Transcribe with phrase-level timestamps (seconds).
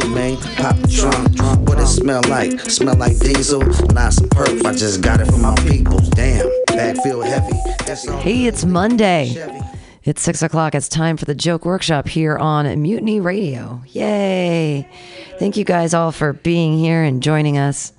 [0.00, 1.68] Pop the trunk.
[1.68, 2.58] What it smell like?
[2.70, 3.60] Smell like diesel?
[3.92, 4.64] Not some perp.
[4.64, 5.98] I just got it from my people.
[6.10, 7.54] Damn, bag feel heavy.
[8.18, 9.34] Hey, it's Monday.
[10.02, 10.74] It's six o'clock.
[10.74, 13.82] It's time for the joke workshop here on Mutiny Radio.
[13.88, 14.88] Yay!
[15.38, 17.92] Thank you guys all for being here and joining us.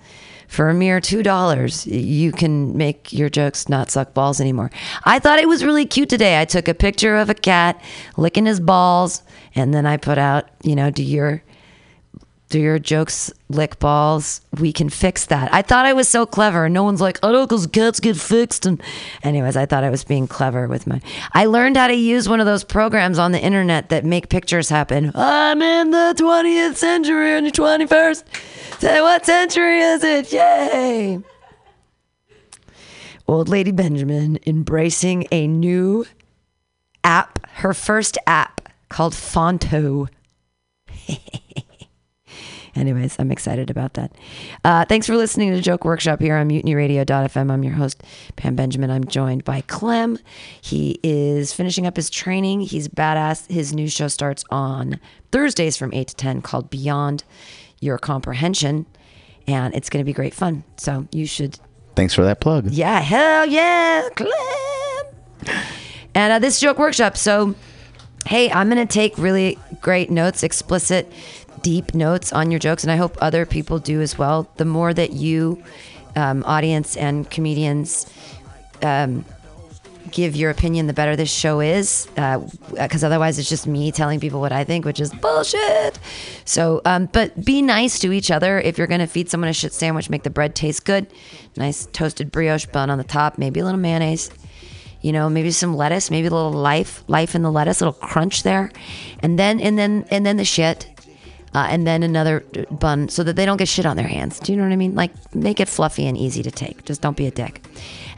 [0.48, 4.70] For a mere two dollars, you can make your jokes not suck balls anymore.
[5.06, 6.42] I thought it was really cute today.
[6.42, 7.82] I took a picture of a cat
[8.18, 9.24] licking his balls,
[9.56, 11.42] and then I put out, you know, do your
[12.52, 14.42] do your jokes lick balls?
[14.60, 15.52] We can fix that.
[15.54, 16.70] I thought I was so clever.
[16.70, 18.66] No one's like, oh, because cats get fixed.
[18.66, 18.82] And
[19.24, 21.02] anyways, I thought I was being clever with my.
[21.34, 24.70] I learned how to use one of those programs on the internet that make pictures
[24.70, 25.12] happen.
[25.16, 28.24] I'm in the 20th century and the 21st.
[28.80, 30.32] Say what century is it?
[30.34, 31.20] Yay!
[33.28, 36.06] Old Lady Benjamin embracing a new
[37.04, 40.10] app, her first app called Fonto.
[42.76, 44.14] Anyways, I'm excited about that.
[44.64, 47.52] Uh, thanks for listening to Joke Workshop here on MutinyRadio.fm.
[47.52, 48.02] I'm your host,
[48.38, 48.90] Pam Benjamin.
[48.90, 50.18] I'm joined by Clem.
[50.62, 52.62] He is finishing up his training.
[52.62, 53.52] He's badass.
[53.52, 55.00] His new show starts on
[55.32, 57.24] Thursdays from 8 to 10 called Beyond
[57.80, 58.86] Your Comprehension.
[59.48, 60.64] And it's going to be great fun.
[60.78, 61.60] So you should
[61.96, 62.70] Thanks for that plug.
[62.72, 64.32] yeah, hell yeah, Clem.
[66.14, 67.18] And uh, this joke workshop.
[67.18, 67.56] So,
[68.26, 71.12] hey, I'm gonna take really great notes, explicit,
[71.62, 74.50] deep notes on your jokes, and I hope other people do as well.
[74.58, 75.64] The more that you,
[76.16, 78.12] um, audience and comedians,
[78.82, 79.26] um,
[80.12, 82.08] give your opinion, the better this show is.
[82.16, 85.98] Because otherwise, it's just me telling people what I think, which is bullshit.
[86.44, 88.60] So, um, but be nice to each other.
[88.60, 91.08] If you're going to feed someone a shit sandwich, make the bread taste good.
[91.56, 94.32] Nice toasted brioche bun on the top, maybe a little mayonnaise.
[95.02, 98.00] You know, maybe some lettuce, maybe a little life, life in the lettuce, a little
[98.00, 98.72] crunch there,
[99.20, 100.86] and then and then and then the shit,
[101.54, 104.40] uh, and then another bun, so that they don't get shit on their hands.
[104.40, 104.96] Do you know what I mean?
[104.96, 106.86] Like make it fluffy and easy to take.
[106.86, 107.62] Just don't be a dick.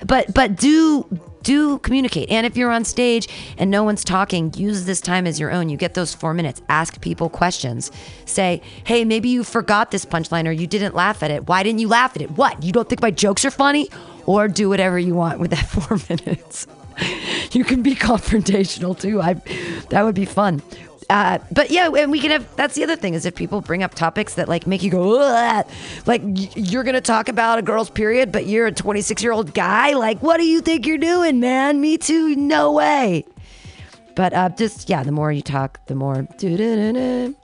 [0.05, 1.07] But but do
[1.43, 2.29] do communicate.
[2.29, 3.27] And if you're on stage
[3.57, 5.69] and no one's talking, use this time as your own.
[5.69, 6.61] You get those four minutes.
[6.69, 7.91] Ask people questions.
[8.25, 11.47] Say, hey, maybe you forgot this punchline or you didn't laugh at it.
[11.47, 12.31] Why didn't you laugh at it?
[12.31, 12.63] What?
[12.63, 13.89] You don't think my jokes are funny?
[14.25, 16.65] Or do whatever you want with that four minutes.
[17.51, 19.21] you can be confrontational too.
[19.21, 19.33] I
[19.89, 20.61] that would be fun.
[21.09, 22.55] Uh, but yeah, and we can have.
[22.55, 25.19] That's the other thing is if people bring up topics that like make you go,
[25.19, 25.65] Ugh!
[26.05, 26.21] like
[26.55, 29.93] you're gonna talk about a girl's period, but you're a 26 year old guy.
[29.93, 31.81] Like, what do you think you're doing, man?
[31.81, 32.35] Me too.
[32.35, 33.25] No way.
[34.15, 36.27] But uh, just yeah, the more you talk, the more.
[36.37, 37.35] Do-do-do-do.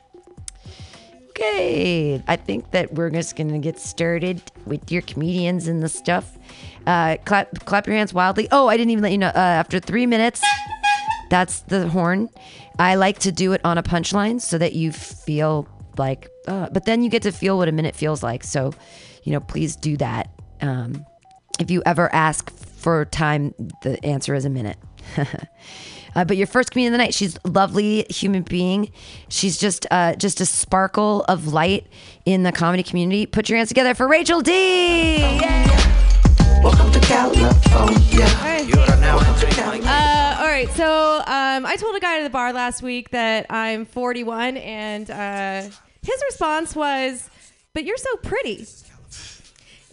[1.29, 6.37] Okay, I think that we're just gonna get started with your comedians and the stuff.
[6.85, 8.47] Uh, clap, clap your hands wildly.
[8.51, 9.29] Oh, I didn't even let you know.
[9.29, 10.43] Uh, after three minutes,
[11.29, 12.29] that's the horn.
[12.79, 15.67] I like to do it on a punchline so that you feel
[15.97, 18.43] like, uh, but then you get to feel what a minute feels like.
[18.43, 18.73] So,
[19.23, 20.29] you know, please do that.
[20.61, 21.05] Um,
[21.59, 23.53] if you ever ask for time,
[23.83, 24.77] the answer is a minute.
[26.15, 28.91] Uh, but your first comedian of the night, she's lovely human being.
[29.29, 31.85] She's just uh, just a sparkle of light
[32.25, 33.27] in the comedy community.
[33.27, 35.39] Put your hands together for Rachel D.
[36.61, 38.25] Welcome to California.
[39.85, 43.45] Uh, all right, so um, I told a guy at the bar last week that
[43.49, 45.61] I'm 41, and uh,
[46.01, 47.29] his response was,
[47.73, 48.65] "But you're so pretty,"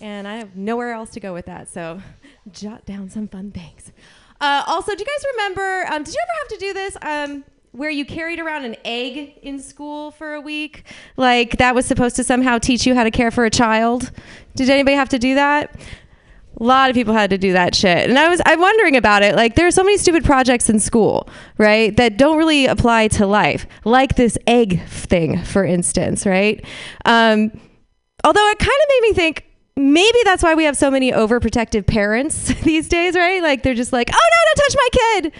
[0.00, 1.68] and I have nowhere else to go with that.
[1.68, 2.00] So,
[2.50, 3.92] jot down some fun things.
[4.40, 5.86] Uh, also, do you guys remember?
[5.92, 6.96] Um, did you ever have to do this?
[7.02, 10.84] Um, where you carried around an egg in school for a week,
[11.16, 14.10] like that was supposed to somehow teach you how to care for a child.
[14.54, 15.78] Did anybody have to do that?
[16.58, 18.08] A lot of people had to do that shit.
[18.08, 19.34] And I was I'm wondering about it.
[19.34, 21.28] Like there are so many stupid projects in school,
[21.58, 21.94] right?
[21.96, 23.66] That don't really apply to life.
[23.84, 26.64] Like this egg thing, for instance, right?
[27.04, 27.52] Um,
[28.24, 29.44] although it kind of made me think
[29.76, 33.42] maybe that's why we have so many overprotective parents these days, right?
[33.42, 35.32] Like they're just like, "Oh no, don't touch my kid.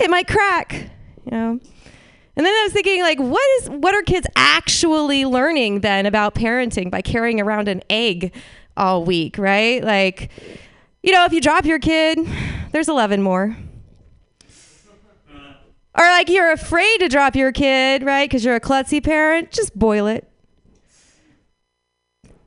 [0.00, 0.90] It might crack."
[1.24, 1.60] You know.
[2.38, 6.34] And then I was thinking, like, what is what are kids actually learning then about
[6.34, 8.34] parenting by carrying around an egg
[8.76, 9.82] all week, right?
[9.82, 10.30] Like,
[11.02, 12.18] you know, if you drop your kid,
[12.72, 13.56] there's 11 more.
[15.98, 18.28] Or like you're afraid to drop your kid, right?
[18.28, 20.30] Because you're a klutzy parent, just boil it.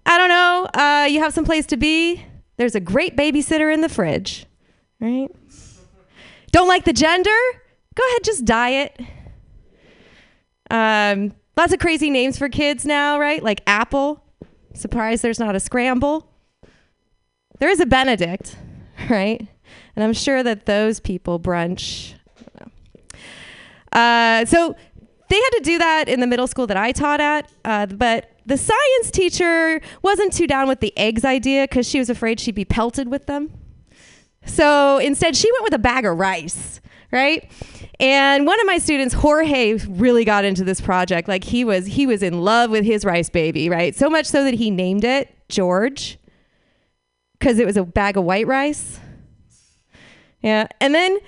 [0.06, 0.68] I don't know.
[0.80, 2.24] Uh, you have some place to be.
[2.58, 4.46] There's a great babysitter in the fridge,
[5.00, 5.30] right?
[6.52, 7.30] Don't like the gender?
[7.96, 9.00] Go ahead, just diet.
[10.70, 13.42] Um, lots of crazy names for kids now, right?
[13.44, 14.24] Like Apple.
[14.80, 16.26] Surprised there's not a scramble.
[17.60, 18.56] There is a Benedict,
[19.10, 19.46] right?
[19.94, 22.14] And I'm sure that those people brunch.
[23.92, 24.78] Uh, so
[25.28, 28.32] they had to do that in the middle school that I taught at, uh, but
[28.46, 32.56] the science teacher wasn't too down with the eggs idea because she was afraid she'd
[32.56, 33.52] be pelted with them.
[34.46, 36.80] So instead, she went with a bag of rice,
[37.12, 37.50] right?
[38.00, 41.28] And one of my students, Jorge, really got into this project.
[41.28, 43.96] Like he was, he was in love with his rice baby, right?
[43.96, 46.18] So much so that he named it George
[47.38, 49.00] because it was a bag of white rice.
[50.42, 51.20] Yeah, and then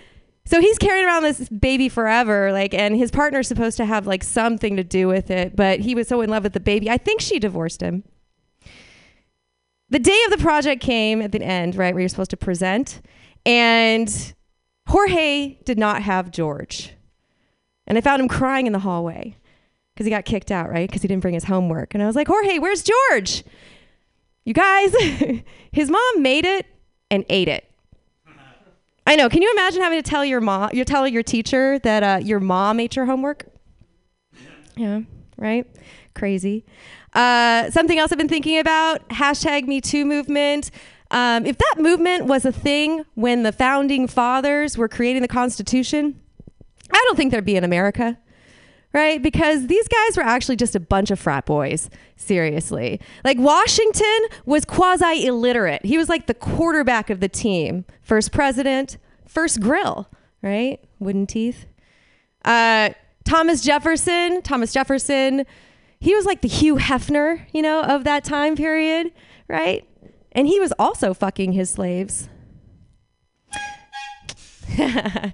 [0.46, 4.24] so he's carrying around this baby forever, like, and his partner's supposed to have like
[4.24, 6.90] something to do with it, but he was so in love with the baby.
[6.90, 8.04] I think she divorced him.
[9.90, 13.02] The day of the project came at the end, right, where you're supposed to present,
[13.46, 14.34] and
[14.88, 16.94] Jorge did not have George.
[17.88, 19.38] And I found him crying in the hallway
[19.94, 20.90] because he got kicked out, right?
[20.90, 21.94] Because he didn't bring his homework.
[21.94, 23.44] And I was like, Jorge, where's George?
[24.46, 24.94] You guys,
[25.72, 26.66] his mom made it
[27.10, 27.70] and ate it.
[29.06, 29.30] I know.
[29.30, 32.40] Can you imagine having to tell your mom, you tell your teacher that uh, your
[32.40, 33.46] mom ate your homework?
[34.78, 35.02] Yeah,
[35.38, 35.68] right?
[36.16, 36.66] Crazy.
[37.14, 40.72] Uh, something else I've been thinking about hashtag Me Too movement.
[41.12, 46.20] Um, if that movement was a thing when the founding fathers were creating the Constitution,
[46.92, 48.18] I don't think there'd be an America
[48.94, 49.22] right?
[49.22, 53.00] Because these guys were actually just a bunch of frat boys, seriously.
[53.24, 55.86] Like Washington was quasi illiterate.
[55.86, 57.86] He was like the quarterback of the team.
[58.02, 58.98] First president,
[59.28, 60.10] first grill,
[60.42, 60.80] right?
[61.00, 61.66] Wooden teeth.
[62.44, 62.90] Uh,
[63.24, 65.46] Thomas Jefferson, Thomas Jefferson,
[66.00, 69.12] he was like the Hugh Hefner, you know, of that time period,
[69.48, 69.88] right?
[70.32, 72.30] And he was also fucking his slaves.
[74.80, 75.32] uh,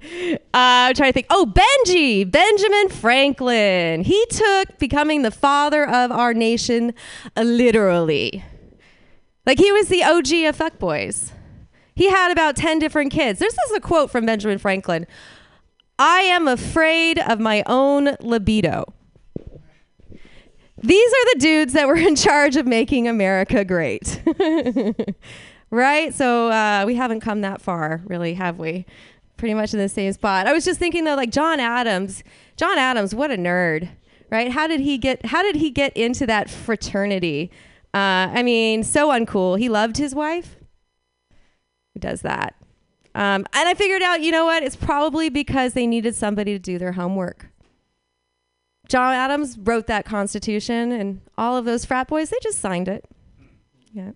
[0.54, 1.28] I'm trying to think.
[1.30, 4.04] Oh, Benji, Benjamin Franklin.
[4.04, 6.94] He took becoming the father of our nation
[7.36, 8.44] literally.
[9.46, 11.32] Like he was the OG of fuckboys.
[11.96, 13.40] He had about 10 different kids.
[13.40, 15.08] This is a quote from Benjamin Franklin
[16.00, 18.94] I am afraid of my own libido.
[20.82, 24.22] These are the dudes that were in charge of making America great.
[25.72, 26.14] right?
[26.14, 28.86] So uh, we haven't come that far, really, have we?
[29.38, 30.48] Pretty much in the same spot.
[30.48, 32.24] I was just thinking though, like John Adams.
[32.56, 33.90] John Adams, what a nerd,
[34.32, 34.52] right?
[34.52, 35.28] How did he get?
[35.28, 37.52] How did he get into that fraternity?
[37.94, 39.60] Uh, I mean, so uncool.
[39.60, 40.56] He loved his wife.
[41.94, 42.56] Who does that?
[43.14, 44.64] Um, and I figured out, you know what?
[44.64, 47.50] It's probably because they needed somebody to do their homework.
[48.88, 53.06] John Adams wrote that Constitution, and all of those frat boys, they just signed it.
[53.92, 54.12] Yeah.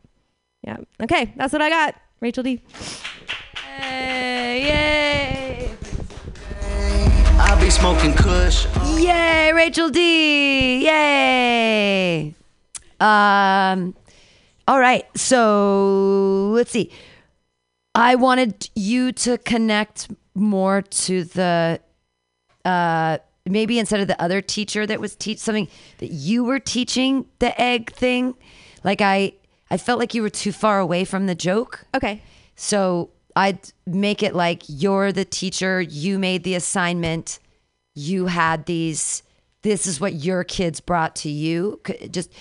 [0.63, 0.77] Yeah.
[1.01, 1.95] Okay, that's what I got.
[2.19, 2.61] Rachel D.
[3.77, 5.71] Hey, yay.
[7.39, 8.67] I'll be smoking Kush.
[8.97, 10.85] Yay, Rachel D.
[10.85, 12.35] Yay.
[12.99, 13.95] Um
[14.67, 15.05] all right.
[15.17, 16.91] So, let's see.
[17.93, 21.81] I wanted you to connect more to the
[22.63, 23.17] uh
[23.51, 25.67] maybe instead of the other teacher that was teach something
[25.99, 28.35] that you were teaching the egg thing.
[28.83, 29.33] Like I
[29.69, 31.85] I felt like you were too far away from the joke.
[31.95, 32.21] Okay.
[32.55, 37.39] So I'd make it like you're the teacher, you made the assignment,
[37.95, 39.23] you had these,
[39.61, 41.79] this is what your kids brought to you.
[42.09, 42.33] Just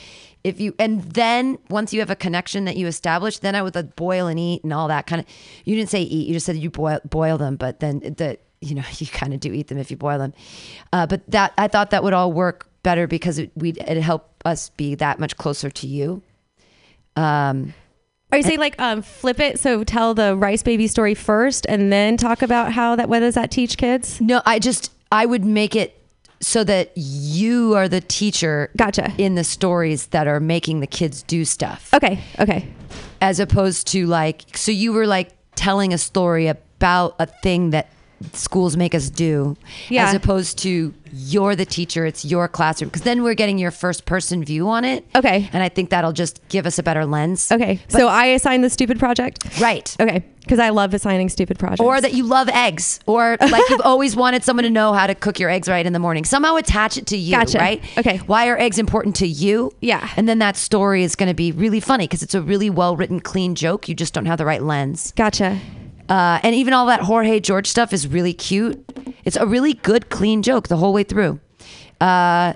[0.42, 3.74] if you, and then once you have a connection that you establish, then I would
[3.74, 5.26] like boil and eat and all that kind of,
[5.64, 8.74] you didn't say eat, you just said you boil, boil them, but then the, you
[8.74, 10.32] know, you kind of do eat them if you boil them.
[10.92, 14.30] Uh, but that, I thought that would all work better because it, we'd, it'd help
[14.44, 16.22] us be that much closer to you.
[17.16, 17.74] Um,
[18.32, 19.58] Are you saying like um, flip it?
[19.58, 23.08] So tell the rice baby story first, and then talk about how that.
[23.08, 24.20] What does that teach kids?
[24.20, 26.00] No, I just I would make it
[26.40, 29.12] so that you are the teacher Gotcha.
[29.18, 31.92] in the stories that are making the kids do stuff.
[31.92, 32.20] Okay.
[32.38, 32.72] Okay.
[33.20, 37.90] As opposed to like so you were like telling a story about a thing that
[38.32, 39.56] schools make us do
[39.88, 40.08] Yeah.
[40.08, 44.04] as opposed to you're the teacher it's your classroom because then we're getting your first
[44.04, 45.48] person view on it Okay.
[45.52, 47.80] and i think that'll just give us a better lens Okay.
[47.88, 49.60] so I assign the stupid project.
[49.60, 50.24] right Okay.
[50.40, 51.80] Because I love assigning stupid projects.
[51.80, 55.14] or that you love eggs or like you've always wanted someone to know how to
[55.14, 57.58] cook your eggs right in the morning somehow attach it to you Gotcha.
[57.58, 58.18] right Okay.
[58.26, 60.08] why are eggs important to you Yeah.
[60.16, 62.94] and then that story is going to be really funny because it's a really well
[62.96, 65.58] written clean joke you just don't have the right lens Gotcha.
[66.10, 68.84] Uh, and even all that jorge george stuff is really cute
[69.24, 71.40] it's a really good clean joke the whole way through
[72.00, 72.52] uh,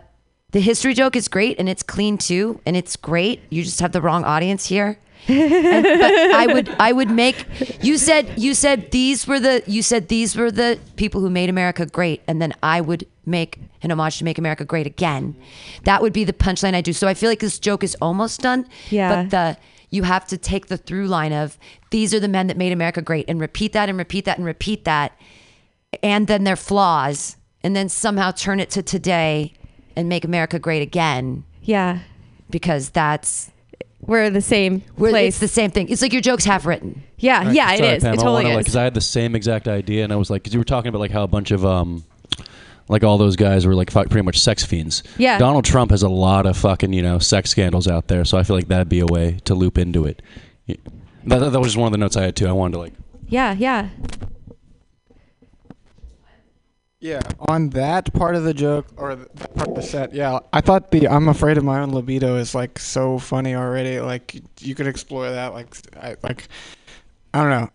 [0.50, 3.92] the history joke is great and it's clean too and it's great you just have
[3.92, 7.46] the wrong audience here and, but I would I would make
[7.82, 11.48] you said you said these were the you said these were the people who made
[11.48, 15.36] America great and then I would make an homage to make America great again.
[15.84, 16.92] That would be the punchline I do.
[16.92, 18.66] So I feel like this joke is almost done.
[18.90, 19.24] Yeah.
[19.24, 19.56] But the
[19.94, 21.56] you have to take the through line of
[21.90, 24.46] these are the men that made America great and repeat that and repeat that and
[24.46, 25.12] repeat that
[26.02, 29.52] and then their flaws and then somehow turn it to today
[29.96, 32.00] and make America great again Yeah.
[32.50, 33.50] because that's
[34.00, 35.34] We're the same where place.
[35.34, 35.88] it's the same thing.
[35.88, 37.02] It's like your joke's half written.
[37.18, 38.02] yeah, yeah, it Sorry, is.
[38.02, 38.64] Pam, it totally wanna, is.
[38.64, 40.88] Because I had the same exact idea, and I was like, because you were talking
[40.90, 42.04] about like how a bunch of um,
[42.88, 45.02] like all those guys were like fu- pretty much sex fiends.
[45.18, 45.38] Yeah.
[45.38, 48.42] Donald Trump has a lot of fucking you know sex scandals out there, so I
[48.42, 50.22] feel like that'd be a way to loop into it.
[50.66, 50.76] Yeah.
[51.24, 52.46] That, that was just one of the notes I had too.
[52.46, 52.92] I wanted to like.
[53.28, 53.88] yeah, yeah.
[57.00, 60.38] Yeah, on that part of the joke or th- that part of the set, yeah,
[60.54, 64.00] I thought the "I'm afraid of my own libido" is like so funny already.
[64.00, 65.52] Like you could explore that.
[65.52, 66.48] Like, I, like
[67.34, 67.70] I don't know.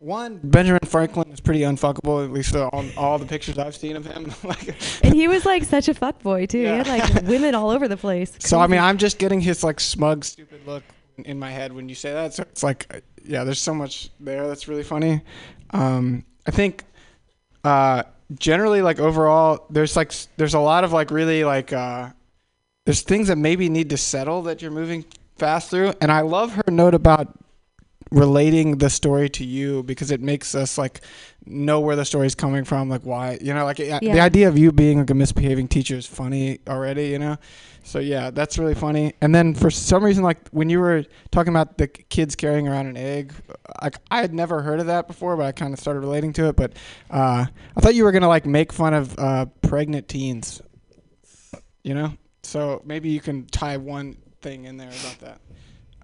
[0.00, 2.24] One, Benjamin Franklin is pretty unfuckable.
[2.24, 4.32] At least on all the pictures I've seen of him.
[4.44, 6.58] like, And he was like such a fuck boy too.
[6.58, 6.82] Yeah.
[6.84, 8.32] He had like women all over the place.
[8.38, 10.84] so I mean, I'm just getting his like smug, stupid look
[11.24, 12.34] in my head when you say that.
[12.34, 15.22] So it's like, yeah, there's so much there that's really funny.
[15.70, 16.84] Um, I think
[17.64, 18.04] uh,
[18.38, 22.10] generally, like overall, there's like there's a lot of like really like uh,
[22.84, 25.04] there's things that maybe need to settle that you're moving
[25.36, 25.94] fast through.
[26.00, 27.34] And I love her note about
[28.10, 31.00] relating the story to you because it makes us like
[31.46, 33.98] know where the story's coming from like why you know like yeah.
[34.00, 37.36] the idea of you being like a misbehaving teacher is funny already you know?
[37.82, 39.14] So yeah that's really funny.
[39.20, 42.86] And then for some reason like when you were talking about the kids carrying around
[42.86, 43.32] an egg
[43.82, 46.48] like i had never heard of that before but i kind of started relating to
[46.48, 46.56] it.
[46.56, 46.72] But
[47.10, 47.46] uh,
[47.76, 50.62] i thought you were gonna like make fun of uh, pregnant teens
[51.82, 52.12] you know?
[52.42, 55.40] So maybe you can tie one thing in there about that.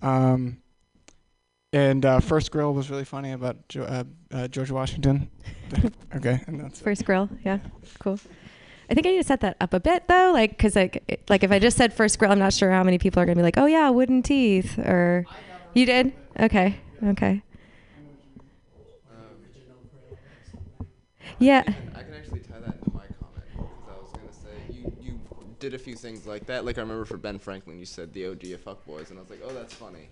[0.02, 0.58] Um,
[1.74, 5.28] and uh, first grill was really funny about jo- uh, uh, George Washington.
[6.16, 6.84] okay, and that's it.
[6.84, 7.58] First grill, yeah,
[7.98, 8.20] cool.
[8.88, 11.42] I think I need to set that up a bit though, like because like like
[11.42, 13.42] if I just said first grill, I'm not sure how many people are gonna be
[13.42, 15.26] like, oh yeah, wooden teeth, or
[15.74, 17.42] you did, okay, okay,
[21.40, 24.92] yeah, I can actually tie that into my comment because I was gonna say you
[25.02, 25.20] you
[25.58, 26.64] did a few things like that.
[26.64, 29.30] Like I remember for Ben Franklin, you said the OG of fuckboys, and I was
[29.30, 30.08] like, oh, that's funny.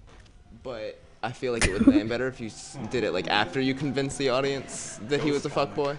[0.63, 2.51] But I feel like it would land better if you
[2.91, 5.97] did it like after you convinced the audience that he was a fuckboy.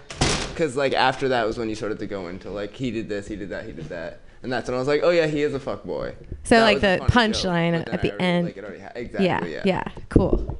[0.50, 3.26] Because like after that was when you started to go into like he did this,
[3.26, 5.42] he did that, he did that, and that's when I was like, oh yeah, he
[5.42, 6.14] is a fuckboy.
[6.44, 8.46] So, That like, the punchline at the already- end.
[8.46, 9.26] Like, it ha- exactly.
[9.26, 9.62] yeah, Yeah.
[9.64, 10.58] yeah, cool.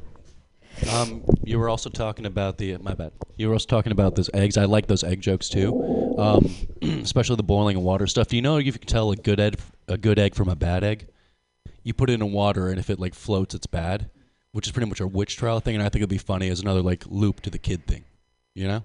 [0.93, 3.13] Um, you were also talking about the my bad.
[3.37, 4.57] You were also talking about those eggs.
[4.57, 6.51] I like those egg jokes too, um,
[6.83, 8.27] especially the boiling of water stuff.
[8.29, 10.57] Do you know if you can tell a good egg a good egg from a
[10.57, 11.07] bad egg?
[11.85, 14.11] You put it in water, and if it like floats, it's bad,
[14.53, 15.77] which is pretty much a witch trial thing.
[15.77, 18.05] And I think it'd be funny as another like loop to the kid thing,
[18.55, 18.83] you know.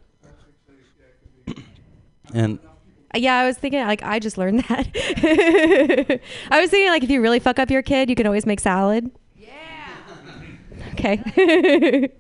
[2.34, 4.88] and uh, Yeah, I was thinking like I just learned that.
[6.52, 8.60] I was thinking like if you really fuck up your kid, you can always make
[8.60, 9.10] salad.
[9.38, 9.50] Yeah.
[10.94, 12.12] Okay.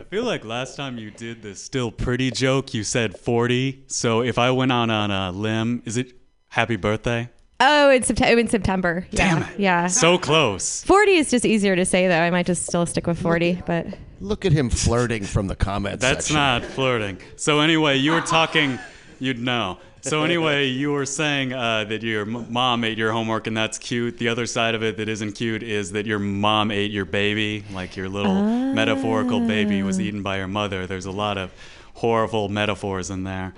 [0.00, 3.84] I feel like last time you did the still pretty joke, you said 40.
[3.86, 6.14] So if I went out on a limb, is it
[6.48, 7.28] happy birthday?
[7.60, 8.40] Oh, in September.
[8.40, 9.06] In September.
[9.12, 9.50] Damn yeah.
[9.50, 9.60] it.
[9.60, 9.86] Yeah.
[9.86, 10.82] So close.
[10.84, 12.20] Forty is just easier to say though.
[12.20, 13.86] I might just still stick with forty, but
[14.20, 16.36] Look at him flirting from the comments That's section.
[16.36, 17.18] not flirting.
[17.36, 18.78] So anyway, you were talking,
[19.18, 19.78] you'd know.
[20.02, 23.78] So anyway, you were saying uh, that your m- mom ate your homework, and that's
[23.78, 24.16] cute.
[24.18, 27.64] The other side of it that isn't cute is that your mom ate your baby,
[27.70, 28.42] like your little
[28.74, 30.86] metaphorical baby was eaten by your mother.
[30.86, 31.52] There's a lot of
[31.94, 33.54] horrible metaphors in there.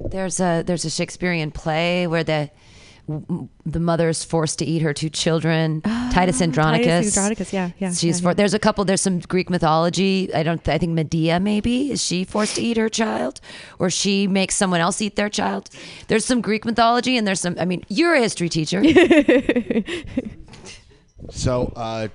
[0.00, 2.50] There's a there's a Shakespearean play where the
[3.66, 5.80] the mother is forced to eat her two children.
[6.12, 6.86] Titus Andronicus.
[6.86, 8.34] Titus Andronicus, yeah, yeah, She's yeah, for, yeah.
[8.34, 8.84] there's a couple.
[8.84, 10.32] There's some Greek mythology.
[10.34, 10.66] I don't.
[10.68, 13.40] I think Medea maybe is she forced to eat her child,
[13.78, 15.70] or she makes someone else eat their child.
[16.08, 17.56] There's some Greek mythology, and there's some.
[17.58, 18.82] I mean, you're a history teacher.
[21.28, 22.08] So, uh,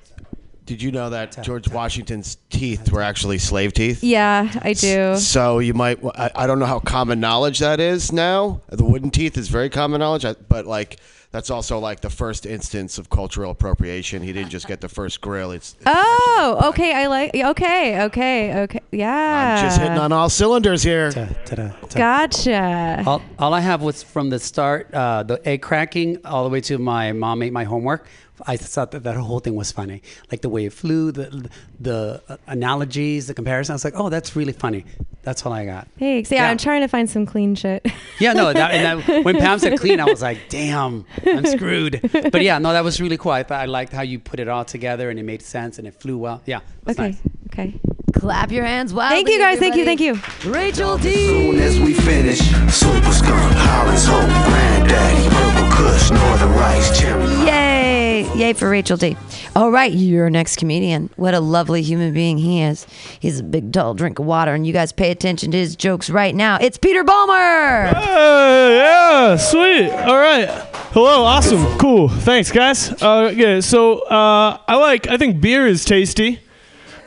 [0.66, 4.04] did you know that George Washington's teeth were actually slave teeth?
[4.04, 5.16] yeah, I do.
[5.18, 6.04] So you might.
[6.04, 8.62] I, I don't know how common knowledge that is now.
[8.70, 11.00] The wooden teeth is very common knowledge, but like
[11.36, 14.24] that's also like the first instance of cultural appropriation.
[14.24, 15.52] He didn't just get the first grill.
[15.52, 16.94] It's, it's Oh, okay.
[16.94, 17.36] I like.
[17.36, 18.80] Okay, okay, okay.
[18.92, 19.56] Yeah.
[19.58, 21.12] I'm just hitting on all cylinders here.
[21.12, 21.70] Ta-da, ta-da.
[21.94, 23.04] Gotcha.
[23.06, 26.62] All, all I have was from the start, uh, the egg cracking, all the way
[26.62, 28.08] to my mom ate my homework.
[28.46, 31.50] I thought that that whole thing was funny, like the way it flew, the
[31.80, 33.72] the uh, analogies, the comparison.
[33.72, 34.84] I was like, oh, that's really funny.
[35.24, 35.88] That's all I got.
[35.98, 36.30] Thanks.
[36.30, 36.50] Yeah, Yeah.
[36.52, 37.86] I'm trying to find some clean shit.
[38.20, 41.06] Yeah, no, that, and that, when Pam said clean, I was like, damn,
[41.38, 42.00] I'm screwed.
[42.32, 43.32] But yeah, no, that was really cool.
[43.32, 45.88] I thought I liked how you put it all together and it made sense and
[45.88, 46.42] it flew well.
[46.46, 47.10] Yeah, it was okay.
[47.10, 47.20] nice.
[47.48, 47.80] Okay.
[48.14, 49.18] Clap your hands wildly.
[49.18, 49.60] Thank you guys.
[49.60, 49.86] Thank you.
[49.86, 50.20] Thank you.
[50.50, 51.14] Rachel D.
[51.28, 57.24] Soon as we finish, Super Skunk, Holland's Hope, Granddaddy, Purple Kush, Northern Rice, Cherry.
[57.46, 58.34] Yay!
[58.36, 59.18] Yay for Rachel D.
[59.56, 61.10] All right, your next comedian.
[61.16, 62.86] What a lovely human being he is.
[63.20, 66.10] He's a big, tall drink of water, and you guys pay attention to his jokes
[66.10, 66.58] right now.
[66.60, 67.88] It's Peter Palmer.
[67.96, 69.92] Hey, yeah, sweet.
[69.92, 70.75] All right.
[70.96, 72.08] Hello, awesome, cool.
[72.08, 72.90] Thanks, guys.
[73.04, 75.08] Uh, yeah, so uh, I like.
[75.08, 76.40] I think beer is tasty.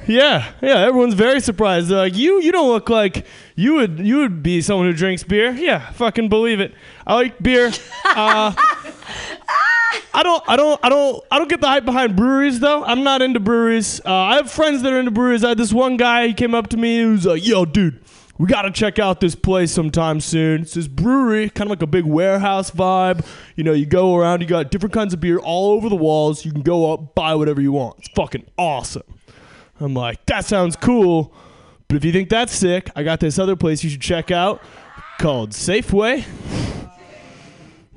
[0.07, 0.81] Yeah, yeah.
[0.81, 1.89] Everyone's very surprised.
[1.89, 3.25] They're like, you, you don't look like
[3.57, 5.53] you would, you would be someone who drinks beer.
[5.53, 6.75] Yeah, fucking believe it.
[7.07, 7.73] I like beer.
[8.05, 8.53] Uh,
[10.13, 12.85] I don't, I don't, I don't, I don't get the hype behind breweries though.
[12.85, 14.03] I'm not into breweries.
[14.05, 15.45] Uh, I have friends that are into breweries.
[15.45, 16.27] I had this one guy.
[16.27, 16.99] He came up to me.
[16.99, 17.99] He was like, "Yo, dude,
[18.39, 20.63] we gotta check out this place sometime soon.
[20.63, 23.27] It's this brewery, kind of like a big warehouse vibe.
[23.57, 26.45] You know, you go around, you got different kinds of beer all over the walls.
[26.45, 27.99] You can go up, buy whatever you want.
[27.99, 29.03] It's fucking awesome."
[29.81, 31.35] I'm like, "That sounds cool."
[31.89, 34.63] But if you think that's sick, I got this other place you should check out
[35.19, 36.25] called Safeway.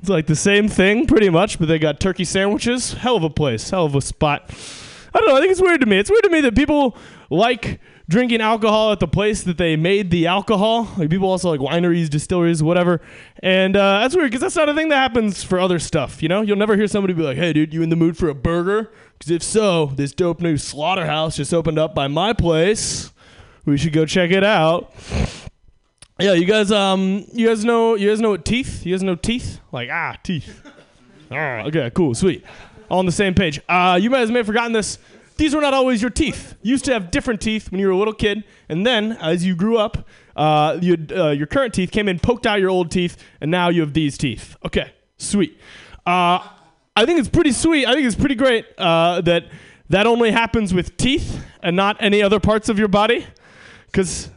[0.00, 2.94] It's like the same thing, pretty much, but they got turkey sandwiches.
[2.94, 4.50] Hell of a place, hell of a spot.
[5.14, 5.36] I don't know.
[5.36, 5.98] I think it's weird to me.
[5.98, 6.96] It's weird to me that people
[7.30, 10.88] like drinking alcohol at the place that they made the alcohol.
[10.96, 13.00] Like people also like wineries, distilleries, whatever.
[13.42, 16.22] And uh, that's weird because that's not a thing that happens for other stuff.
[16.22, 18.28] You know, you'll never hear somebody be like, "Hey, dude, you in the mood for
[18.28, 23.12] a burger?" Because if so, this dope new slaughterhouse just opened up by my place.
[23.64, 24.92] We should go check it out.
[26.18, 28.84] Yeah, you guys, um, you guys know, you guys know what teeth?
[28.84, 29.60] You guys know teeth?
[29.70, 30.62] Like ah, teeth.
[31.30, 32.44] Ah, okay, cool, sweet.
[32.90, 33.60] All on the same page.
[33.68, 34.98] Uh, you guys may have forgotten this.
[35.36, 36.56] These were not always your teeth.
[36.62, 39.44] You used to have different teeth when you were a little kid, and then as
[39.44, 42.90] you grew up, uh, you, uh, your current teeth came in, poked out your old
[42.90, 44.56] teeth, and now you have these teeth.
[44.64, 45.58] Okay, sweet.
[46.06, 46.46] Uh,
[46.94, 47.86] I think it's pretty sweet.
[47.86, 49.46] I think it's pretty great uh, that
[49.88, 53.26] that only happens with teeth and not any other parts of your body.
[53.86, 54.30] Because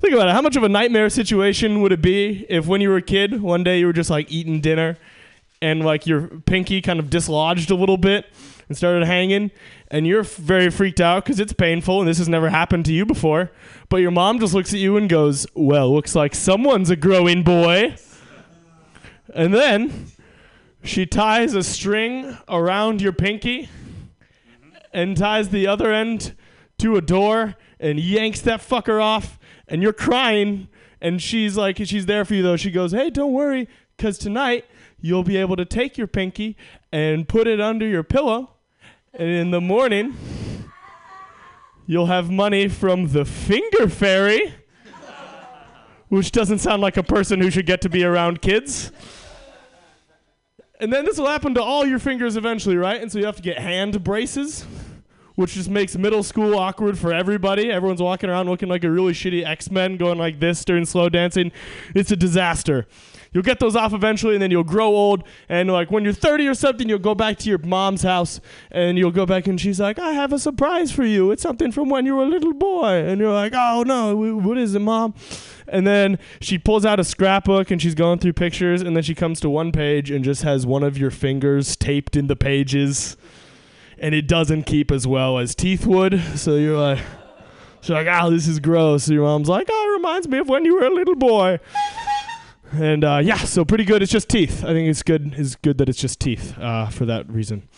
[0.00, 0.32] think about it.
[0.32, 3.42] How much of a nightmare situation would it be if, when you were a kid,
[3.42, 4.96] one day you were just like eating dinner
[5.60, 8.26] and like your pinky kind of dislodged a little bit
[8.70, 9.50] and started hanging,
[9.88, 13.04] and you're very freaked out because it's painful and this has never happened to you
[13.04, 13.50] before.
[13.88, 17.42] But your mom just looks at you and goes, Well, looks like someone's a growing
[17.42, 17.96] boy.
[19.34, 20.06] And then
[20.84, 23.68] she ties a string around your pinky
[24.92, 26.36] and ties the other end
[26.78, 30.68] to a door and yanks that fucker off and you're crying
[31.00, 34.64] and she's like she's there for you though she goes hey don't worry because tonight
[35.00, 36.56] you'll be able to take your pinky
[36.90, 38.50] and put it under your pillow
[39.12, 40.16] and in the morning
[41.86, 44.54] you'll have money from the finger fairy
[46.08, 48.92] which doesn't sound like a person who should get to be around kids
[50.78, 53.36] and then this will happen to all your fingers eventually right and so you have
[53.36, 54.66] to get hand braces
[55.40, 57.70] which just makes middle school awkward for everybody.
[57.70, 61.08] Everyone's walking around looking like a really shitty X Men going like this during slow
[61.08, 61.50] dancing.
[61.94, 62.86] It's a disaster.
[63.32, 65.24] You'll get those off eventually, and then you'll grow old.
[65.48, 68.40] And like when you're 30 or something, you'll go back to your mom's house,
[68.70, 71.30] and you'll go back, and she's like, "I have a surprise for you.
[71.30, 74.58] It's something from when you were a little boy." And you're like, "Oh no, what
[74.58, 75.14] is it, mom?"
[75.68, 79.14] And then she pulls out a scrapbook and she's going through pictures, and then she
[79.14, 83.16] comes to one page and just has one of your fingers taped in the pages
[84.00, 86.20] and it doesn't keep as well as teeth would.
[86.36, 86.98] So you're like,
[87.82, 89.04] she's like, oh, this is gross.
[89.04, 91.60] So your mom's like, oh, it reminds me of when you were a little boy.
[92.72, 94.02] And uh, yeah, so pretty good.
[94.02, 94.64] It's just teeth.
[94.64, 95.34] I think it's good.
[95.36, 97.68] It's good that it's just teeth uh, for that reason.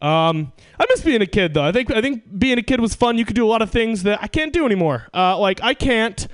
[0.00, 1.64] Um, I miss being a kid though.
[1.64, 3.18] I think I think being a kid was fun.
[3.18, 5.08] You could do a lot of things that I can't do anymore.
[5.12, 6.28] Uh, like I can't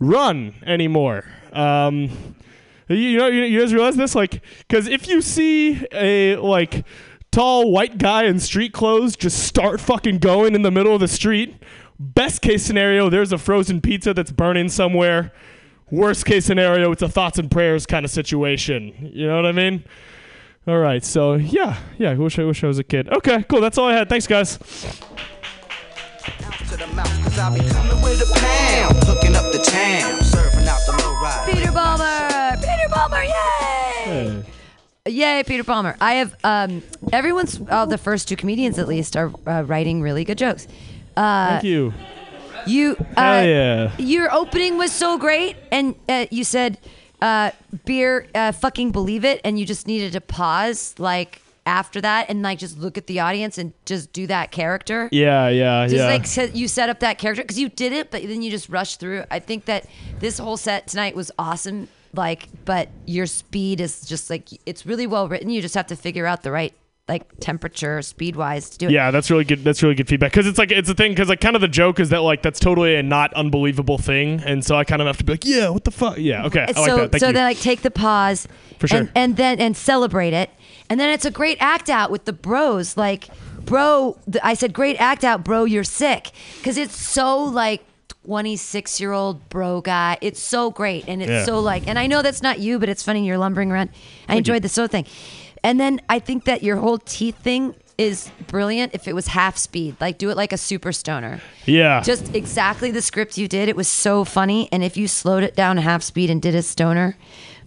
[0.00, 1.24] run anymore.
[1.52, 2.34] Um,
[2.88, 4.16] you, you know, you, you guys realize this?
[4.16, 6.84] Like, because if you see a like
[7.34, 11.08] tall white guy in street clothes just start fucking going in the middle of the
[11.08, 11.54] street.
[11.98, 15.32] Best case scenario, there's a frozen pizza that's burning somewhere.
[15.90, 19.10] Worst case scenario, it's a thoughts and prayers kind of situation.
[19.14, 19.84] You know what I mean?
[20.66, 22.10] All right, so yeah, yeah.
[22.10, 23.10] I wish I wish I was a kid.
[23.10, 23.60] Okay, cool.
[23.60, 24.08] That's all I had.
[24.08, 24.56] Thanks, guys.
[24.56, 24.62] to
[26.78, 28.96] the mouth, cause I be coming with a pound.
[29.04, 31.50] Hooking up the town, serving out the low ride.
[31.52, 32.56] Peter Palmer.
[32.56, 33.22] Peter Palmer.
[33.22, 34.42] Yay!
[35.06, 35.96] Yay, Peter Palmer.
[36.00, 40.24] I have um, everyone's uh, the first two comedians at least are uh, writing really
[40.24, 40.66] good jokes.
[41.14, 41.92] Uh, Thank you.
[42.66, 43.96] You, uh, Hell yeah.
[43.98, 46.78] your opening was so great, and uh, you said,
[47.20, 47.50] uh,
[47.84, 52.42] "Beer, uh, fucking believe it," and you just needed to pause, like after that, and
[52.42, 55.08] like just look at the audience and just do that character.
[55.12, 56.06] Yeah, yeah, Just yeah.
[56.06, 58.68] like set, you set up that character because you did it, but then you just
[58.68, 59.24] rushed through.
[59.30, 59.86] I think that
[60.20, 61.88] this whole set tonight was awesome.
[62.12, 65.50] Like, but your speed is just like it's really well written.
[65.50, 66.72] You just have to figure out the right
[67.08, 68.92] like temperature, speed wise to do it.
[68.92, 69.62] Yeah, that's really good.
[69.64, 71.68] That's really good feedback because it's like it's a thing because like kind of the
[71.68, 75.06] joke is that like that's totally a not unbelievable thing, and so I kind of
[75.06, 77.12] have to be like, yeah, what the fuck, yeah, okay, I like so that.
[77.12, 77.32] Thank so you.
[77.34, 78.98] then like take the pause For sure.
[79.00, 80.50] and, and then and celebrate it
[80.90, 83.28] and then it's a great act out with the bros like
[83.64, 85.64] bro, I said, great act out, bro.
[85.64, 86.32] You're sick.
[86.58, 87.82] Because it's so like
[88.26, 90.18] 26 year old bro guy.
[90.20, 91.04] It's so great.
[91.08, 91.44] And it's Yeah.
[91.44, 93.26] so like, and I know that's not you, but it's funny.
[93.26, 93.90] You're lumbering around.
[94.28, 95.06] I enjoyed the so thing.
[95.64, 99.56] And then I think that your whole teeth thing is brilliant if it was half
[99.56, 99.96] speed.
[100.00, 101.40] Like, do it like a super stoner.
[101.64, 102.02] Yeah.
[102.02, 103.68] Just exactly the script you did.
[103.68, 104.68] It was so funny.
[104.70, 107.16] And if you slowed it down half speed and did a stoner,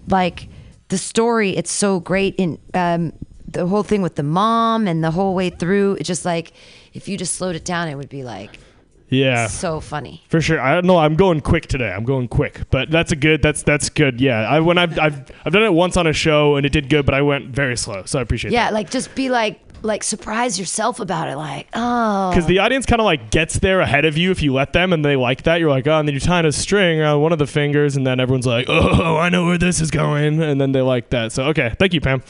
[0.08, 0.48] like
[0.90, 2.36] the story, it's so great.
[2.36, 3.14] In um,
[3.48, 6.54] the whole thing with the mom and the whole way through, it's just like
[6.94, 8.60] if you just slowed it down, it would be like
[9.10, 9.48] yeah.
[9.48, 10.24] so funny.
[10.30, 10.60] For sure.
[10.60, 10.98] I don't know.
[10.98, 11.92] I'm going quick today.
[11.92, 13.42] I'm going quick, but that's a good.
[13.42, 14.20] That's that's good.
[14.20, 14.42] Yeah.
[14.42, 17.06] I when I've I've I've done it once on a show and it did good,
[17.06, 18.56] but I went very slow, so I appreciate that.
[18.56, 18.74] Yeah, that.
[18.74, 21.38] like just be like like surprise yourself about it.
[21.38, 24.54] Like oh, Because the audience kind of like gets there ahead of you if you
[24.54, 25.60] let them, and they like that.
[25.60, 28.06] You're like, oh, and then you're tying a string around one of the fingers, and
[28.06, 31.32] then everyone's like, oh, I know where this is going, and then they like that.
[31.32, 32.22] So okay, thank you, Pam.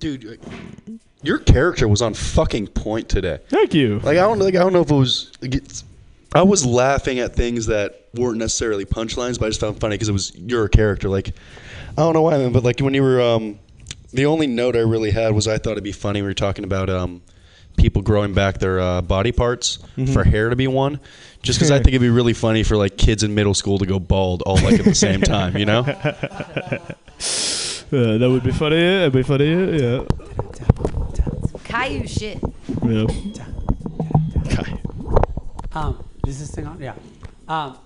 [0.00, 0.40] Dude,
[1.24, 3.40] your character was on fucking point today.
[3.48, 3.98] Thank you.
[4.00, 5.32] Like I don't like I don't know if it was.
[5.40, 5.84] Like it's,
[6.34, 9.94] I was laughing at things that weren't necessarily punchlines, but I just found it funny
[9.94, 11.08] because it was your character.
[11.08, 11.28] Like
[11.96, 13.58] I don't know why, man, but like when you were, um,
[14.12, 16.22] the only note I really had was I thought it'd be funny.
[16.22, 17.22] We were talking about um,
[17.76, 19.78] people growing back their uh, body parts
[20.12, 21.00] for hair to be one.
[21.42, 23.86] Just because I think it'd be really funny for like kids in middle school to
[23.86, 25.82] go bald all like at the same time, you know?
[27.92, 28.80] Uh, that would be funny.
[28.80, 29.50] That'd be funny.
[29.50, 30.04] Yeah.
[31.74, 32.38] Caillou shit.
[32.84, 33.06] Yeah.
[35.72, 36.80] Um, is this thing on?
[36.80, 36.94] Yeah.
[37.48, 37.76] Um,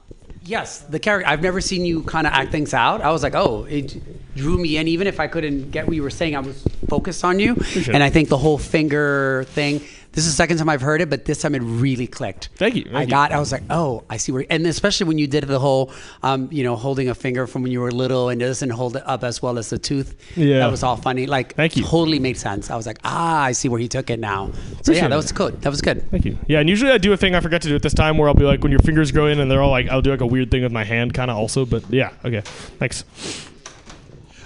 [0.45, 1.27] yes, the character.
[1.27, 3.01] I've never seen you kind of act things out.
[3.01, 3.97] I was like, oh, it
[4.37, 4.89] drew me in.
[4.89, 7.57] Even if I couldn't get what you were saying, I was focused on you.
[7.91, 9.81] And I think the whole finger thing.
[10.13, 12.49] This is the second time I've heard it, but this time it really clicked.
[12.57, 12.85] Thank you.
[12.89, 13.11] I thank you.
[13.11, 13.33] got.
[13.33, 14.45] I was like, oh, I see where.
[14.51, 15.93] And especially when you did the whole,
[16.23, 18.97] um, you know, holding a finger from when you were little and it doesn't hold
[18.97, 20.17] it up as well as the tooth.
[20.37, 20.59] Yeah.
[20.59, 21.27] That was all funny.
[21.27, 21.85] Like, Thank you.
[21.85, 22.71] Totally made sense.
[22.71, 24.47] I was like, ah, I see where he took it now.
[24.47, 25.61] So Appreciate yeah, that was good.
[25.63, 26.11] That was good.
[26.11, 26.39] Thank you.
[26.47, 28.29] Yeah, and usually I do a thing I forgot to do at this time where
[28.29, 30.21] I'll be like, when your fingers grow in, and they're all like, I'll do like
[30.21, 31.65] a weird thing with my hand, kind of also.
[31.65, 32.41] But yeah, okay,
[32.79, 33.05] thanks.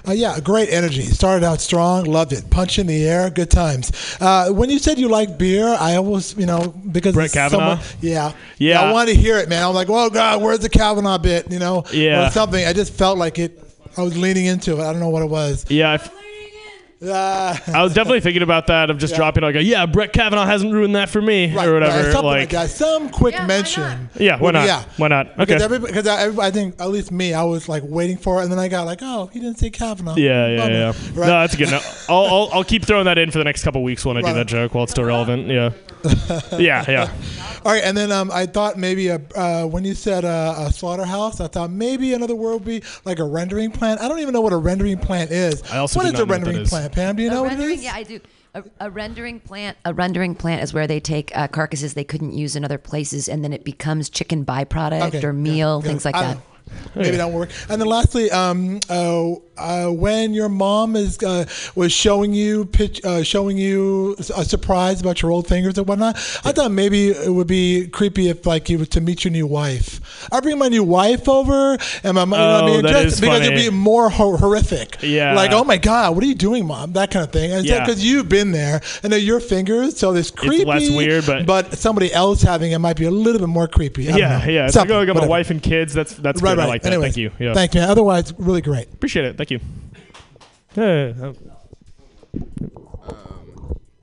[0.06, 1.02] Uh, yeah, great energy.
[1.02, 2.48] Started out strong, loved it.
[2.50, 3.92] Punch in the air, good times.
[4.20, 7.76] Uh, when you said you like beer, I always, you know, because Brett Kavanaugh?
[7.76, 8.80] somewhat- yeah, Yeah.
[8.82, 9.62] I wanted to hear it, man.
[9.64, 11.50] I'm like, oh God, where's the Kavanaugh bit?
[11.52, 12.26] You know, Yeah.
[12.26, 12.64] or something.
[12.66, 13.58] I just felt like it.
[13.96, 14.80] I was leaning into it.
[14.80, 15.66] I don't know what it was.
[15.68, 16.10] Yeah, I, f-
[17.02, 20.46] Uh, I was definitely thinking about that of just dropping like, a, yeah, Brett Kavanaugh
[20.46, 21.96] hasn't ruined that for me right, or whatever.
[21.96, 22.70] right, something like, like, that.
[22.70, 24.08] Some quick Yeah, why mention.
[24.20, 24.66] yeah, why not?
[24.66, 24.84] Yeah.
[24.98, 25.26] Why not?
[25.28, 25.44] Okay.
[25.46, 28.40] Because, everybody, because I, everybody- I think at least me, I was like waiting for
[28.40, 30.14] it, and then I got like, oh, he didn't say Kavanaugh.
[30.16, 30.72] Yeah, yeah, Bummer.
[30.74, 30.86] yeah.
[30.86, 31.16] Right?
[31.16, 31.70] No, that's a good.
[31.70, 34.22] No, I'll, I'll I'll keep throwing that in for the next couple weeks when I
[34.22, 35.48] do that joke while it's still relevant.
[35.48, 35.70] Yeah,
[36.58, 37.12] yeah, yeah.
[37.64, 40.72] All right, and then um, I thought maybe a, uh, when you said uh, a
[40.72, 44.00] slaughterhouse, I thought maybe another word would be like a rendering plant.
[44.00, 45.62] I don't even know what a rendering plant is.
[45.70, 46.68] I also what do is not a know what that rendering is.
[46.70, 47.16] plant, Pam?
[47.16, 47.84] Do you A know what it rendering, is?
[47.84, 48.20] yeah, I do.
[48.54, 49.78] A, a rendering plant.
[49.84, 53.28] A rendering plant is where they take uh, carcasses they couldn't use in other places,
[53.28, 55.88] and then it becomes chicken byproduct Okay, or meal, good.
[55.88, 56.38] things like I that.
[56.94, 57.50] Maybe that won't work.
[57.68, 63.02] And then lastly, um, uh, uh, when your mom is uh, was showing you pitch,
[63.04, 67.32] uh, showing you a surprise about your old fingers and whatnot, I thought maybe it
[67.32, 70.00] would be creepy if like you were to meet your new wife.
[70.32, 73.20] I bring my new wife over, and my, you know I Oh, mean, that Just
[73.20, 73.54] because funny.
[73.54, 74.98] it'd be more ho- horrific.
[75.02, 75.34] Yeah.
[75.34, 76.92] like oh my god, what are you doing, mom?
[76.92, 77.52] That kind of thing.
[77.52, 77.80] And Yeah.
[77.80, 80.64] because you've been there, and they're your fingers, so it's creepy.
[80.64, 84.08] less weird, but- but somebody else having it might be a little bit more creepy.
[84.08, 84.52] I don't Yeah, know.
[84.52, 84.64] yeah.
[84.66, 85.92] It's Something, like, oh, I got my wife and kids.
[85.92, 86.56] That's that's Right.
[86.62, 86.66] Right.
[86.66, 86.92] I like that.
[86.92, 87.46] Anyways, Thank you.
[87.46, 87.54] Yeah.
[87.54, 87.80] Thank you.
[87.80, 88.92] Otherwise, really great.
[88.92, 89.36] Appreciate it.
[89.36, 89.60] Thank you.
[90.74, 91.34] Yeah, oh.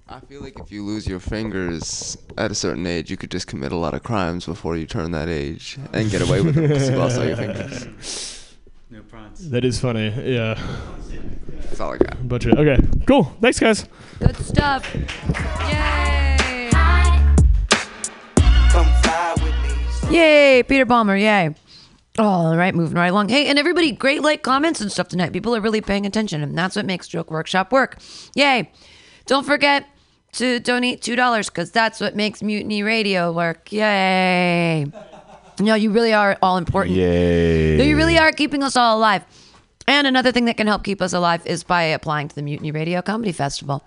[0.08, 3.48] I feel like if you lose your fingers at a certain age, you could just
[3.48, 6.68] commit a lot of crimes before you turn that age and get away with them
[6.68, 8.56] because you lost all your fingers.
[8.90, 9.50] No prawns.
[9.50, 10.10] that is funny.
[10.10, 10.60] Yeah.
[11.62, 12.28] That's all I got.
[12.28, 12.56] But yeah.
[12.56, 12.78] Okay.
[13.06, 13.24] Cool.
[13.40, 13.86] Thanks, guys.
[14.20, 14.96] Good stuff.
[15.70, 16.20] Yay!
[20.10, 21.54] Yay, Peter Palmer, yay.
[22.20, 23.30] All right, moving right along.
[23.30, 25.32] Hey, and everybody, great like comments and stuff tonight.
[25.32, 27.98] People are really paying attention, and that's what makes Joke Workshop work.
[28.36, 28.70] Yay.
[29.26, 29.88] Don't forget
[30.34, 33.72] to donate $2 because that's what makes Mutiny Radio work.
[33.72, 34.86] Yay.
[35.62, 36.98] No, you really are all important.
[36.98, 37.78] Yay.
[37.78, 39.24] No, you really are keeping us all alive.
[39.88, 42.72] And another thing that can help keep us alive is by applying to the Mutiny
[42.72, 43.82] Radio Comedy Festival.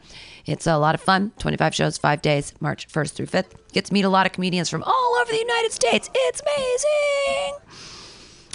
[0.46, 1.32] It's a lot of fun.
[1.38, 3.50] 25 shows, five days, March 1st through 5th.
[3.72, 6.08] Get to meet a lot of comedians from all over the United States.
[6.14, 7.91] It's amazing.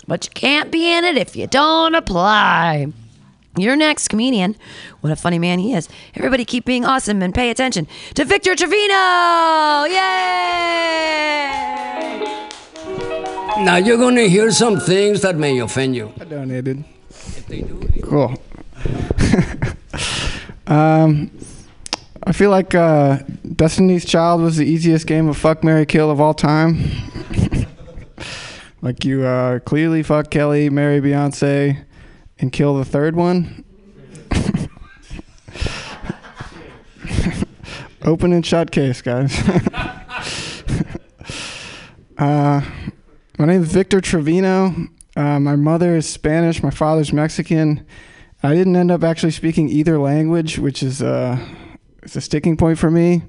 [0.07, 2.87] But you can't be in it if you don't apply.
[3.57, 4.55] Your next comedian,
[5.01, 5.89] what a funny man he is.
[6.15, 9.85] Everybody keep being awesome and pay attention to Victor Trevino.
[9.85, 11.67] Yay!
[13.63, 16.13] Now you're going to hear some things that may offend you.
[16.21, 16.85] I donated.
[18.03, 18.39] Cool.
[20.67, 21.31] um,
[22.23, 23.19] I feel like uh,
[23.55, 26.77] Destiny's Child was the easiest game of fuck, marry kill of all time.
[28.81, 31.85] Like you uh, clearly fuck Kelly, marry Beyonce,
[32.39, 33.63] and kill the third one.
[38.03, 39.37] Open and shut case, guys.
[42.17, 42.61] uh,
[43.37, 44.73] my name is Victor Trevino.
[45.15, 46.61] Uh, my mother is Spanish.
[46.61, 47.85] My father's Mexican.
[48.43, 51.43] I didn't end up actually speaking either language, which is uh,
[52.03, 53.23] it's a sticking point for me.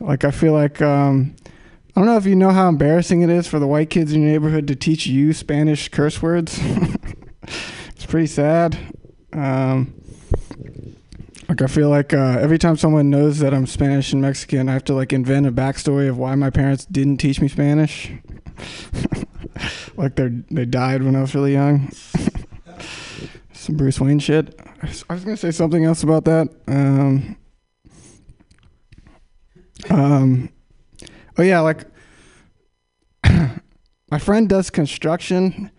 [0.00, 1.34] Like I feel like um,
[1.96, 4.20] I don't know if you know how embarrassing it is for the white kids in
[4.20, 6.60] your neighborhood to teach you Spanish curse words.
[7.88, 8.76] it's pretty sad.
[9.32, 9.94] Um,
[11.48, 14.74] like I feel like uh, every time someone knows that I'm Spanish and Mexican, I
[14.74, 18.12] have to like invent a backstory of why my parents didn't teach me Spanish.
[19.96, 21.90] like they they died when I was really young.
[23.54, 24.60] Some Bruce Wayne shit.
[24.82, 26.48] I was, gonna say something else about that.
[26.68, 27.38] Um,
[29.88, 30.50] um,
[31.38, 31.84] oh yeah, like
[34.10, 35.70] my friend does construction,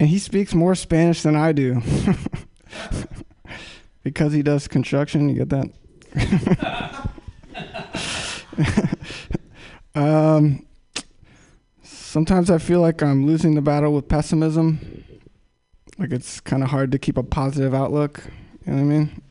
[0.00, 1.82] and he speaks more Spanish than I do.
[4.02, 5.70] because he does construction, you get that.
[9.94, 10.66] um,
[11.82, 15.04] sometimes I feel like I'm losing the battle with pessimism.
[15.98, 18.22] Like it's kind of hard to keep a positive outlook.
[18.66, 19.22] You know what I mean?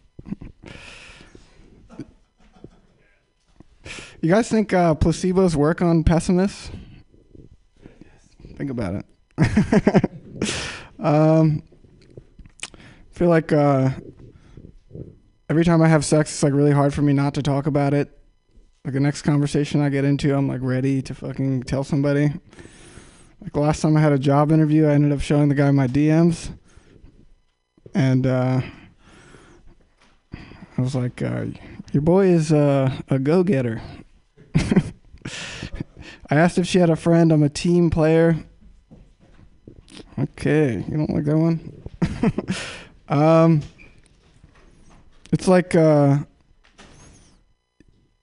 [4.19, 6.71] You guys think uh, placebos work on pessimists?
[8.55, 9.03] Think about
[9.37, 10.49] it.
[10.99, 11.61] um,
[13.11, 13.91] feel like uh,
[15.49, 17.93] every time I have sex, it's like really hard for me not to talk about
[17.93, 18.09] it.
[18.83, 22.33] Like the next conversation I get into, I'm like ready to fucking tell somebody.
[23.39, 25.85] Like last time I had a job interview, I ended up showing the guy my
[25.85, 26.57] DMs,
[27.93, 28.61] and uh,
[30.33, 31.45] I was like, uh,
[31.91, 33.79] "Your boy is uh, a go-getter."
[36.29, 37.31] I asked if she had a friend.
[37.31, 38.37] I'm a team player.
[40.19, 41.83] Okay, you don't like that one?
[43.09, 43.61] um,
[45.31, 46.19] it's like uh,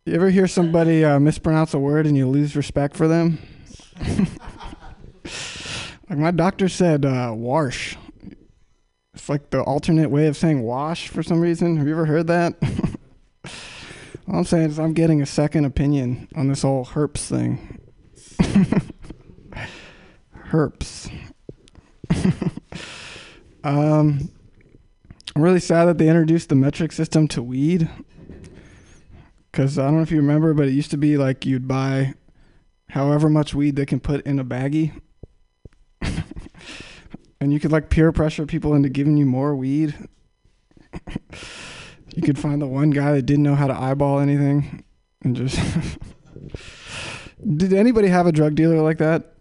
[0.06, 3.38] you ever hear somebody uh, mispronounce a word and you lose respect for them?
[6.10, 7.96] like my doctor said, uh, wash.
[9.14, 11.78] It's like the alternate way of saying wash for some reason.
[11.78, 12.54] Have you ever heard that?
[14.28, 17.78] All I'm saying is I'm getting a second opinion on this whole herps thing.
[20.48, 21.10] herps.
[23.64, 24.30] um,
[25.36, 27.90] I'm really sad that they introduced the metric system to weed.
[29.50, 32.14] Because I don't know if you remember, but it used to be like you'd buy
[32.90, 35.00] however much weed they can put in a baggie.
[37.40, 39.94] and you could like peer pressure people into giving you more weed.
[42.14, 44.84] You could find the one guy that didn't know how to eyeball anything
[45.22, 45.58] and just.
[47.56, 49.34] Did anybody have a drug dealer like that?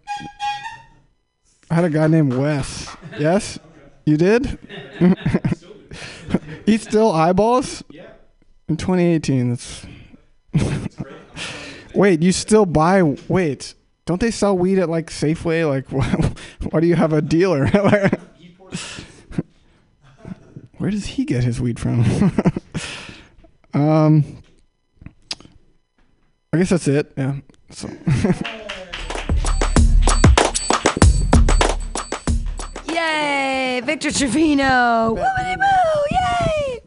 [1.70, 2.94] I had a guy named Wes.
[3.18, 3.58] Yes?
[4.04, 4.58] You did?
[6.66, 7.84] He still eyeballs?
[7.90, 8.06] Yeah.
[8.68, 9.86] In 2018, that's.
[11.94, 13.02] wait, you still buy?
[13.28, 13.74] Wait,
[14.06, 15.68] don't they sell weed at like Safeway?
[15.68, 16.32] Like, why,
[16.70, 17.68] why do you have a dealer?
[20.78, 22.04] Where does he get his weed from?
[23.74, 24.24] Um,
[26.52, 27.12] I guess that's it.
[27.16, 27.36] Yeah.
[27.70, 27.88] So.
[32.86, 35.16] Yay, Victor Trevino.
[35.16, 35.22] Boo,
[36.10, 36.80] yay.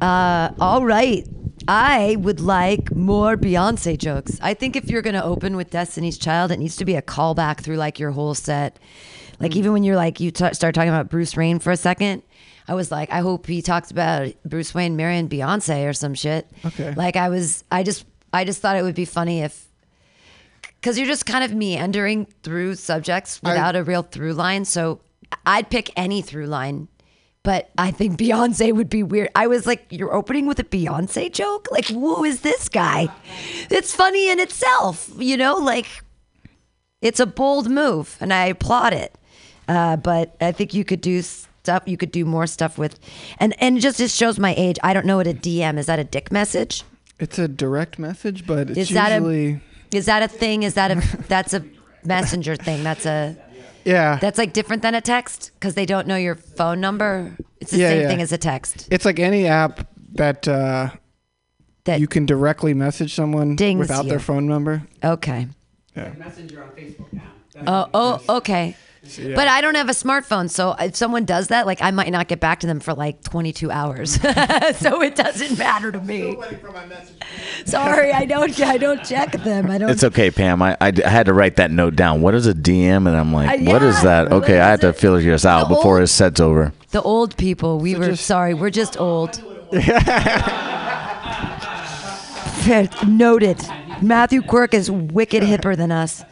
[0.00, 1.26] Uh, all right.
[1.68, 4.38] I would like more Beyonce jokes.
[4.40, 7.02] I think if you're going to open with Destiny's Child, it needs to be a
[7.02, 8.78] callback through like your whole set.
[9.40, 12.22] Like even when you're like you t- start talking about Bruce Wayne for a second,
[12.68, 16.48] I was like, I hope he talks about Bruce Wayne marrying Beyonce or some shit.
[16.64, 16.94] Okay.
[16.94, 19.66] Like I was, I just, I just thought it would be funny if,
[20.80, 24.64] because you're just kind of meandering through subjects without a real through line.
[24.64, 25.00] So
[25.44, 26.88] I'd pick any through line,
[27.42, 29.30] but I think Beyonce would be weird.
[29.34, 31.68] I was like, you're opening with a Beyonce joke?
[31.70, 33.08] Like, who is this guy?
[33.70, 35.86] It's funny in itself, you know, like
[37.00, 39.14] it's a bold move and I applaud it.
[39.68, 41.22] Uh, but I think you could do
[41.66, 42.98] stuff, you could do more stuff with,
[43.38, 44.78] and, and just, it shows my age.
[44.84, 45.86] I don't know what a DM is.
[45.86, 46.84] that a dick message?
[47.18, 49.46] It's a direct message, but it's Is that usually.
[49.54, 49.60] a
[49.96, 50.62] is that a thing?
[50.64, 50.96] Is that a
[51.28, 51.64] that's a
[52.04, 52.82] messenger thing?
[52.84, 53.36] That's a
[53.84, 54.18] yeah.
[54.20, 57.34] that's like different than a text because they don't know your phone number.
[57.60, 58.08] It's the Yeah, same yeah.
[58.08, 58.88] thing as a text.
[58.90, 60.90] It's like any app that uh,
[61.84, 64.10] That you can directly message someone without you.
[64.10, 64.82] their phone number.
[65.02, 65.48] Okay.
[65.96, 66.12] Yeah.
[66.18, 67.22] Messenger on Facebook now.
[67.66, 68.76] Oh, oh, okay.
[69.18, 69.34] Yeah.
[69.34, 72.28] But I don't have a smartphone, so if someone does that, like I might not
[72.28, 74.12] get back to them for like 22 hours.
[74.76, 76.36] so it doesn't matter to me.
[77.64, 78.60] Sorry, I don't.
[78.60, 79.70] I don't check them.
[79.70, 79.90] I don't.
[79.90, 80.60] It's okay, Pam.
[80.62, 82.20] I, I, I had to write that note down.
[82.22, 83.06] What is a DM?
[83.06, 84.24] And I'm like, Uh, what is yeah.
[84.24, 84.32] that?
[84.32, 86.72] Okay, I had to figure this out The before old- his set's over.
[86.90, 87.78] The old people.
[87.78, 88.54] We were sorry.
[88.54, 89.42] We're just old.
[93.06, 93.58] Noted.
[94.02, 96.24] Matthew Quirk is wicked hipper than us.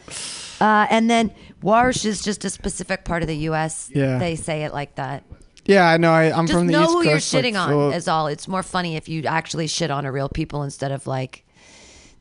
[0.65, 3.91] Uh, and then Warsh is just a specific part of the U.S.
[3.93, 4.17] Yeah.
[4.17, 5.23] They say it like that.
[5.65, 6.11] Yeah, I know.
[6.11, 6.87] I, I'm just from the East US.
[6.87, 7.33] know who you're Coast.
[7.35, 8.25] like, shitting on so- is all.
[8.25, 11.45] It's more funny if you actually shit on a real people instead of like,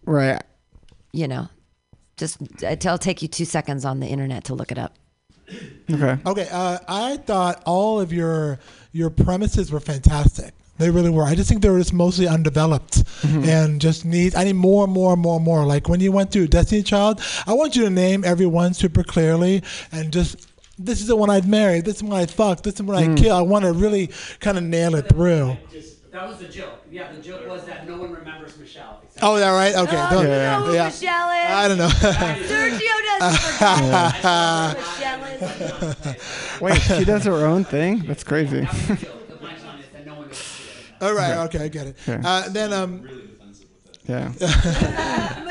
[0.04, 0.42] right.
[1.10, 1.48] you know,
[2.18, 4.94] just it'll take you two seconds on the internet to look it up.
[5.90, 6.18] Okay.
[6.26, 8.58] Okay, uh, I thought all of your
[8.92, 10.52] your premises were fantastic.
[10.78, 11.24] They really were.
[11.24, 13.44] I just think they were just mostly undeveloped Mm-hmm.
[13.48, 14.34] and just need.
[14.34, 15.64] I need more, more, more, more.
[15.64, 19.62] Like when you went through Destiny Child, I want you to name everyone super clearly
[19.92, 20.48] and just.
[20.76, 21.80] This is the one I'd marry.
[21.80, 22.62] This is the one I'd fuck.
[22.64, 23.16] This is the one I'd Mm.
[23.16, 23.36] kill.
[23.36, 24.10] I want to really
[24.40, 25.56] kind of nail it through.
[26.10, 26.80] That was the joke.
[26.90, 29.00] Yeah, the joke was that no one remembers Michelle.
[29.22, 29.74] Oh, is that right?
[29.74, 29.96] Okay.
[29.96, 30.84] Oh, don't- you know who yeah.
[30.86, 31.50] Michelle is?
[31.50, 31.88] I don't know.
[31.88, 36.60] Sergio doesn't forget who Michelle is.
[36.60, 38.00] Wait, she does her own thing.
[38.06, 38.66] That's crazy.
[41.04, 41.36] All right.
[41.46, 41.96] Okay, I get it.
[42.08, 42.20] Okay.
[42.24, 43.08] Uh, then um.
[44.08, 44.32] Yeah.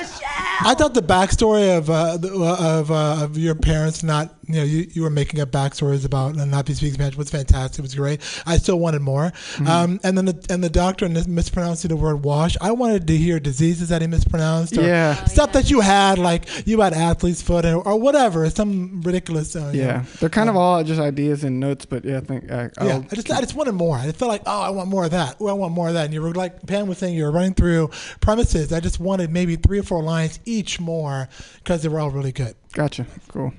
[0.61, 4.63] I thought the backstory of uh, uh, of uh, of your parents not you know
[4.63, 7.79] you, you were making up backstories about not be speaking Spanish was fantastic.
[7.79, 8.21] It was great.
[8.45, 9.25] I still wanted more.
[9.25, 9.67] Mm-hmm.
[9.67, 12.55] Um, and then the, and the doctor mispronouncing the word wash.
[12.61, 14.77] I wanted to hear diseases that he mispronounced.
[14.77, 15.23] Or Yeah.
[15.25, 18.49] Stuff that you had like you had athlete's foot or, or whatever.
[18.49, 19.55] Some ridiculous.
[19.55, 19.71] Uh, know.
[19.71, 23.01] Yeah, they're kind of all just ideas and notes, but yeah, I think I, Yeah,
[23.09, 23.97] I just I just wanted more.
[23.97, 25.37] I felt like, oh, I want more of that.
[25.39, 26.05] Oh, I want more of that.
[26.05, 27.89] And you were like Pam was saying, you were running through
[28.19, 28.71] premises.
[28.71, 32.31] I just wanted maybe three or four lines each more because they were all really
[32.31, 32.55] good.
[32.73, 33.05] Gotcha.
[33.29, 33.53] Cool.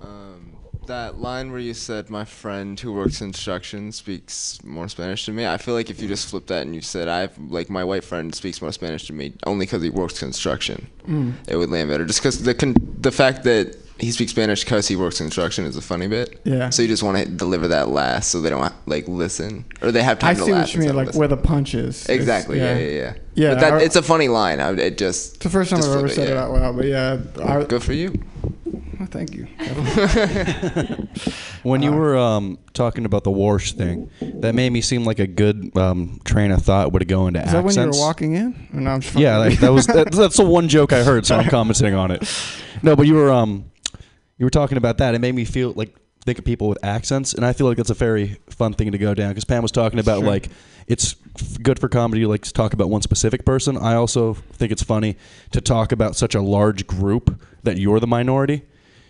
[0.00, 0.52] Um,
[0.86, 5.46] that line where you said my friend who works construction speaks more Spanish to me.
[5.46, 8.04] I feel like if you just flipped that and you said I've like my white
[8.04, 11.34] friend speaks more Spanish to me only because he works construction, Mm.
[11.48, 12.04] it would land better.
[12.04, 15.76] Just because the con- the fact that he speaks Spanish because he works construction is
[15.76, 16.40] a funny bit.
[16.44, 16.70] Yeah.
[16.70, 20.02] So you just want to deliver that last so they don't like listen or they
[20.02, 20.62] have time I to see laugh.
[20.68, 21.18] what you mean, like listen.
[21.18, 22.04] where the punch is.
[22.04, 22.58] It's- Exactly.
[22.58, 22.78] Yeah.
[22.78, 22.88] Yeah.
[22.88, 23.14] Yeah.
[23.34, 24.58] Yeah, But that, I- it's a funny line.
[24.60, 25.34] I, it just.
[25.36, 26.42] It's the first time I've ever said it yeah.
[26.44, 28.20] out loud, but yeah, I, Good for you.
[28.98, 29.46] Well, thank you.
[31.62, 35.26] When you were um, talking about the Warsh thing, that made me seem like a
[35.26, 38.68] good um, train of thought would go into Is that when you were walking in?
[38.72, 41.02] Or no, I'm just Yeah, fucking- that, that was that, that's the one joke I
[41.02, 42.22] heard, so I'm commenting on it.
[42.82, 43.64] No, but you were um,
[44.38, 45.14] you were talking about that.
[45.14, 47.90] It made me feel like think of people with accents, and I feel like that's
[47.90, 50.26] a very fun thing to go down because Pam was talking about Sure.
[50.28, 50.48] like
[50.86, 51.14] it's
[51.62, 53.76] good for comedy like to talk about one specific person.
[53.76, 55.16] I also think it's funny
[55.52, 58.62] to talk about such a large group that you're the minority.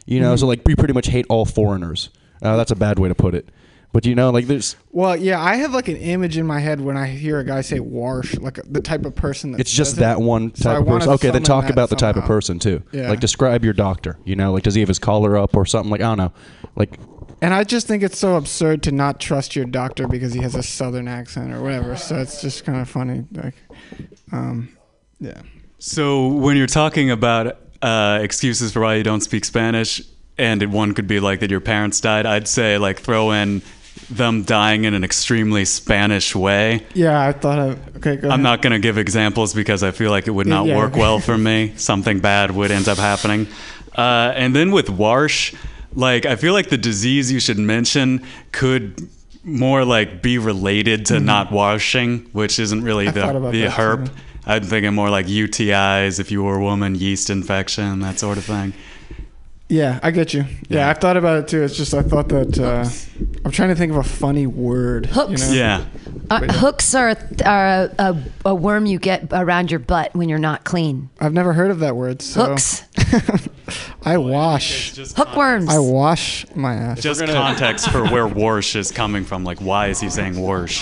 [0.06, 0.38] You know, Mhm.
[0.40, 2.10] so like we pretty much hate all foreigners.
[2.42, 3.48] Uh, that's a bad way to put it.
[3.92, 6.80] But you know, like there's Well, yeah, I have like an image in my head
[6.80, 9.52] when I hear a guy say "warsh," like the type of person.
[9.52, 10.00] That It's just says it.
[10.02, 11.12] that one So type of wanna person.
[11.14, 12.82] Okay, then talk about the type of person too.
[12.92, 13.08] Yeah.
[13.08, 14.18] Like describe your doctor.
[14.24, 15.90] You know, like does he have his collar up or something?
[15.90, 16.32] Like I don't know.
[16.76, 16.98] Like
[17.40, 20.54] And I just think it's so absurd to not trust your doctor because he has
[20.54, 21.96] a southern accent or whatever.
[21.96, 23.24] So it's just kind of funny.
[23.32, 23.54] Like,
[24.32, 24.76] um,
[25.18, 25.40] yeah.
[25.78, 30.02] So when you're talking about uh, excuses for why you don't speak Spanish,
[30.36, 33.62] and one could be like that your parents died, I'd say like throw in
[34.10, 36.84] them dying in an extremely Spanish way.
[36.94, 37.96] Yeah, I thought of.
[37.96, 38.40] Okay, go I'm ahead.
[38.40, 40.76] not going to give examples because I feel like it would not Yeah.
[40.76, 41.72] work well for me.
[41.76, 43.46] Something bad would end up happening.
[43.96, 45.54] Uh, and then with Warsh,
[45.94, 49.08] like I feel like the disease you should mention could
[49.44, 51.24] more like be related to Mhm.
[51.24, 54.06] not washing, which isn't really I the the herp.
[54.06, 54.12] too.
[54.46, 58.44] I'm thinking more like UTIs if you were a woman, yeast infection, that sort of
[58.44, 58.72] thing.
[59.68, 60.46] Yeah, I get you.
[60.68, 61.62] Yeah, I've thought about it too.
[61.62, 62.88] It's just I thought that uh,
[63.44, 65.06] I'm trying to think of a funny word.
[65.06, 65.48] you Hooks.
[65.48, 65.54] know?
[65.54, 65.84] Yeah.
[66.30, 70.38] Uh, hooks are, are a, a, a worm you get around your butt when you're
[70.38, 71.10] not clean.
[71.20, 72.22] I've never heard of that word.
[72.22, 72.46] So.
[72.46, 72.84] Hooks.
[74.02, 74.96] I wash.
[74.96, 75.68] Hookworms.
[75.68, 77.00] I wash my ass.
[77.00, 79.44] Just context for where Warsh is coming from.
[79.44, 80.78] Like, why is he saying Warsh?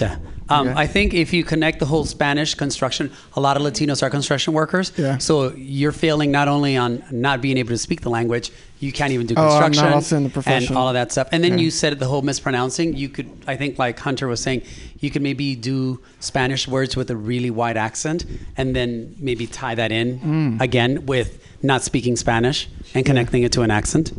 [0.50, 4.10] Um, I think if you connect the whole Spanish construction, a lot of Latinos are
[4.10, 4.92] construction workers.
[4.96, 5.18] Yeah.
[5.18, 8.50] So you're failing not only on not being able to speak the language,
[8.80, 9.62] you can't even do construction.
[9.62, 10.68] Oh, I'm not construction also in the profession.
[10.68, 11.28] and all of that stuff.
[11.32, 11.64] And then Yeah.
[11.64, 12.96] you said the whole mispronouncing.
[12.96, 14.62] You could, I think, like Hunter was saying,
[14.98, 18.24] you could maybe do Spanish words with a really wide accent,
[18.56, 20.60] and then maybe tie that in Mm.
[20.60, 24.12] again with not speaking Spanish and connecting it to an accent.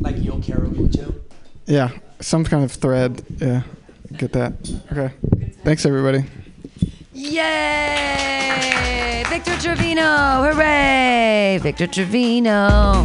[0.00, 1.14] Like yo quiero mucho.
[1.66, 1.90] Yeah,
[2.20, 3.22] some kind of thread.
[3.40, 3.62] Yeah,
[4.16, 4.52] get that.
[4.92, 5.12] Okay.
[5.64, 6.24] Thanks, everybody.
[7.12, 8.44] Yay!
[9.28, 10.42] Victor Trevino!
[10.42, 11.58] Hooray!
[11.62, 13.04] Victor Trevino!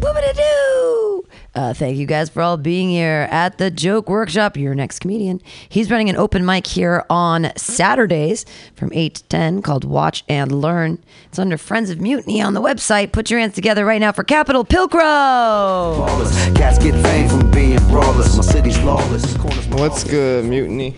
[0.00, 1.21] What would it do?
[1.54, 4.56] Uh, thank you guys for all being here at the Joke Workshop.
[4.56, 5.42] Your next comedian.
[5.68, 10.50] He's running an open mic here on Saturdays from 8 to 10 called Watch and
[10.50, 10.98] Learn.
[11.26, 13.12] It's under Friends of Mutiny on the website.
[13.12, 16.06] Put your hands together right now for Capital Pilcrow!
[16.06, 16.56] Ballers.
[16.56, 18.34] Cats get fame from being brawlers.
[18.34, 19.36] My city's lawless.
[19.72, 20.96] What's good, mutiny?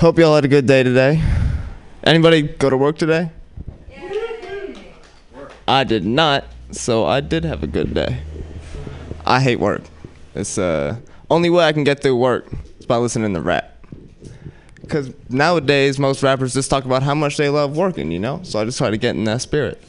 [0.00, 1.22] Hope y'all had a good day today.
[2.02, 3.30] Anybody go to work today?
[5.66, 8.22] I did not, so I did have a good day.
[9.28, 9.82] I hate work.
[10.34, 10.96] It's uh
[11.28, 12.46] only way I can get through work
[12.80, 13.84] is by listening to rap.
[14.88, 18.40] Cause nowadays most rappers just talk about how much they love working, you know.
[18.42, 19.82] So I just try to get in that spirit.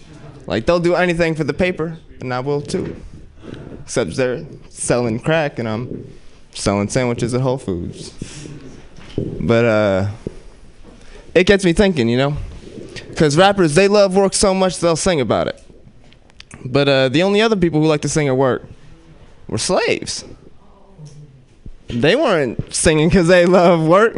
[0.45, 2.97] Like they'll do anything for the paper, and I will too.
[3.83, 6.13] Except they're selling crack, and I'm
[6.51, 8.13] selling sandwiches at Whole Foods.
[9.39, 10.07] But uh,
[11.33, 12.35] it gets me thinking, you know,
[13.07, 15.63] because rappers they love work so much they'll sing about it.
[16.65, 18.63] But uh, the only other people who like to sing at work
[19.49, 20.23] were slaves.
[21.87, 24.15] They weren't singing because they love work.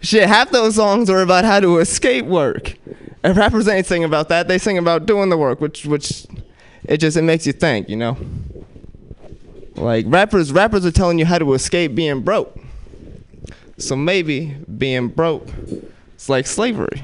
[0.00, 2.74] Shit, half those songs were about how to escape work.
[3.22, 4.48] And rappers ain't singing about that.
[4.48, 6.26] They sing about doing the work, which which
[6.84, 8.16] it just it makes you think, you know.
[9.76, 12.58] Like rappers rappers are telling you how to escape being broke.
[13.76, 15.48] So maybe being broke
[16.16, 17.02] is like slavery.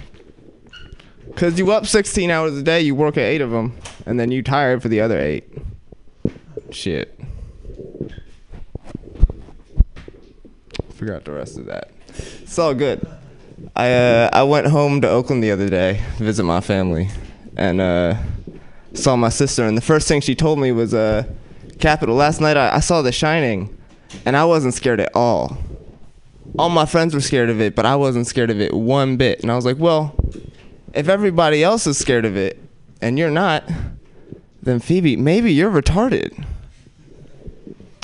[1.36, 3.76] Cause you up 16 hours a day, you work at eight of them,
[4.06, 5.44] and then you tired for the other eight.
[6.70, 7.18] Shit.
[10.96, 11.90] Forgot the rest of that.
[12.08, 13.06] It's all good.
[13.74, 17.10] I uh, I went home to Oakland the other day, visit my family,
[17.56, 18.16] and uh,
[18.94, 19.64] saw my sister.
[19.64, 21.24] And the first thing she told me was, uh,
[21.78, 23.76] "Capital." Last night I, I saw The Shining,
[24.24, 25.58] and I wasn't scared at all.
[26.58, 29.40] All my friends were scared of it, but I wasn't scared of it one bit.
[29.40, 30.14] And I was like, well,
[30.94, 32.58] if everybody else is scared of it
[33.02, 33.64] and you're not,
[34.62, 36.44] then Phoebe, maybe you're retarded.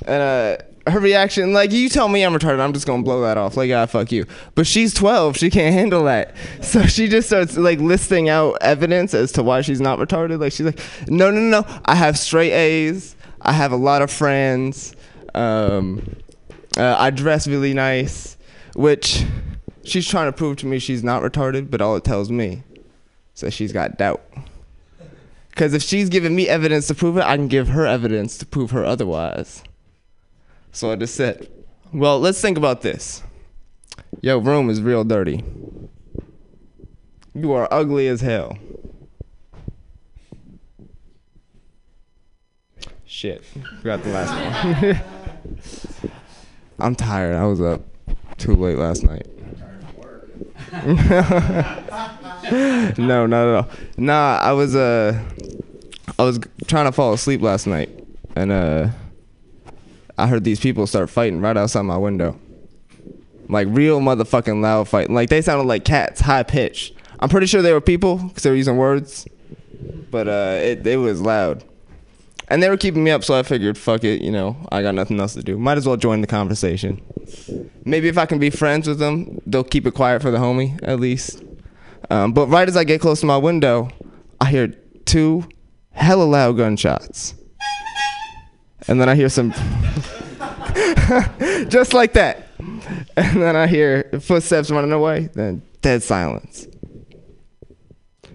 [0.07, 3.37] And uh, her reaction, like, you tell me I'm retarded, I'm just gonna blow that
[3.39, 3.57] off.
[3.57, 4.27] Like, ah, fuck you.
[4.55, 6.35] But she's 12, she can't handle that.
[6.63, 10.41] So she just starts, like, listing out evidence as to why she's not retarded.
[10.41, 11.81] Like, she's like, no, no, no, no.
[11.85, 14.95] I have straight A's, I have a lot of friends,
[15.35, 16.17] um,
[16.77, 18.37] uh, I dress really nice,
[18.75, 19.25] which
[19.85, 22.63] she's trying to prove to me she's not retarded, but all it tells me
[23.35, 24.23] is that she's got doubt.
[25.51, 28.47] Because if she's giving me evidence to prove it, I can give her evidence to
[28.47, 29.63] prove her otherwise.
[30.73, 31.49] So I just said,
[31.93, 33.23] well, let's think about this.
[34.23, 35.45] Your room is real dirty.
[37.35, 38.57] You are ugly as hell.
[43.05, 45.01] Shit, forgot the last one.
[46.79, 47.37] I'm tired.
[47.37, 47.83] I was up
[48.39, 49.27] too late last night.
[52.99, 53.69] no, not at all.
[53.99, 55.23] Nah, I was uh,
[56.19, 57.91] I was trying to fall asleep last night,
[58.35, 58.89] and uh,
[60.19, 62.39] I heard these people start fighting right outside my window.
[63.49, 65.15] Like real motherfucking loud fighting.
[65.15, 66.95] Like they sounded like cats, high pitched.
[67.21, 69.27] I'm pretty sure they were people because they were using words,
[70.11, 71.65] but uh, it it was loud.
[72.49, 74.95] And they were keeping me up, so I figured, fuck it, you know, I got
[74.95, 75.57] nothing else to do.
[75.57, 77.01] Might as well join the conversation.
[77.87, 80.79] Maybe if I can be friends with them, they'll keep it quiet for the homie,
[80.83, 81.43] at least.
[82.11, 83.89] Um, but right as I get close to my window,
[84.39, 84.69] I hear
[85.07, 85.45] two
[85.93, 87.35] hella loud gunshots.
[88.93, 89.53] And then I hear some.
[91.71, 92.49] just like that.
[93.17, 96.69] And then I hear footsteps running away, then dead silence.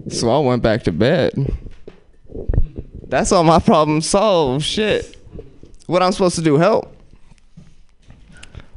[0.09, 1.33] So I went back to bed.
[3.07, 4.65] That's all my problems solved.
[4.65, 5.15] Shit.
[5.85, 6.57] What I'm supposed to do?
[6.57, 6.91] Help.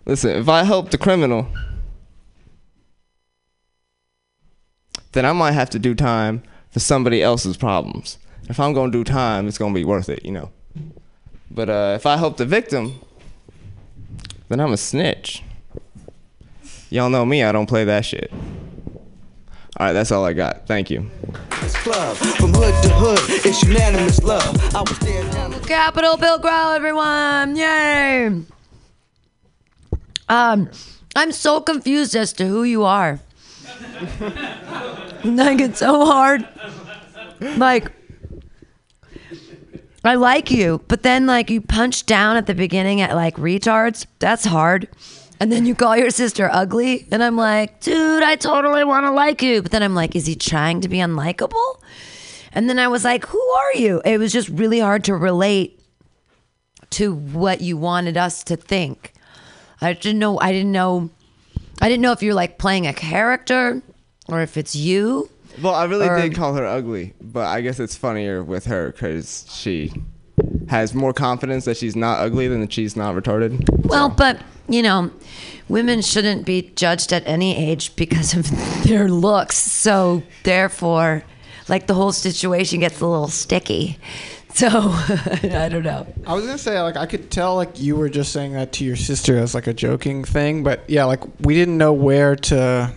[0.05, 1.49] Listen, if I help the criminal,
[5.12, 8.18] then I might have to do time for somebody else's problems.
[8.51, 10.51] If I'm gonna do time, it's gonna be worth it, you know.
[11.51, 13.01] But uh, if I help the victim,
[14.49, 15.43] then I'm a snitch.
[16.91, 18.33] Y'all know me, I don't play that shit.
[18.33, 20.67] All right, that's all I got.
[20.67, 21.11] Thank you.
[21.51, 22.17] Club.
[22.17, 24.75] From hood to hood, it's unanimous love.
[24.75, 27.57] I was there down the Capital Pilcrow, everyone!
[27.57, 28.43] Yay!
[30.29, 30.71] Um,
[31.17, 33.21] I'm so confused as to who you are.
[35.25, 36.47] like it's so hard.
[37.41, 37.93] Like,
[40.05, 44.07] I like you, but then like you punch down at the beginning at like retards.
[44.19, 44.89] That's hard.
[45.39, 49.11] And then you call your sister ugly, and I'm like, dude, I totally want to
[49.11, 49.63] like you.
[49.63, 51.83] But then I'm like, is he trying to be unlikable?
[52.53, 54.03] And then I was like, who are you?
[54.05, 55.81] It was just really hard to relate
[56.91, 59.13] to what you wanted us to think.
[59.81, 60.39] I didn't know.
[60.41, 61.11] I didn't know.
[61.81, 63.81] I didn't know if you're like playing a character
[64.29, 65.31] or if it's you.
[65.63, 68.67] Well, I really Or- did um, call her ugly, but I guess it's funnier with
[68.67, 69.93] her because she
[70.69, 73.69] has more confidence that she's not ugly than that she's not retarded.
[73.87, 75.11] Well, but you know,
[75.69, 78.49] women shouldn't be judged at any age because of
[78.85, 79.57] their looks.
[79.57, 81.25] So therefore,
[81.69, 83.99] like the whole situation gets a little sticky.
[84.55, 86.07] So I don't know.
[86.27, 88.85] I was gonna say like I could tell like you were just saying that to
[88.85, 92.93] your sister as like a joking thing, but yeah, like we didn't know where to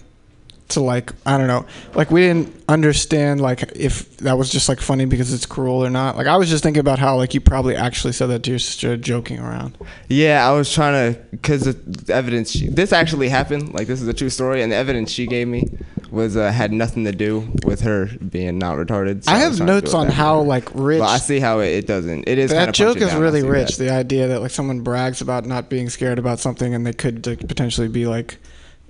[0.73, 1.65] to like I don't know,
[1.95, 5.89] like we didn't understand like if that was just like funny because it's cruel or
[5.89, 6.17] not.
[6.17, 8.59] Like I was just thinking about how like you probably actually said that to your
[8.59, 9.77] sister joking around.
[10.09, 13.73] Yeah, I was trying to because the evidence she, this actually happened.
[13.73, 15.69] Like this is a true story, and the evidence she gave me
[16.13, 19.23] was uh, had nothing to do with her being not retarded.
[19.23, 20.99] so I have to notes on how like rich.
[20.99, 22.27] But I see how it, it doesn't.
[22.27, 23.77] It is that joke is down, really rich.
[23.77, 23.83] that.
[23.83, 27.25] The idea that like someone brags about not being scared about something and they could
[27.25, 28.37] like, potentially be like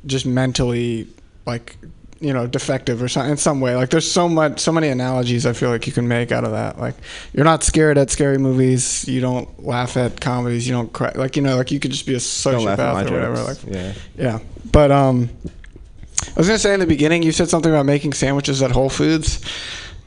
[0.05, 1.07] just mentally
[1.45, 1.77] like
[2.23, 3.75] you know defective or something in some way.
[3.75, 6.51] Like there's so much, so many analogies I feel like you can make out of
[6.51, 6.79] that.
[6.79, 6.95] Like
[7.33, 9.07] you're not scared at scary movies.
[9.07, 10.67] You don't laugh at comedies.
[10.67, 11.11] You don't cry.
[11.15, 12.19] Like you know, like you could just be a
[12.51, 13.43] Don't laugh at my sociopath or whatever.
[13.43, 13.93] Like yeah.
[14.17, 14.39] yeah,
[14.71, 15.29] but um,
[16.27, 18.89] I was gonna say in the beginning you said something about making sandwiches at Whole
[18.89, 19.41] Foods,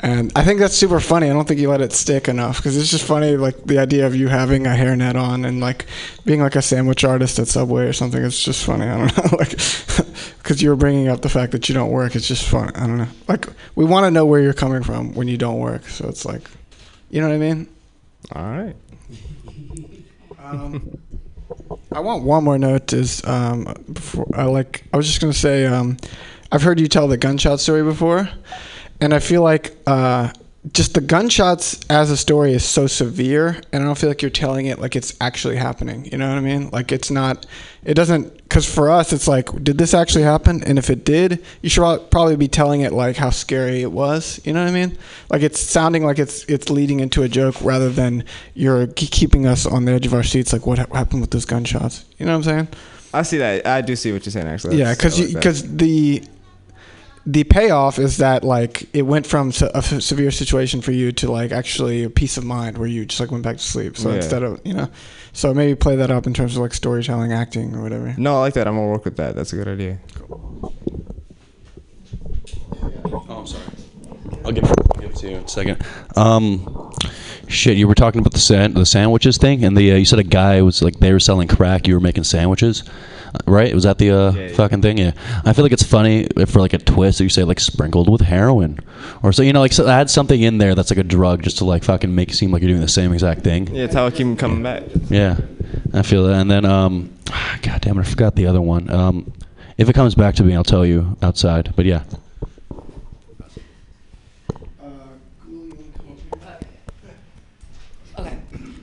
[0.01, 1.31] and I think that's super funny.
[1.31, 4.07] I don't think you let it stick enough because it's just funny, like the idea
[4.07, 5.87] of you having a hairnet on and like
[6.25, 8.23] being like a sandwich artist at Subway or something.
[8.23, 8.87] It's just funny.
[8.87, 9.51] I don't know, like
[10.39, 12.15] because you were bringing up the fact that you don't work.
[12.15, 12.75] It's just fun.
[12.77, 13.09] I don't know.
[13.27, 15.89] Like we want to know where you're coming from when you don't work.
[15.89, 16.51] So it's like,
[17.11, 17.69] you know what I mean?
[18.33, 18.77] All right.
[20.43, 20.99] Um,
[21.93, 22.93] I want one more note.
[22.93, 25.97] Is um, before I like I was just gonna say um,
[26.53, 28.29] I've heard you tell the gunshot story before,
[29.01, 30.33] and I feel like uh,
[30.73, 34.31] just the gunshots as a story is so severe, and I don't feel like you're
[34.31, 36.07] telling it like it's actually happening.
[36.07, 36.71] You know what I mean?
[36.71, 37.47] Like it's not.
[37.85, 38.35] It doesn't.
[38.47, 40.63] Because for us, it's like, did this actually happen?
[40.65, 44.41] And if it did, you should probably be telling it like how scary it was.
[44.45, 44.97] You know what I mean?
[45.31, 48.25] Like it's sounding like it's it's leading into a joke rather than
[48.55, 50.53] you're keeping us on the edge of our seats.
[50.53, 52.05] Like what happened with those gunshots?
[52.19, 52.69] You know what I'm saying?
[53.15, 53.67] I see that.
[53.67, 54.47] I do see what you're saying.
[54.49, 54.79] Actually.
[54.79, 56.25] Yeah, That's- because like because the
[57.29, 61.11] the payoff is that like it went from se- a f- severe situation for you
[61.13, 63.97] to like actually a peace of mind where you just like went back to sleep.
[63.97, 64.17] So Yeah.
[64.17, 64.89] instead of you know,
[65.33, 68.15] so maybe play that up in terms of like storytelling, acting, or whatever.
[68.17, 68.69] No, I like that.
[68.69, 69.35] I'm gonna work with that.
[69.35, 69.99] That's a good idea.
[73.05, 73.63] Oh, I'm sorry.
[74.45, 75.85] I'll give, I'll give it to you in a second.
[76.17, 76.93] Um,
[77.49, 80.19] shit, you were talking about the san- the sandwiches thing, and the uh, you said
[80.21, 82.85] a guy was like they were selling crack, you were making sandwiches,
[83.47, 83.75] right?
[83.75, 84.99] Was that the uh, fucking thing?
[84.99, 85.13] Yeah.
[85.45, 88.09] I feel like it's funny if for like a twist that you say like sprinkled
[88.11, 88.79] with heroin,
[89.23, 91.59] or so you know like so add something in there that's like a drug just
[91.59, 93.69] to like fucking make it seem like you're doing the same exact thing.
[93.75, 94.85] Yeah, it's how I keep him coming back.
[95.09, 95.39] Yeah,
[95.93, 96.35] I feel that.
[96.35, 97.13] And then, um,
[97.63, 98.91] God damn it, I forgot the other one.
[98.91, 99.33] Um,
[99.79, 101.75] if it comes back to me, I'll tell you outside.
[101.77, 102.03] But yeah.
[108.19, 108.39] Okay.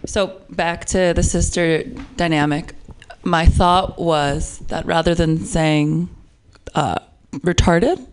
[0.06, 1.84] So back to the sister
[2.16, 2.76] dynamic.
[3.24, 6.10] My thought was that rather than saying
[6.76, 7.00] uh,
[7.38, 8.06] retarded,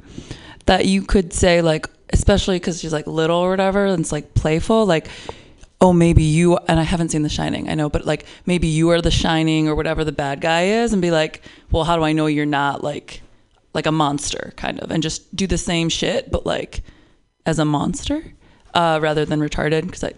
[0.67, 4.35] that you could say like, especially because she's like little or whatever, and it's like
[4.35, 5.09] playful, like,
[5.81, 8.91] oh maybe you and I haven't seen The Shining, I know, but like maybe you
[8.91, 12.05] are the Shining or whatever the bad guy is, and be like, well, how do
[12.05, 13.23] I know you're not like
[13.73, 16.83] like a monster kind of, and just do the same shit but like
[17.47, 18.23] as a monster
[18.75, 20.13] uh, rather than retarded because I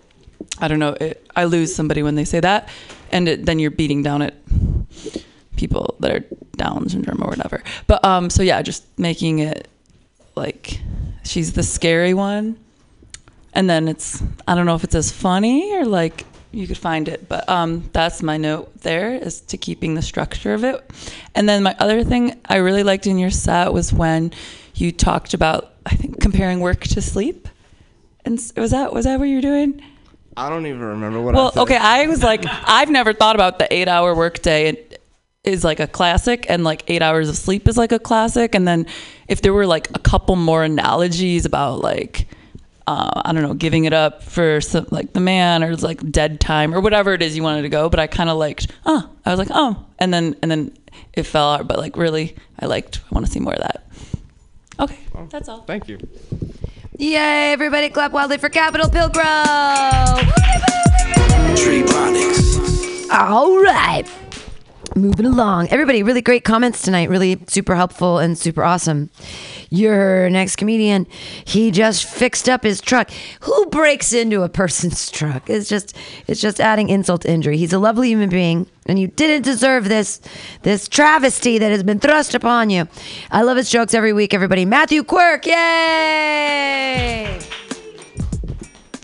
[0.58, 0.96] I don't know.
[1.00, 2.68] It, I lose somebody when they say that,
[3.10, 4.34] and it, then you're beating down at
[5.56, 6.24] people that are
[6.56, 7.62] Down syndrome or whatever.
[7.86, 9.68] But um, so yeah, just making it
[10.34, 10.80] like
[11.24, 12.58] she's the scary one,
[13.54, 17.08] and then it's I don't know if it's as funny or like you could find
[17.08, 20.90] it, but um, that's my note there is to keeping the structure of it.
[21.34, 24.32] And then my other thing I really liked in your set was when
[24.74, 27.48] you talked about I think comparing work to sleep.
[28.24, 29.82] And was that was that what you were doing?
[30.36, 31.60] I don't even remember what I Well, said.
[31.62, 35.02] okay, I was like, I've never thought about the eight hour workday It
[35.44, 38.54] is like a classic, and like eight hours of sleep is like a classic.
[38.54, 38.86] And then
[39.28, 42.26] if there were like a couple more analogies about like,
[42.86, 46.40] uh, I don't know, giving it up for some, like the man or like dead
[46.40, 47.88] time or whatever it is you wanted to go.
[47.88, 50.76] But I kind of liked, oh, I was like, oh, and then and then
[51.12, 51.68] it fell out.
[51.68, 53.00] But like really, I liked.
[53.10, 53.86] I want to see more of that.
[54.80, 55.62] Okay, that's all.
[55.62, 55.98] Thank you.
[57.02, 59.24] Yay, everybody clap wildly for Capital Pilgrim.
[61.56, 61.82] Tree
[63.10, 64.04] All right.
[64.94, 65.68] Moving along.
[65.68, 67.08] Everybody, really great comments tonight.
[67.08, 69.08] Really super helpful and super awesome.
[69.70, 71.06] Your next comedian,
[71.46, 73.10] he just fixed up his truck.
[73.40, 75.48] Who breaks into a person's truck?
[75.48, 77.56] It's just it's just adding insult to injury.
[77.56, 80.20] He's a lovely human being, and you didn't deserve this
[80.60, 82.86] this travesty that has been thrust upon you.
[83.30, 84.66] I love his jokes every week, everybody.
[84.66, 87.40] Matthew Quirk, yay!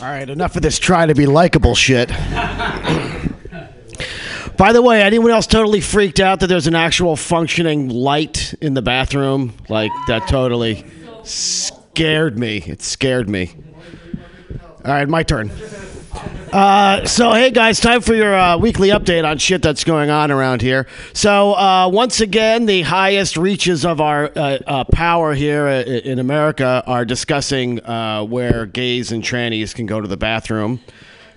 [0.01, 2.13] All right, enough of this try to be likable shit.
[4.59, 8.75] By the way, anyone else totally freaked out that there's an actual functioning light in
[8.75, 9.53] the bathroom?
[9.69, 10.85] Like that totally
[11.23, 12.57] scared me.
[12.67, 13.55] It scared me.
[14.85, 15.53] All right, my turn.
[16.53, 20.33] Uh, so, hey guys, time for your uh, weekly update on shit that's going on
[20.33, 20.89] around here.
[21.13, 26.83] So, uh, once again, the highest reaches of our uh, uh, power here in America
[26.85, 30.81] are discussing uh, where gays and trannies can go to the bathroom.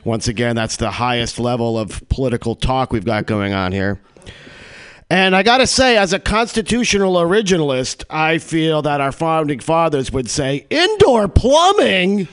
[0.03, 3.99] Once again, that's the highest level of political talk we've got going on here.
[5.09, 10.11] And I got to say, as a constitutional originalist, I feel that our founding fathers
[10.11, 12.27] would say indoor plumbing.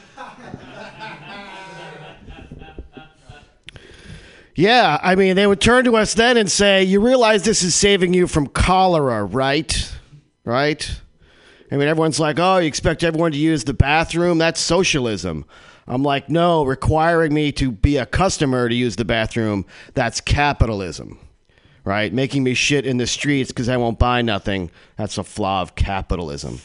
[4.54, 7.76] Yeah, I mean, they would turn to us then and say, You realize this is
[7.76, 9.92] saving you from cholera, right?
[10.44, 11.00] Right?
[11.70, 14.38] I mean, everyone's like, Oh, you expect everyone to use the bathroom?
[14.38, 15.44] That's socialism.
[15.88, 19.64] I'm like, No, requiring me to be a customer to use the bathroom,
[19.94, 21.18] that's capitalism.
[21.84, 22.12] Right?
[22.12, 25.74] Making me shit in the streets because I won't buy nothing, that's a flaw of
[25.74, 26.60] capitalism.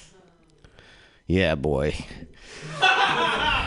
[1.26, 1.96] Yeah, boy.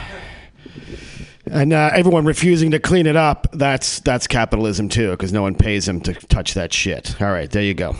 [1.49, 5.55] And uh, everyone refusing to clean it up, that's that's capitalism too, because no one
[5.55, 7.21] pays them to touch that shit.
[7.23, 7.95] All right, there you go.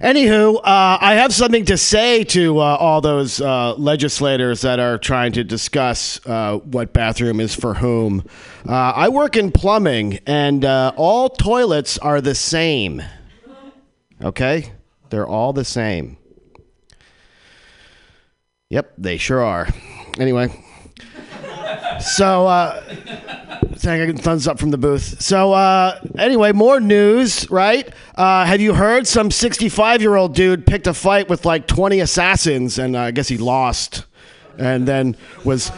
[0.00, 4.98] Anywho, uh, I have something to say to uh, all those uh, legislators that are
[4.98, 8.24] trying to discuss uh, what bathroom is for whom.
[8.68, 13.02] Uh, I work in plumbing, and uh, all toilets are the same.
[14.22, 14.72] Okay?
[15.10, 16.16] They're all the same.
[18.68, 19.68] Yep, they sure are.
[20.18, 20.64] Anyway.
[22.00, 23.39] So, uh,
[23.80, 25.20] thumbs up from the booth.
[25.20, 27.88] So, uh, anyway, more news, right?
[28.14, 32.00] Uh, have you heard some 65 year old dude picked a fight with like 20
[32.00, 34.06] assassins, and uh, I guess he lost,
[34.58, 35.70] and then was.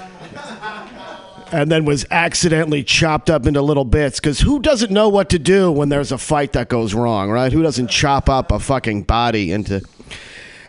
[1.55, 4.19] And then was accidentally chopped up into little bits.
[4.19, 7.53] Because who doesn't know what to do when there's a fight that goes wrong, right?
[7.53, 9.83] Who doesn't chop up a fucking body into.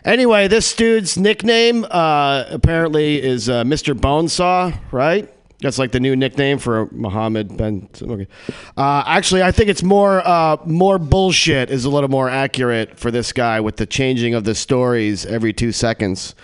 [0.04, 3.98] Anyway, this dude's nickname uh, apparently is uh, Mr.
[3.98, 5.33] Bonesaw, right?
[5.64, 7.88] That's like the new nickname for Mohammed bin.
[8.02, 8.28] Okay.
[8.76, 13.10] Uh, actually, I think it's more uh, more bullshit is a little more accurate for
[13.10, 16.34] this guy with the changing of the stories every two seconds.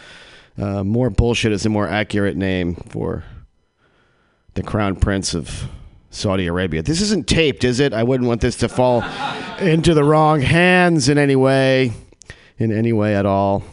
[0.57, 3.23] Uh, more bullshit is a more accurate name for
[4.55, 5.69] the crown prince of
[6.09, 6.83] Saudi Arabia.
[6.83, 7.93] This isn't taped, is it?
[7.93, 9.03] I wouldn't want this to fall
[9.61, 11.93] into the wrong hands in any way,
[12.57, 13.65] in any way at all.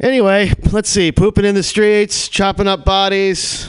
[0.00, 1.10] Anyway, let's see.
[1.10, 3.68] Pooping in the streets, chopping up bodies.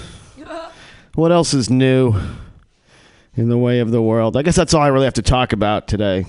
[1.16, 2.14] What else is new
[3.36, 4.38] in the way of the world?
[4.38, 6.26] I guess that's all I really have to talk about today.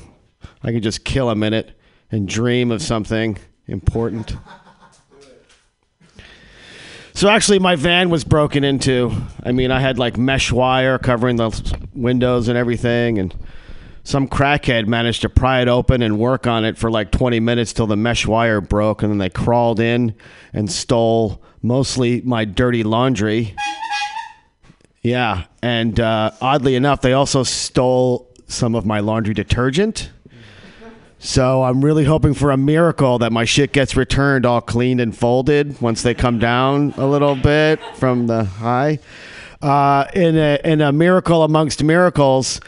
[0.62, 1.78] I can just kill a minute
[2.10, 3.36] and dream of something
[3.66, 4.36] important.
[7.12, 9.12] So actually, my van was broken into.
[9.44, 11.50] I mean, I had like mesh wire covering the
[11.92, 13.34] windows and everything, and
[14.02, 17.72] some crackhead managed to pry it open and work on it for like 20 minutes
[17.72, 20.14] till the mesh wire broke, and then they crawled in
[20.52, 23.54] and stole mostly my dirty laundry.
[25.02, 30.10] Yeah, and uh, oddly enough, they also stole some of my laundry detergent.
[31.22, 35.14] So I'm really hoping for a miracle that my shit gets returned all cleaned and
[35.14, 38.98] folded once they come down a little bit from the high.
[39.60, 42.58] Uh, in a in a miracle amongst miracles,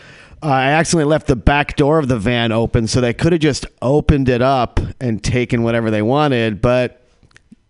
[0.43, 3.41] uh, I accidentally left the back door of the van open, so they could have
[3.41, 6.61] just opened it up and taken whatever they wanted.
[6.61, 7.07] But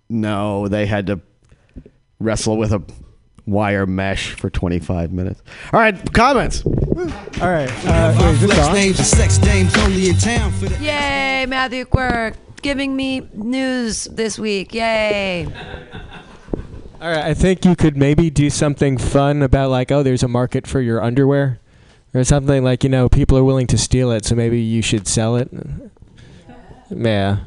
[0.08, 1.20] no, they had to
[2.18, 2.82] wrestle with a
[3.46, 5.42] wire mesh for 25 minutes.
[5.72, 6.64] All right, comments.
[6.64, 7.70] All right.
[7.86, 8.74] Uh, wait, is this Flex on?
[8.74, 10.84] names and sex dames only in town for the.
[10.84, 14.72] Yay, Matthew Quirk, giving me news this week.
[14.74, 15.46] Yay.
[17.00, 20.28] All right, I think you could maybe do something fun about like, oh, there's a
[20.28, 21.58] market for your underwear,
[22.14, 25.06] or something like you know people are willing to steal it, so maybe you should
[25.06, 25.50] sell it.
[26.90, 27.38] Yeah,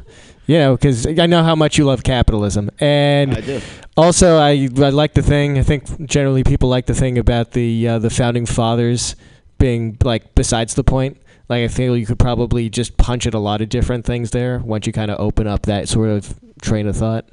[0.48, 3.62] you know, because I know how much you love capitalism, and I do.
[3.98, 5.58] also I I like the thing.
[5.58, 9.16] I think generally people like the thing about the uh, the founding fathers
[9.58, 11.18] being like besides the point.
[11.48, 14.60] Like I feel you could probably just punch at a lot of different things there
[14.60, 17.28] once you kind of open up that sort of train of thought.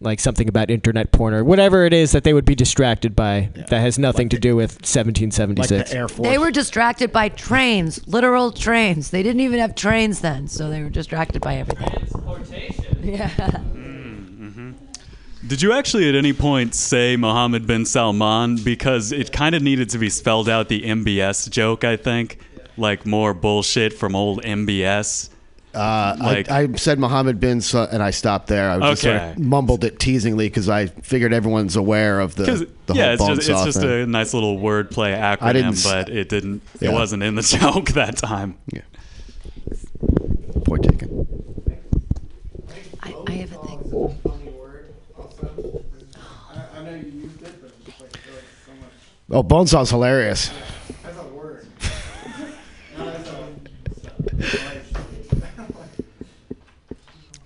[0.00, 3.50] Like something about internet porn or whatever it is that they would be distracted by
[3.54, 6.16] that has nothing to do with 1776.
[6.18, 9.10] They were distracted by trains, literal trains.
[9.10, 11.88] They didn't even have trains then, so they were distracted by everything.
[13.02, 13.28] Yeah.
[13.28, 14.72] Hmm, mm-hmm.
[15.46, 19.88] Did you actually at any point say Mohammed bin Salman because it kind of needed
[19.90, 21.84] to be spelled out the MBS joke?
[21.84, 22.38] I think,
[22.76, 25.30] like more bullshit from old MBS.
[25.74, 28.70] Uh, Like- I, I said Mohammed bin, Sa- and I stopped there.
[28.70, 32.44] I was just sort of mumbled it teasingly because I figured everyone's aware of the,
[32.46, 33.88] 'Cause- the yeah, whole it's bone just, it's just thing.
[34.02, 36.62] a nice little wordplay acronym, I didn't but it didn't.
[36.80, 36.90] Yeah.
[36.90, 38.56] It wasn't in the joke that time.
[38.72, 38.80] Yeah.
[40.64, 41.26] Point taken.
[43.02, 43.78] I, I have a thing.
[46.74, 48.16] I know you used it, but it's just like
[48.66, 48.90] so much.
[49.30, 50.50] Oh, Bonesaw's hilarious.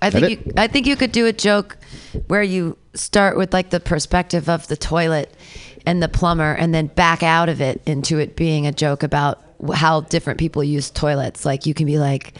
[0.03, 1.79] I think you, I think you could do a joke
[2.27, 5.33] where you start with like the perspective of the toilet
[5.87, 9.41] and the plumber, and then back out of it into it being a joke about
[9.75, 11.45] how different people use toilets.
[11.45, 12.35] Like you can be like,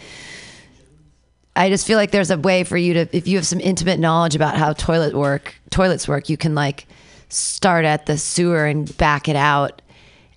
[1.55, 3.99] I just feel like there's a way for you to, if you have some intimate
[3.99, 6.85] knowledge about how toilet work, toilets work, you can like
[7.29, 9.81] start at the sewer and back it out,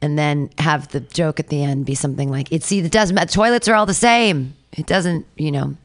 [0.02, 3.14] and then have the joke at the end be something like, "It's see, it doesn't
[3.14, 3.32] matter.
[3.32, 4.54] Toilets are all the same.
[4.72, 5.76] It doesn't, you know."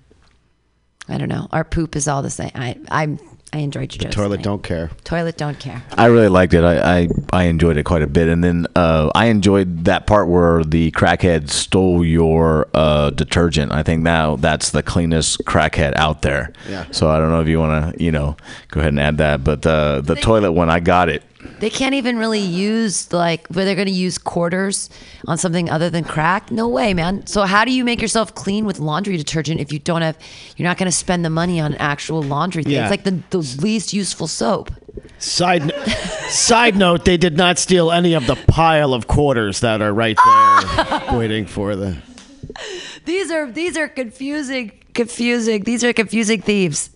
[1.11, 1.47] I don't know.
[1.51, 2.51] Our poop is all the same.
[2.55, 3.17] I I
[3.53, 4.09] I enjoyed your.
[4.09, 4.43] Toilet tonight.
[4.45, 4.91] don't care.
[5.03, 5.83] Toilet don't care.
[5.97, 6.63] I really liked it.
[6.63, 10.29] I, I, I enjoyed it quite a bit, and then uh, I enjoyed that part
[10.29, 13.73] where the crackhead stole your uh, detergent.
[13.73, 16.53] I think now that's the cleanest crackhead out there.
[16.69, 16.85] Yeah.
[16.91, 18.37] So I don't know if you want to, you know,
[18.69, 19.43] go ahead and add that.
[19.43, 21.21] But uh, the toilet one, I got it.
[21.59, 24.89] They can't even really use like where they're going to use quarters
[25.27, 26.51] on something other than crack.
[26.51, 27.25] No way, man.
[27.27, 30.17] So how do you make yourself clean with laundry detergent if you don't have?
[30.57, 32.73] You're not going to spend the money on actual laundry things.
[32.73, 32.83] Yeah.
[32.83, 34.71] It's like the, the least useful soap.
[35.19, 35.71] Side
[36.29, 40.17] side note: They did not steal any of the pile of quarters that are right
[40.25, 41.97] there, waiting for the.
[43.05, 45.63] These are these are confusing, confusing.
[45.63, 46.89] These are confusing thieves.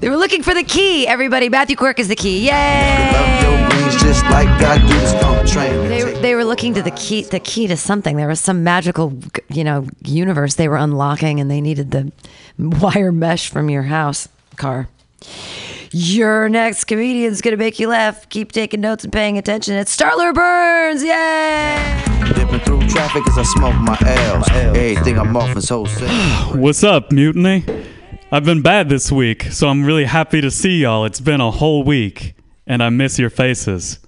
[0.00, 1.06] They were looking for the key.
[1.06, 2.46] Everybody, Matthew Quirk is the key.
[2.46, 3.68] Yay!
[3.70, 5.88] Greens just like I do the skunk train.
[5.88, 8.16] They, they were looking to the key, the key to something.
[8.16, 9.18] There was some magical,
[9.48, 12.12] you know, universe they were unlocking, and they needed the
[12.58, 14.88] wire mesh from your house car.
[15.92, 18.28] Your next comedian's gonna make you laugh.
[18.28, 19.74] Keep taking notes and paying attention.
[19.76, 21.02] It's Starler Burns.
[21.02, 22.02] Yay!
[22.34, 24.48] Dipping through traffic as I smoke my L's.
[24.50, 26.08] Everything I'm off is wholesale.
[26.60, 27.64] What's up, Mutiny?
[28.32, 31.04] I've been bad this week, so I'm really happy to see y'all.
[31.04, 32.34] It's been a whole week,
[32.66, 34.00] and I miss your faces.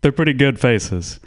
[0.00, 1.18] They're pretty good faces.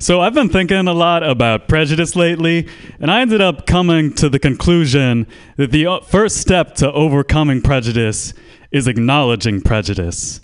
[0.00, 2.68] So I've been thinking a lot about prejudice lately,
[2.98, 5.28] and I ended up coming to the conclusion
[5.58, 8.34] that the uh, first step to overcoming prejudice
[8.72, 10.40] is acknowledging prejudice.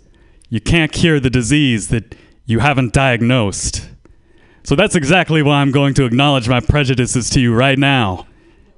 [0.48, 2.14] You can't cure the disease that
[2.46, 3.88] you haven't diagnosed.
[4.62, 8.28] So that's exactly why I'm going to acknowledge my prejudices to you right now.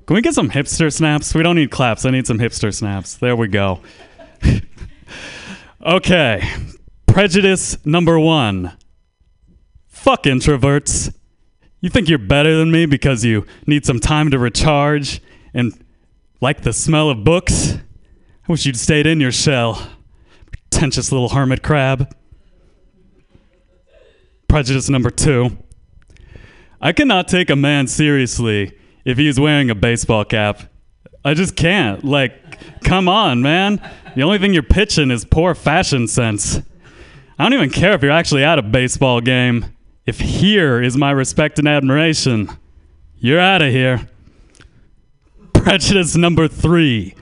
[0.06, 1.34] Can we get some hipster snaps?
[1.34, 2.04] We don't need claps.
[2.04, 3.14] I need some hipster snaps.
[3.14, 3.80] There we go.
[5.82, 6.46] okay.
[7.06, 8.76] Prejudice number one.
[9.86, 11.14] Fuck introverts.
[11.80, 15.22] You think you're better than me because you need some time to recharge
[15.54, 15.72] and
[16.42, 17.72] like the smell of books?
[17.72, 19.90] I wish you'd stayed in your shell.
[20.50, 22.14] Pretentious little hermit crab.
[24.48, 25.56] Prejudice number two.
[26.78, 30.62] I cannot take a man seriously if he's wearing a baseball cap.
[31.24, 32.04] I just can't.
[32.04, 33.80] Like, come on, man.
[34.14, 36.60] The only thing you're pitching is poor fashion sense.
[37.38, 39.66] I don't even care if you're actually at a baseball game.
[40.06, 42.50] If here is my respect and admiration,
[43.16, 44.08] you're out of here.
[45.52, 47.14] Prejudice number three.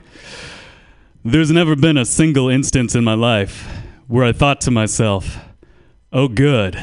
[1.23, 3.67] There's never been a single instance in my life
[4.07, 5.37] where I thought to myself,
[6.11, 6.77] oh, good,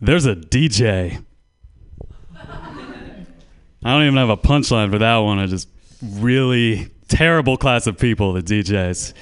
[0.00, 1.23] there's a DJ.
[3.84, 5.38] I don't even have a punchline for that one.
[5.38, 5.68] I just
[6.02, 9.12] really terrible class of people, the DJs.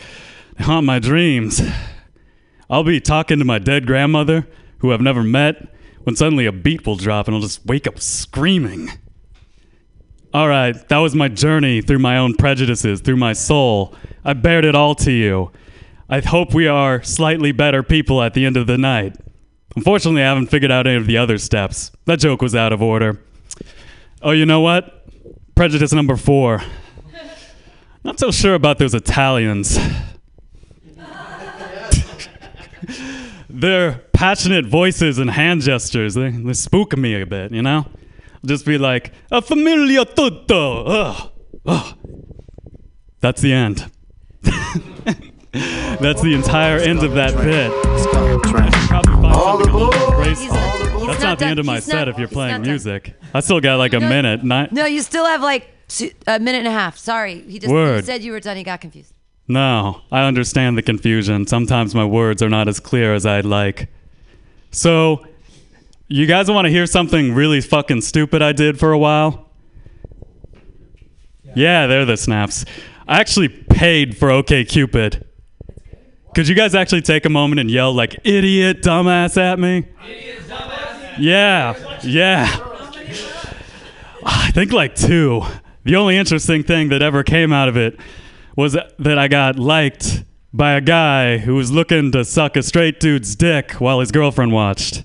[0.57, 1.61] They haunt my dreams.
[2.71, 4.47] I'll be talking to my dead grandmother,
[4.79, 5.69] who I've never met,
[6.05, 8.91] when suddenly a beat will drop and I'll just wake up screaming.
[10.33, 13.95] All right, that was my journey through my own prejudices, through my soul.
[14.25, 15.51] I bared it all to you.
[16.09, 19.17] I hope we are slightly better people at the end of the night.
[19.77, 21.91] Unfortunately, I haven't figured out any of the other steps.
[22.05, 23.21] That joke was out of order.
[24.23, 25.05] Oh, you know what?
[25.57, 26.63] Prejudice number four.
[28.05, 29.79] Not so sure about those Italians.
[33.51, 37.87] Their passionate voices and hand gestures, they, they spook me a bit, you know?
[38.45, 40.85] Just be like, a familia tutto.
[40.85, 41.31] Ugh.
[41.67, 41.99] Ugh.
[43.21, 43.91] That's the end.
[44.43, 47.71] That's the entire end of that bit.
[49.25, 53.15] All the That's not, the end of my he's set not- if you're playing music.
[53.35, 54.09] I still got like a No.
[54.09, 54.45] minute.
[54.45, 56.97] Not, No, you still have like two, a minute and a half.
[56.99, 58.05] Sorry, he just he Word.
[58.05, 58.57] said you were done.
[58.57, 59.13] He got confused.
[59.49, 61.47] No, I understand the confusion.
[61.47, 63.89] Sometimes my words are not as clear as I'd like.
[64.71, 65.27] So,
[66.09, 69.49] you guys want to hear something really fucking stupid I did for a while?
[71.55, 72.65] Yeah, they're the snaps.
[73.07, 75.27] I actually paid for OK Cupid.
[76.35, 79.85] Could you guys actually take a moment and yell like idiot, dumbass at me?
[81.19, 82.47] Yeah, yeah.
[84.25, 85.43] I think like two.
[85.85, 87.99] The only interesting thing that ever came out of it
[88.57, 93.01] was that I got liked by a guy who was looking to suck a straight
[93.01, 95.03] dude's dick while his girlfriend watched.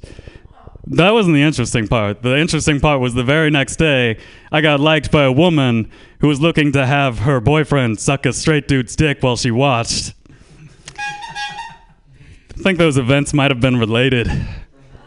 [0.86, 2.22] That wasn't the interesting part.
[2.22, 4.20] The interesting part was the very next day,
[4.52, 8.34] I got liked by a woman who was looking to have her boyfriend suck a
[8.34, 10.14] straight dude's dick while she watched.
[10.98, 14.30] I think those events might have been related.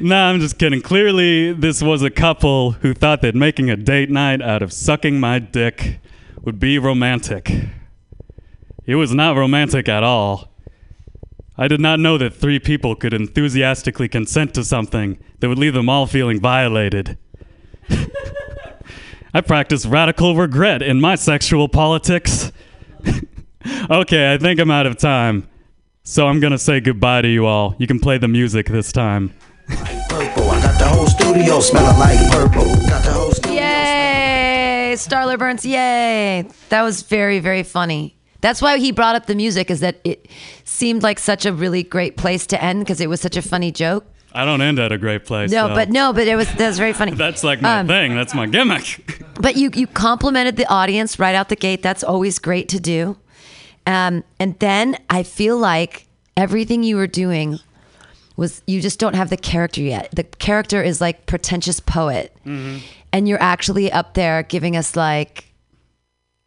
[0.00, 0.80] nah, I'm just kidding.
[0.82, 5.20] Clearly, this was a couple who thought that making a date night out of sucking
[5.20, 6.00] my dick
[6.42, 7.52] would be romantic.
[8.84, 10.52] It was not romantic at all.
[11.56, 15.74] I did not know that three people could enthusiastically consent to something that would leave
[15.74, 17.18] them all feeling violated.
[19.34, 22.52] I practice radical regret in my sexual politics.
[23.90, 25.48] okay, I think I'm out of time.
[26.04, 27.74] So I'm gonna say goodbye to you all.
[27.78, 29.32] You can play the music this time.
[29.68, 30.50] Purple.
[30.50, 32.64] I got the whole studio smelling like purple.
[32.88, 33.52] Got the whole studio.
[33.60, 35.64] Yay, Starler Burns!
[35.64, 38.16] Yay, that was very very funny.
[38.40, 40.26] That's why he brought up the music, is that it
[40.64, 43.70] seemed like such a really great place to end because it was such a funny
[43.70, 44.04] joke.
[44.32, 45.52] I don't end at a great place.
[45.52, 45.74] No, though.
[45.76, 47.12] but no, but it was that was very funny.
[47.14, 48.16] That's like my Um, thing.
[48.16, 49.22] That's my gimmick.
[49.40, 51.80] But you you complimented the audience right out the gate.
[51.80, 53.18] That's always great to do.
[53.86, 56.06] Um, and then I feel like
[56.36, 57.58] everything you were doing
[58.36, 60.08] was you just don't have the character yet.
[60.14, 62.34] The character is like pretentious poet,
[63.12, 65.52] and you're actually up there giving us like,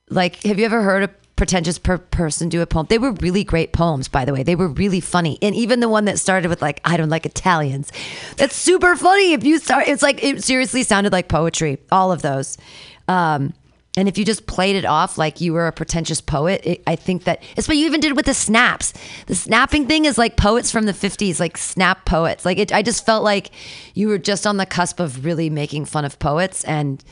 [0.10, 2.88] like, have you ever heard a pretentious per- person do a poem?
[2.90, 4.42] They were really great poems, by the way.
[4.44, 7.26] They were really funny, and even the one that started with like, "I don't like
[7.26, 7.92] Italians,"
[8.38, 9.34] that's super funny.
[9.34, 11.78] If you start, it's like it seriously sounded like poetry.
[11.92, 12.58] All of those.
[13.08, 13.54] Um,
[13.98, 16.96] and if you just played it off like you were a pretentious poet, it, I
[16.96, 18.94] think that it's what you even did with the snaps.
[19.28, 22.46] The snapping thing is like poets from the 50s, like snap poets.
[22.46, 23.52] Like it, I just felt like
[23.94, 27.04] you were just on the cusp of really making fun of poets and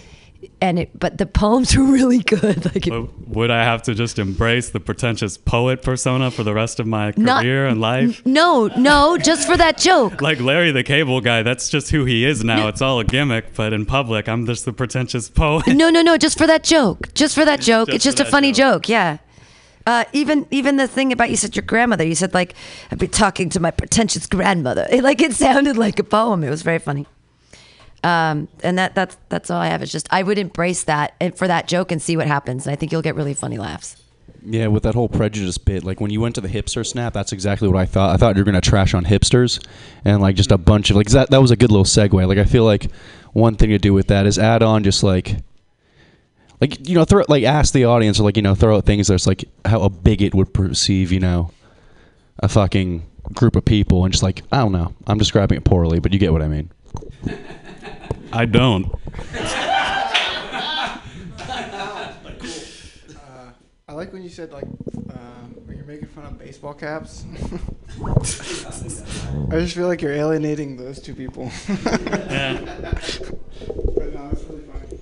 [0.61, 2.63] and it, but the poems were really good.
[2.73, 6.79] Like it, would I have to just embrace the pretentious poet persona for the rest
[6.79, 8.25] of my Not- career and life?
[8.25, 10.21] no, no, just for that joke.
[10.21, 12.67] Like Larry the Cable Guy, that's just who he is now.
[12.67, 15.67] It's all a gimmick, but in public, I'm just the pretentious poet.
[15.67, 17.13] No, no, no, just for that joke.
[17.13, 17.87] Just for that joke.
[17.87, 18.87] Just it's just a funny joke.
[18.89, 19.17] Yeah.
[19.85, 22.05] Uh, even even the thing about you said your grandmother.
[22.05, 22.53] You said like
[22.89, 24.87] I'd be talking to my pretentious grandmother.
[24.89, 26.43] It, like it sounded like a poem.
[26.43, 27.05] It was very funny.
[28.03, 29.81] Um, and that that's that's all I have.
[29.81, 32.65] It's just I would embrace that and for that joke and see what happens.
[32.65, 33.95] And I think you'll get really funny laughs.
[34.45, 37.31] Yeah, with that whole prejudice bit, like when you went to the hipster snap, that's
[37.31, 38.13] exactly what I thought.
[38.13, 39.65] I thought you were gonna trash on hipsters,
[40.03, 41.29] and like just a bunch of like that.
[41.29, 42.27] That was a good little segue.
[42.27, 42.91] Like I feel like
[43.31, 45.37] one thing to do with that is add on just like,
[46.59, 49.07] like you know, throw like ask the audience or like you know throw out things
[49.07, 51.51] that's like how a bigot would perceive you know,
[52.39, 54.93] a fucking group of people and just like I don't know.
[55.07, 56.69] I'm describing it poorly, but you get what I mean.
[58.31, 58.91] I don't.
[63.87, 64.63] I like when you said like
[65.11, 65.17] uh,
[65.65, 67.25] when you're making fun of baseball caps.
[69.51, 71.51] I just feel like you're alienating those two people.
[73.95, 74.99] But no, it's really funny.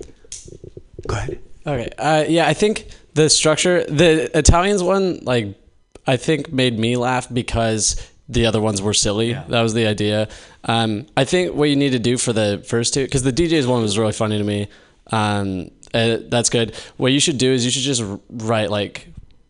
[1.06, 1.38] Go ahead.
[1.66, 1.90] Okay.
[1.96, 5.58] Uh, yeah, I think the structure, the Italians one, like,
[6.06, 7.96] I think made me laugh because
[8.28, 9.32] the other ones were silly.
[9.32, 10.28] That was the idea.
[10.64, 13.66] Um, I think what you need to do for the first two, because the DJ's
[13.66, 14.68] one was really funny to me.
[15.10, 16.74] Um, uh, that's good.
[16.96, 19.08] What you should do is you should just write like,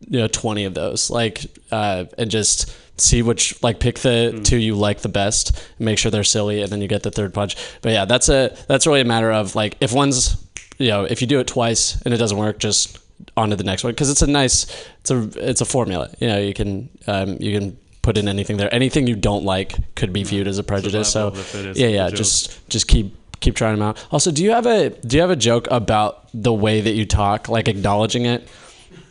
[0.08, 4.56] you know, 20 of those, like, uh, and just see which, like, pick the two
[4.56, 7.56] you like the best, make sure they're silly, and then you get the third punch.
[7.82, 10.44] But yeah, that's a, that's really a matter of like, if one's,
[10.78, 12.98] you know, if you do it twice and it doesn't work, just
[13.36, 14.66] on to the next one because it's a nice,
[15.00, 16.10] it's a, it's a formula.
[16.18, 18.72] You know, you can, um, you can put in anything there.
[18.74, 21.10] Anything you don't like could be viewed as a prejudice.
[21.12, 24.04] So of the fittest yeah, yeah, just just keep keep trying them out.
[24.10, 27.06] Also, do you have a do you have a joke about the way that you
[27.06, 28.48] talk, like acknowledging it?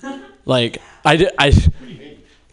[0.44, 1.54] Like I I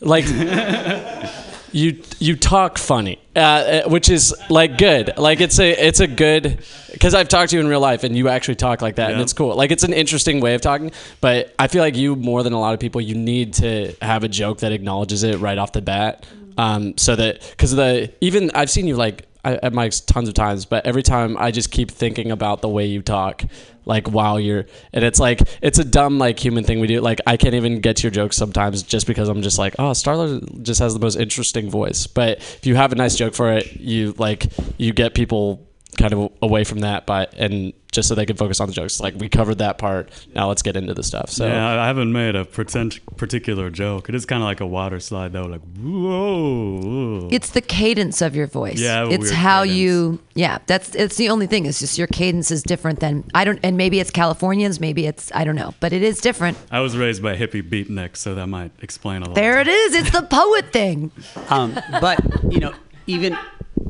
[0.00, 0.26] like
[1.72, 5.16] you you talk funny, uh, uh, which is like good.
[5.16, 8.16] Like it's a it's a good because I've talked to you in real life and
[8.16, 9.54] you actually talk like that, and it's cool.
[9.54, 10.92] Like it's an interesting way of talking.
[11.20, 14.24] But I feel like you more than a lot of people, you need to have
[14.24, 16.26] a joke that acknowledges it right off the bat.
[16.56, 20.34] Um, so that because the even I've seen you like I, at mics tons of
[20.34, 23.44] times, but every time I just keep thinking about the way you talk,
[23.88, 27.00] like while you're, and it's like it's a dumb like human thing we do.
[27.00, 29.92] Like I can't even get to your jokes sometimes just because I'm just like, oh,
[29.92, 32.06] Starler just has the most interesting voice.
[32.06, 36.12] But if you have a nice joke for it, you like you get people kind
[36.12, 39.00] of away from that, but and just so they can focus on the jokes.
[39.00, 40.10] Like we covered that part.
[40.34, 41.30] Now let's get into the stuff.
[41.30, 44.08] So yeah, I I haven't made a pretend, particular joke.
[44.08, 45.46] It is kind of like a water slide, though.
[45.46, 47.28] Like, whoa.
[47.32, 48.78] It's the cadence of your voice.
[48.78, 49.78] Yeah, I have a it's how cadence.
[49.78, 50.18] you.
[50.34, 51.66] Yeah, that's it's the only thing.
[51.66, 53.58] It's just your cadence is different than I don't.
[53.62, 54.80] And maybe it's Californians.
[54.80, 55.74] Maybe it's I don't know.
[55.80, 56.58] But it is different.
[56.70, 59.34] I was raised by hippie beatniks, so that might explain a lot.
[59.34, 59.94] There it is.
[59.94, 61.10] It's the poet thing.
[61.48, 62.20] Um, but
[62.52, 62.74] you know,
[63.06, 63.36] even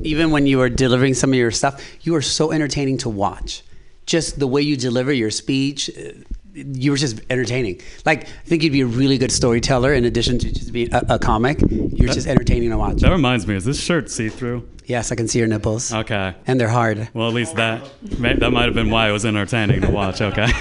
[0.02, 3.62] even when you were delivering some of your stuff, you were so entertaining to watch.
[4.06, 6.12] Just the way you deliver your speech, uh,
[6.54, 7.80] you were just entertaining.
[8.06, 11.02] Like I think you'd be a really good storyteller in addition to just being a,
[11.10, 11.58] a comic.
[11.70, 13.00] You're just entertaining to watch.
[13.00, 14.66] That reminds me, is this shirt see through?
[14.86, 15.92] Yes, I can see your nipples.
[15.92, 16.34] Okay.
[16.46, 17.10] And they're hard.
[17.12, 20.20] Well, at least that that might have been why it was entertaining to watch.
[20.22, 20.46] Okay.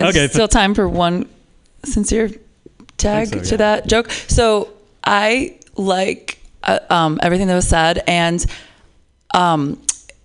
[0.00, 1.28] It's Okay, still time for one
[1.84, 2.30] sincere
[2.98, 3.42] tag so, yeah.
[3.42, 4.10] to that joke.
[4.10, 4.68] So
[5.02, 6.37] I like
[6.68, 8.44] uh, um, everything that was said, and
[9.34, 9.80] um,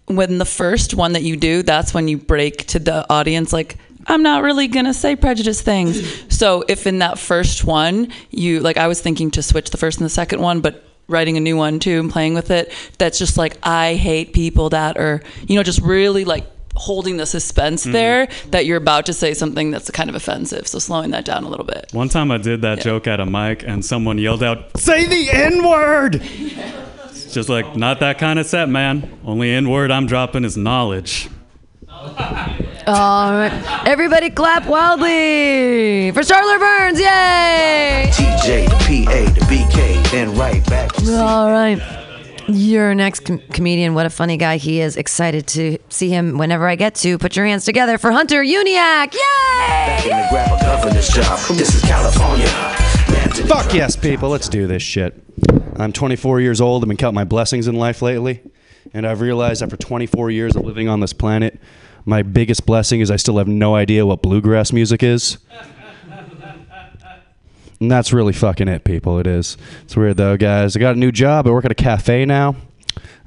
[0.06, 3.78] when the first one that you do, that's when you break to the audience like.
[4.06, 6.26] I'm not really gonna say prejudice things.
[6.34, 10.00] So if in that first one you like, I was thinking to switch the first
[10.00, 12.74] and the second one, but writing a new one too and playing with it.
[12.98, 16.46] That's just like I hate people that are you know just really like
[16.76, 17.92] holding the suspense Mhm.
[17.92, 20.68] there that you're about to say something that's kind of offensive.
[20.68, 21.88] So slowing that down a little bit.
[21.92, 25.30] One time I did that joke at a mic, and someone yelled out, "Say the
[25.32, 26.22] N word!"
[27.12, 29.10] It's just like not that kind of set, man.
[29.26, 31.30] Only N word I'm dropping is knowledge.
[32.86, 37.00] All right, everybody, clap wildly for Starler Burns!
[37.00, 38.10] Yay!
[38.12, 40.92] TJ, the PA, the BK, then right back.
[41.08, 41.80] All right.
[42.48, 44.98] Your next com- comedian, what a funny guy he is.
[44.98, 47.18] Excited to see him whenever I get to.
[47.18, 49.14] Put your hands together for Hunter Uniac.
[49.14, 50.00] Yay!
[50.04, 51.40] In the grab a governor's job.
[51.56, 52.48] This is California.
[53.48, 54.30] Fuck yes, people.
[54.30, 55.22] Let's do this shit.
[55.78, 56.84] I'm 24 years old.
[56.84, 58.42] I've been counting my blessings in life lately.
[58.94, 61.60] And I've realized after 24 years of living on this planet,
[62.06, 65.38] my biggest blessing is I still have no idea what bluegrass music is.
[67.84, 69.20] And that's really fucking it, people.
[69.20, 69.58] It is.
[69.82, 70.74] It's weird though, guys.
[70.78, 71.46] I got a new job.
[71.46, 72.56] I work at a cafe now.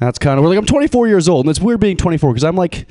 [0.01, 0.57] That's kind of weird.
[0.57, 2.87] Like I'm 24 years old, and it's weird being 24 because I'm like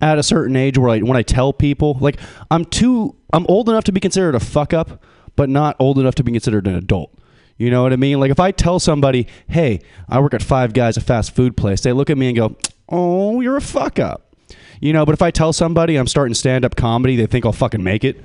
[0.00, 2.18] at a certain age where like when I tell people, like
[2.50, 5.04] I'm too, I'm old enough to be considered a fuck up,
[5.36, 7.16] but not old enough to be considered an adult.
[7.58, 8.18] You know what I mean?
[8.18, 11.80] Like if I tell somebody, "Hey, I work at Five Guys, a fast food place,"
[11.80, 12.56] they look at me and go,
[12.88, 14.34] "Oh, you're a fuck up."
[14.80, 17.52] You know, but if I tell somebody I'm starting stand up comedy, they think I'll
[17.52, 18.20] fucking make it.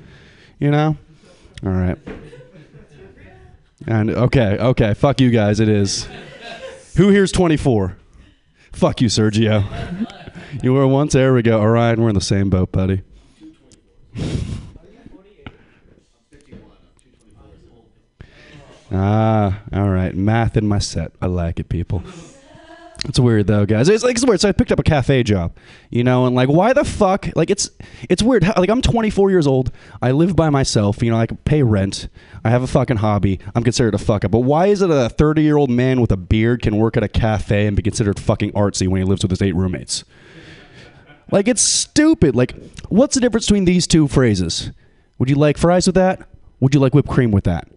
[0.58, 0.96] You know?
[1.64, 1.96] All right.
[3.86, 5.60] And okay, okay, fuck you guys.
[5.60, 6.08] It is.
[6.96, 7.96] Who here's 24?
[8.72, 9.64] Fuck you, Sergio.
[10.64, 11.12] You were once.
[11.12, 11.60] There we go.
[11.60, 13.02] Orion, we're in the same boat, buddy.
[18.92, 20.14] Ah, all right.
[20.14, 21.12] Math in my set.
[21.22, 22.02] I like it, people.
[23.06, 23.88] It's weird though, guys.
[23.88, 24.40] It's like it's weird.
[24.40, 25.56] So I picked up a cafe job,
[25.88, 27.28] you know, and like, why the fuck?
[27.34, 27.70] Like, it's
[28.08, 28.44] it's weird.
[28.56, 29.72] Like, I'm 24 years old.
[30.02, 31.02] I live by myself.
[31.02, 32.08] You know, I can pay rent.
[32.44, 33.40] I have a fucking hobby.
[33.54, 34.30] I'm considered a fuck up.
[34.30, 37.02] But why is it a 30 year old man with a beard can work at
[37.02, 40.04] a cafe and be considered fucking artsy when he lives with his eight roommates?
[41.30, 42.36] Like, it's stupid.
[42.36, 42.54] Like,
[42.88, 44.72] what's the difference between these two phrases?
[45.18, 46.28] Would you like fries with that?
[46.60, 47.68] Would you like whipped cream with that?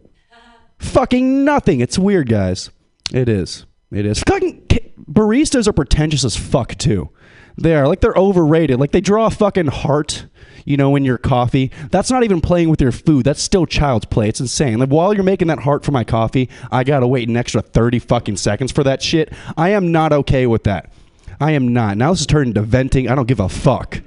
[0.80, 1.80] Fucking nothing.
[1.80, 2.72] It's weird, guys.
[3.14, 3.66] It is.
[3.92, 4.22] It is.
[4.28, 4.68] Fucking
[5.10, 7.10] baristas are pretentious as fuck too.
[7.58, 8.80] They are like they're overrated.
[8.80, 10.26] Like they draw a fucking heart,
[10.66, 11.72] you know, in your coffee.
[11.92, 13.26] That's not even playing with your food.
[13.26, 14.30] That's still child's play.
[14.30, 14.80] It's insane.
[14.80, 18.00] Like while you're making that heart for my coffee, I gotta wait an extra thirty
[18.00, 19.32] fucking seconds for that shit.
[19.56, 20.92] I am not okay with that.
[21.40, 21.98] I am not.
[21.98, 23.08] Now this is turned into venting.
[23.08, 24.02] I don't give a fuck.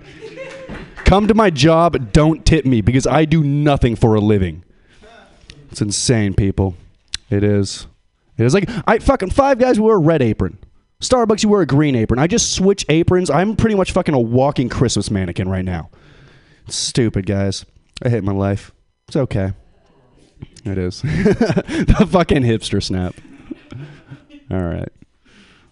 [1.04, 2.12] Come to my job.
[2.12, 4.64] Don't tip me because I do nothing for a living.
[5.70, 6.74] It's insane, people.
[7.30, 7.86] It is.
[8.38, 10.58] It is like I fucking five guys wear a red apron.
[11.00, 12.18] Starbucks, you wear a green apron.
[12.18, 13.28] I just switch aprons.
[13.28, 15.90] I'm pretty much fucking a walking Christmas mannequin right now.
[16.66, 17.66] It's stupid, guys.
[18.02, 18.72] I hate my life.
[19.08, 19.52] It's okay.
[20.64, 21.02] It is.
[21.02, 23.14] the fucking hipster snap.
[24.50, 24.88] All right.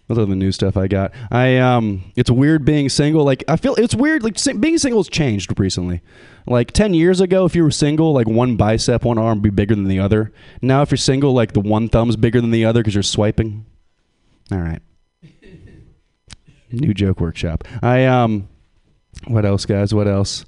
[0.06, 1.12] Those are the new stuff I got.
[1.30, 3.24] I um, it's weird being single.
[3.24, 4.22] Like I feel it's weird.
[4.22, 6.02] Like being single has changed recently.
[6.46, 9.50] Like ten years ago, if you were single, like one bicep, one arm would be
[9.50, 10.30] bigger than the other.
[10.60, 13.64] Now, if you're single, like the one thumb's bigger than the other because you're swiping.
[14.52, 14.82] All right.
[16.70, 17.64] New joke workshop.
[17.82, 18.48] I um,
[19.28, 19.94] what else, guys?
[19.94, 20.44] What else?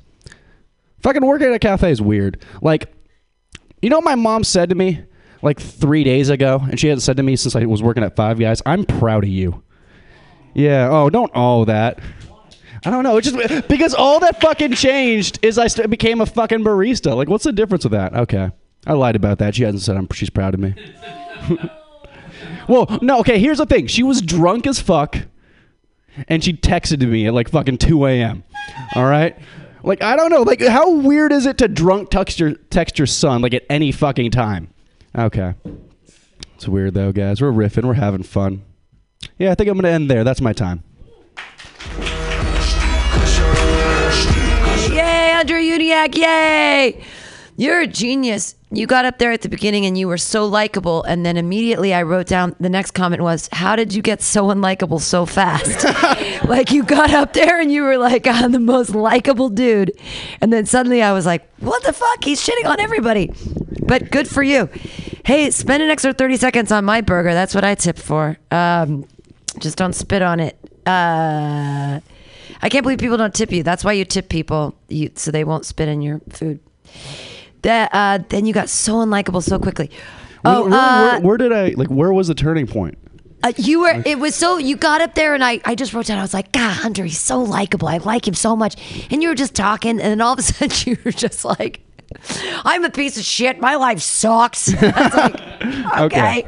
[1.03, 2.43] Fucking working at a cafe is weird.
[2.63, 2.93] Like,
[3.81, 5.05] you know what my mom said to me
[5.43, 8.17] like three days ago, and she hadn't said to me since I was working at
[8.17, 8.61] Five Guys.
[8.67, 9.63] I'm proud of you.
[10.55, 10.89] Yeah.
[10.91, 12.01] Oh, don't all that.
[12.85, 13.17] I don't know.
[13.17, 17.17] It's just because all that fucking changed is I st- became a fucking barista.
[17.17, 18.15] Like, what's the difference with that?
[18.15, 18.51] Okay,
[18.87, 19.55] I lied about that.
[19.55, 20.75] She hasn't said I'm, she's proud of me.
[22.69, 23.21] well, no.
[23.21, 23.87] Okay, here's the thing.
[23.87, 25.17] She was drunk as fuck,
[26.29, 28.45] and she texted me at like fucking 2 a.m.
[28.95, 29.37] All right.
[29.83, 30.43] Like I don't know.
[30.43, 33.93] Like how weird is it to drunk text your text your son like at any
[33.93, 34.73] fucking time?
[35.17, 35.55] Okay.
[36.55, 37.41] It's weird though, guys.
[37.41, 37.85] We're riffing.
[37.85, 38.65] We're having fun.
[39.39, 40.25] Yeah, I think I'm gonna end there.
[40.25, 40.83] That's my time.
[44.91, 47.05] Yay, Andrew Uniac, yay!
[47.59, 48.55] You're a genius.
[48.71, 51.95] You got up there at the beginning and you were so likable, and then immediately
[51.95, 55.85] I wrote down the next comment was, How did you get so unlikable so fast?
[56.49, 59.93] like you got up there and you were like, I'm the most likable dude.
[60.43, 62.23] And then suddenly I was like, What the fuck?
[62.23, 63.33] He's shitting on everybody.
[63.87, 64.69] But good for you.
[65.25, 67.33] Hey, spend an extra 30 seconds on my burger.
[67.33, 68.37] That's what I tip for.
[68.51, 69.07] Um,
[69.59, 70.59] just don't spit on it.
[70.87, 72.01] Uh,
[72.63, 73.63] I can't believe people don't tip you.
[73.63, 76.61] That's why you tip people, you, so they won't spit in your food.
[77.67, 79.91] That uh, then you got so unlikable so quickly.
[80.45, 81.89] Oh, where, where, uh, where, where did I like?
[81.89, 82.97] Where was the turning point?
[83.43, 84.03] uh, you were.
[84.07, 84.57] It was so.
[84.59, 85.61] You got up there, and I.
[85.65, 86.19] I just wrote down.
[86.19, 87.89] I was like, God, Hunter, he's so likable.
[87.89, 88.77] I like him so much.
[89.11, 91.81] And you were just talking, and then all of a sudden, you were just like,
[92.65, 93.61] I'm a piece of shit.
[93.61, 94.73] My life sucks.
[94.81, 95.35] I was like,
[96.13, 96.45] okay.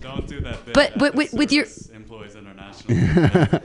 [0.00, 0.64] Don't do that.
[0.64, 3.60] Bit But but with, with your Employees International.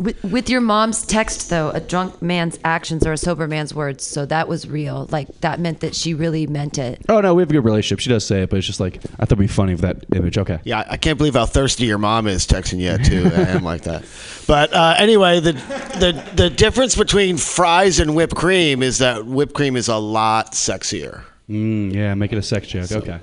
[0.00, 4.04] With, with your mom's text though, a drunk man's actions are a sober man's words.
[4.04, 5.06] So that was real.
[5.10, 7.02] Like that meant that she really meant it.
[7.08, 8.00] Oh no, we have a good relationship.
[8.00, 10.04] She does say it, but it's just like I thought it'd be funny with that
[10.14, 10.38] image.
[10.38, 10.58] Okay.
[10.64, 13.30] Yeah, I can't believe how thirsty your mom is texting you too.
[13.34, 14.04] I am like that.
[14.46, 19.54] But uh, anyway, the the the difference between fries and whipped cream is that whipped
[19.54, 21.24] cream is a lot sexier.
[21.48, 22.92] Mm, yeah, make it a sex joke.
[22.92, 23.20] Okay.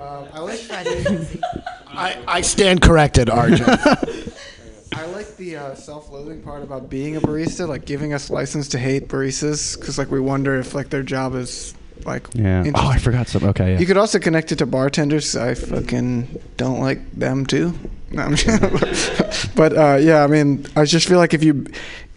[0.00, 1.26] I like I,
[1.98, 3.66] I stand corrected, Arjun.
[4.94, 8.78] I like the uh, self-loathing part about being a barista, like giving us license to
[8.78, 11.74] hate baristas, because like we wonder if like their job is
[12.04, 12.64] like Yeah.
[12.74, 12.88] Oh.
[12.88, 13.50] I forgot something.
[13.50, 13.72] Okay.
[13.74, 13.78] Yeah.
[13.80, 15.36] You could also connect it to bartenders.
[15.36, 17.74] I fucking don't like them too.
[18.10, 21.66] No, I'm just- but uh, yeah, I mean, I just feel like if you,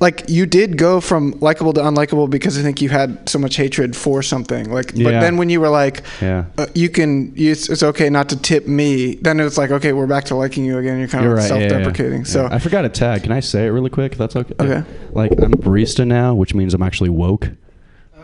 [0.02, 3.56] like, you did go from likable to unlikable because I think you had so much
[3.56, 4.70] hatred for something.
[4.72, 6.46] Like, but then when you were like, Yeah.
[6.58, 9.16] uh, you can, you, it's, it's okay not to tip me.
[9.16, 10.98] Then it's like, okay, we're back to liking you again.
[11.00, 11.50] You're kind You're of right.
[11.50, 11.70] yeah, yeah, yeah.
[11.70, 12.26] self-deprecating.
[12.26, 12.50] So Yeah.
[12.56, 13.24] I forgot a tag.
[13.24, 14.18] Can I say it really quick?
[14.18, 14.56] That's okay.
[14.60, 14.84] Okay.
[15.12, 17.52] Like I'm a barista now, which means I'm actually woke.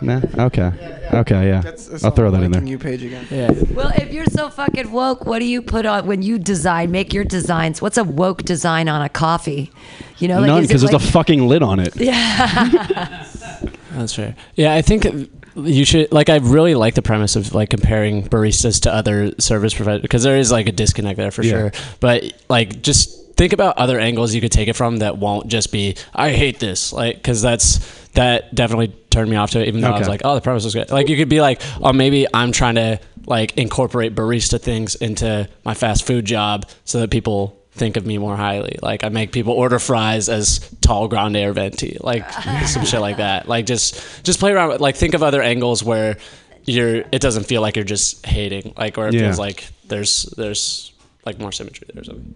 [0.02, 0.22] Nah.
[0.46, 0.72] Okay.
[1.14, 1.48] Okay.
[1.48, 1.62] Yeah.
[1.62, 2.62] That's- that's I'll throw that in there.
[2.62, 3.26] liking you page again.
[3.32, 3.52] Yeah.
[3.74, 6.92] Well, if you're so fucking woke, what do you put on when you design?
[6.92, 7.82] Make your designs.
[7.82, 9.72] What's a woke design on a coffee?
[10.20, 11.96] You know, like None is it because there's like, a fucking lid on it.
[11.96, 13.26] Yeah.
[13.92, 14.36] That's fair.
[14.56, 15.08] Yeah, I think
[15.56, 16.30] you should like.
[16.30, 20.38] I really like the premise of like comparing baristas to other service providers because there
[20.38, 21.52] is like a disconnect there for Yeah.
[21.52, 21.72] sure.
[22.00, 25.72] But like, just think about other angles you could take it from that won't just
[25.72, 27.78] be I hate this like because that's
[28.14, 29.68] that definitely turned me off to it.
[29.68, 30.90] Even though I was like, oh, the premise was good.
[30.90, 35.48] Like you could be like, oh, maybe I'm trying to like incorporate barista things into
[35.64, 38.80] my fast food job so that people think of me more highly.
[38.82, 42.28] Like I make people order fries as tall grande or venti, like
[42.66, 43.48] some shit like that.
[43.48, 46.18] Like just just play around with like think of other angles where
[46.66, 49.22] you're it doesn't feel like you're just hating, like or it Yeah.
[49.22, 50.92] feels like there's there's
[51.24, 52.34] like more symmetry there or something.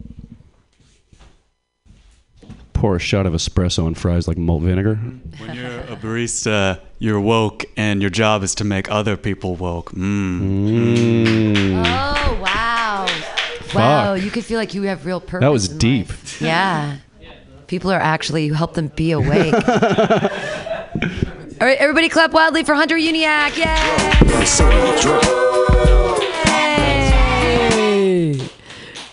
[2.82, 4.96] Pour a shot of espresso and fries like malt vinegar.
[4.96, 9.92] When you're a barista, you're woke, and your job is to make other people woke.
[9.92, 10.42] Mm.
[10.42, 11.84] Mm.
[11.86, 13.06] Oh wow!
[13.76, 15.46] Wow, you could feel like you have real purpose.
[15.46, 16.10] That was in deep.
[16.10, 16.42] life.
[16.42, 16.98] Yeah,
[17.68, 19.54] people are actually you help them be awake.
[21.62, 23.58] All right, everybody, clap wildly for Hunter Uniac!
[23.58, 25.61] Yay!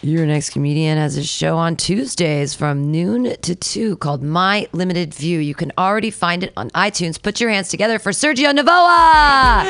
[0.09, 5.13] Your next comedian has a show on Tuesdays from noon to 2 called My Limited
[5.13, 5.39] View.
[5.39, 7.21] You can already find it on iTunes.
[7.23, 9.67] Put your hands together for Sergio Navoa!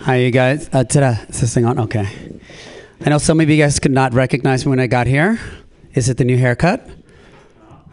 [0.00, 0.68] Hi, you guys.
[0.72, 1.22] Uh, ta-da.
[1.28, 1.78] Is this thing on?
[1.78, 2.08] Okay.
[3.06, 5.38] I know some of you guys could not recognize me when I got here.
[5.94, 6.84] Is it the new haircut?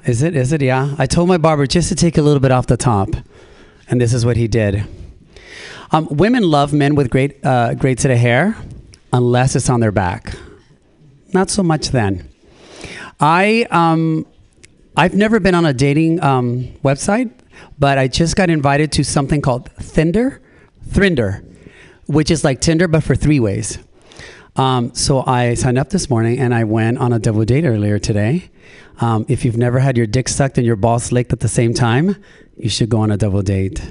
[0.08, 0.36] Is it?
[0.36, 0.64] Is it?
[0.64, 0.96] Yeah.
[0.98, 3.10] I told my barber just to take a little bit off the top,
[3.88, 4.84] and this is what he did.
[5.92, 8.56] Um, women love men with great uh, great set of hair,
[9.12, 10.36] unless it's on their back.
[11.34, 12.30] Not so much then.
[13.20, 14.26] I um,
[14.96, 17.32] I've never been on a dating um, website,
[17.78, 20.40] but I just got invited to something called Thinder,
[20.90, 21.44] Thrinder,
[22.06, 23.80] which is like Tinder but for three ways.
[24.56, 27.98] Um, so I signed up this morning and I went on a double date earlier
[27.98, 28.50] today.
[29.00, 31.74] Um, if you've never had your dick sucked and your balls licked at the same
[31.74, 32.18] time,
[32.58, 33.82] you should go on a double date.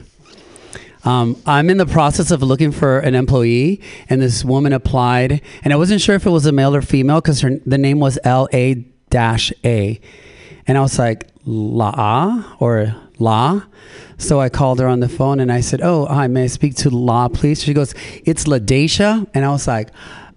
[1.09, 3.81] Um, I'm in the process of looking for an employee,
[4.11, 7.23] and this woman applied, and I wasn't sure if it was a male or female
[7.23, 8.75] because her the name was L A
[9.09, 9.99] dash A,
[10.67, 13.63] and I was like La or La,
[14.19, 16.75] so I called her on the phone and I said, "Oh, hi, may I speak
[16.83, 17.95] to La, please?" She goes,
[18.27, 19.89] "It's Ladesha," and I was like,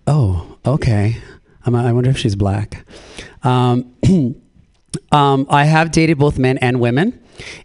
[0.07, 1.17] "Oh, okay."
[1.65, 2.85] I'm, I wonder if she's black.
[3.43, 3.93] Um,
[5.11, 7.19] um, I have dated both men and women,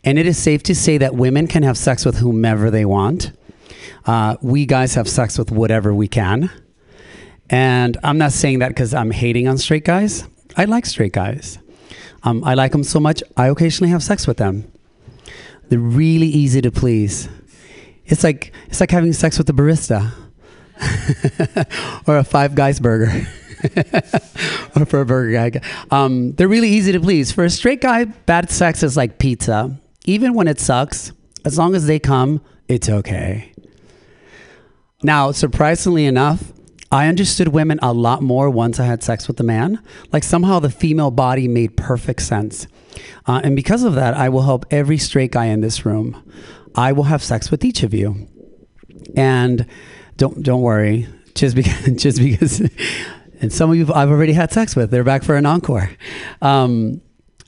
[0.04, 3.32] and it is safe to say that women can have sex with whomever they want.
[4.04, 6.50] Uh, we guys have sex with whatever we can.
[7.50, 10.24] And I'm not saying that because I'm hating on straight guys.
[10.56, 11.58] I like straight guys.
[12.22, 14.70] Um, I like them so much, I occasionally have sex with them.
[15.68, 17.28] They're really easy to please.
[18.04, 20.12] It's like it's like having sex with a barista
[22.08, 23.26] or a Five Guys burger.
[24.76, 25.60] or for a burger guy.
[25.90, 27.32] Um, they're really easy to please.
[27.32, 29.78] For a straight guy, bad sex is like pizza.
[30.04, 31.12] Even when it sucks,
[31.44, 33.52] as long as they come, it's okay.
[35.02, 36.52] Now, surprisingly enough,
[36.90, 39.82] I understood women a lot more once I had sex with a man.
[40.12, 42.66] Like somehow the female body made perfect sense.
[43.26, 46.22] Uh, and because of that, I will help every straight guy in this room.
[46.74, 48.28] I will have sex with each of you.
[49.16, 49.66] And
[50.16, 52.62] don't don't worry, just because just because
[53.40, 54.90] and some of you I've already had sex with.
[54.90, 55.90] They're back for an encore.
[56.42, 57.00] Um,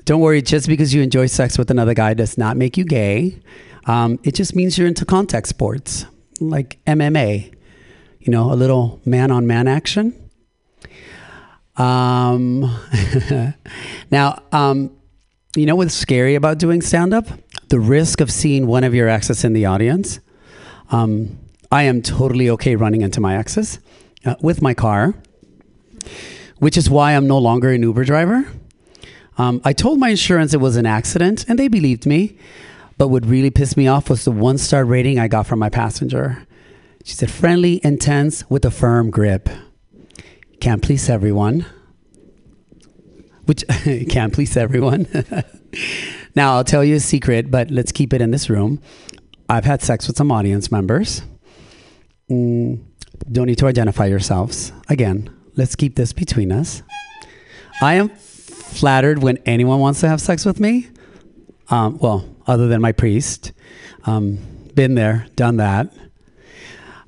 [0.05, 3.41] don't worry, just because you enjoy sex with another guy does not make you gay.
[3.87, 6.07] Um, it just means you're into contact sports
[6.41, 7.55] like MMA.
[8.21, 10.15] You know, a little man on man action.
[11.77, 12.61] Um,
[14.11, 14.97] now, um,
[15.57, 17.27] you know what's scary about doing stand up?
[17.69, 20.21] The risk of seeing one of your exes in the audience.
[20.91, 21.39] Um,
[21.71, 23.79] I am totally okay running into my exes
[24.25, 25.15] uh, with my car
[26.59, 28.47] which is why I'm no longer an Uber driver.
[29.37, 32.37] Um, I told my insurance it was an accident, and they believed me.
[32.97, 35.71] But what really pissed me off was the one star rating I got from my
[35.71, 36.45] passenger.
[37.05, 39.49] She said, friendly, intense, with a firm grip.
[40.61, 41.65] Can't please everyone.
[43.47, 43.65] Which
[44.11, 45.07] can't please everyone.
[46.35, 48.83] now, I'll tell you a secret, but let's keep it in this room.
[49.49, 51.23] I've had sex with some audience members.
[52.29, 52.83] Mm,
[53.31, 54.73] don't need to identify yourselves.
[54.89, 56.83] Again, let's keep this between us.
[57.83, 60.89] I am flattered when anyone wants to have sex with me.
[61.69, 63.53] Um, well, other than my priest.
[64.05, 64.39] Um,
[64.75, 65.93] been there, done that.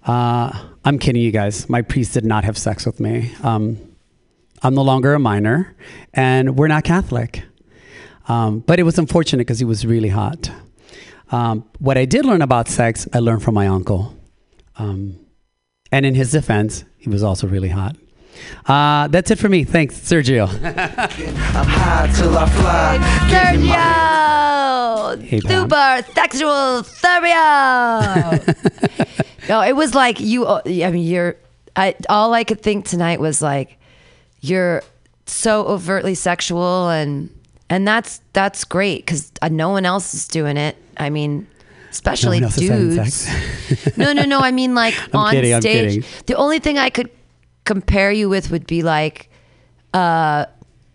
[0.04, 0.52] Uh,
[0.84, 1.68] I'm kidding you guys.
[1.68, 3.32] My priest did not have sex with me.
[3.42, 3.78] Um,
[4.62, 5.74] I'm no longer a minor,
[6.12, 7.44] and we're not Catholic.
[8.28, 10.50] Um, but it was unfortunate because he was really hot.
[11.30, 14.14] Um, what I did learn about sex, I learned from my uncle.
[14.76, 15.18] Um,
[15.92, 17.96] and in his defense, he was also really hot.
[18.66, 19.64] Uh, that's it for me.
[19.64, 20.46] Thanks, Sergio.
[20.48, 22.98] I'm high till I fly.
[23.30, 28.40] Sergio, Hey, super sexual Sergio.
[29.48, 30.46] no, it was like you.
[30.46, 31.36] I mean, you're.
[31.76, 33.78] I all I could think tonight was like,
[34.40, 34.82] you're
[35.26, 37.30] so overtly sexual, and
[37.68, 40.76] and that's that's great because uh, no one else is doing it.
[40.96, 41.46] I mean,
[41.90, 43.96] especially No one else is having dudes.
[43.96, 44.40] no, no, no.
[44.40, 45.94] I mean, like I'm on kidding, I'm stage.
[46.04, 46.24] kidding.
[46.26, 47.10] The only thing I could
[47.70, 49.30] compare you with would be like,
[49.94, 50.46] uh,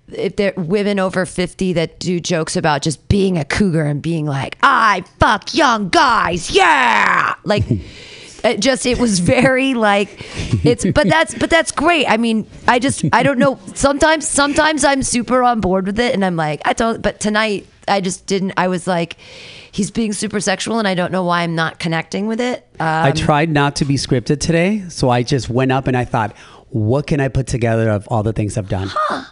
[0.09, 4.25] if they're women over 50 that do jokes about just being a cougar and being
[4.25, 6.51] like, I fuck young guys.
[6.51, 7.35] Yeah.
[7.45, 7.63] Like,
[8.43, 10.09] it just, it was very like,
[10.65, 12.07] it's, but that's, but that's great.
[12.07, 13.57] I mean, I just, I don't know.
[13.73, 17.67] Sometimes, sometimes I'm super on board with it and I'm like, I don't, but tonight
[17.87, 19.15] I just didn't, I was like,
[19.71, 22.67] he's being super sexual and I don't know why I'm not connecting with it.
[22.79, 26.03] Um, I tried not to be scripted today, so I just went up and I
[26.05, 26.35] thought,
[26.69, 28.89] what can I put together of all the things I've done?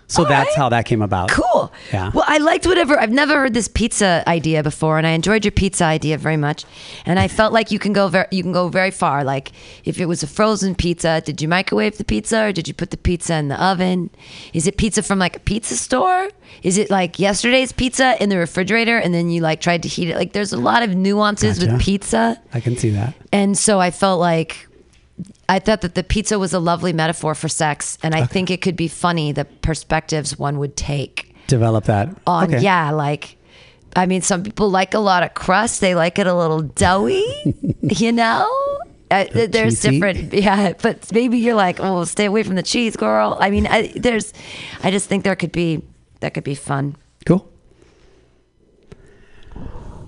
[0.07, 1.29] so that's how that came about.
[1.29, 1.73] Cool.
[1.91, 2.11] Yeah.
[2.13, 2.97] Well, I liked whatever.
[2.97, 6.63] I've never heard this pizza idea before, and I enjoyed your pizza idea very much.
[7.05, 9.23] And I felt like you can go very, you can go very far.
[9.23, 9.51] Like
[9.83, 12.91] if it was a frozen pizza, did you microwave the pizza or did you put
[12.91, 14.09] the pizza in the oven?
[14.53, 16.29] Is it pizza from like a pizza store?
[16.61, 20.09] Is it like yesterday's pizza in the refrigerator and then you like tried to heat
[20.09, 20.15] it?
[20.15, 21.73] Like there's a lot of nuances Gotcha.
[21.73, 22.41] with pizza.
[22.53, 23.15] I can see that.
[23.31, 24.67] And so I felt like
[25.49, 28.61] I thought that the pizza was a lovely metaphor for sex, and I think it
[28.61, 32.09] could be funny the perspectives one would take Develop that.
[32.25, 32.53] on.
[32.53, 32.63] Okay.
[32.63, 33.37] Yeah, like
[33.95, 37.25] I mean, some people like a lot of crust; they like it a little doughy,
[37.81, 38.47] you know.
[39.11, 39.91] uh, there's cheesy.
[39.91, 40.73] different, yeah.
[40.81, 43.37] But maybe you're like, oh, stay away from the cheese, girl.
[43.39, 44.33] I mean, I, there's,
[44.81, 45.83] I just think there could be
[46.21, 46.95] that could be fun.
[47.25, 47.47] Cool.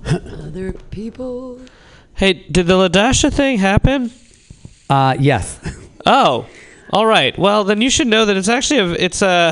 [0.06, 1.60] Other people.
[2.14, 4.12] Hey, did the Ladasha thing happen?
[4.90, 5.60] Uh, yes.
[6.06, 6.46] Oh,
[6.92, 7.38] all right.
[7.38, 9.52] Well, then you should know that it's actually a, it's a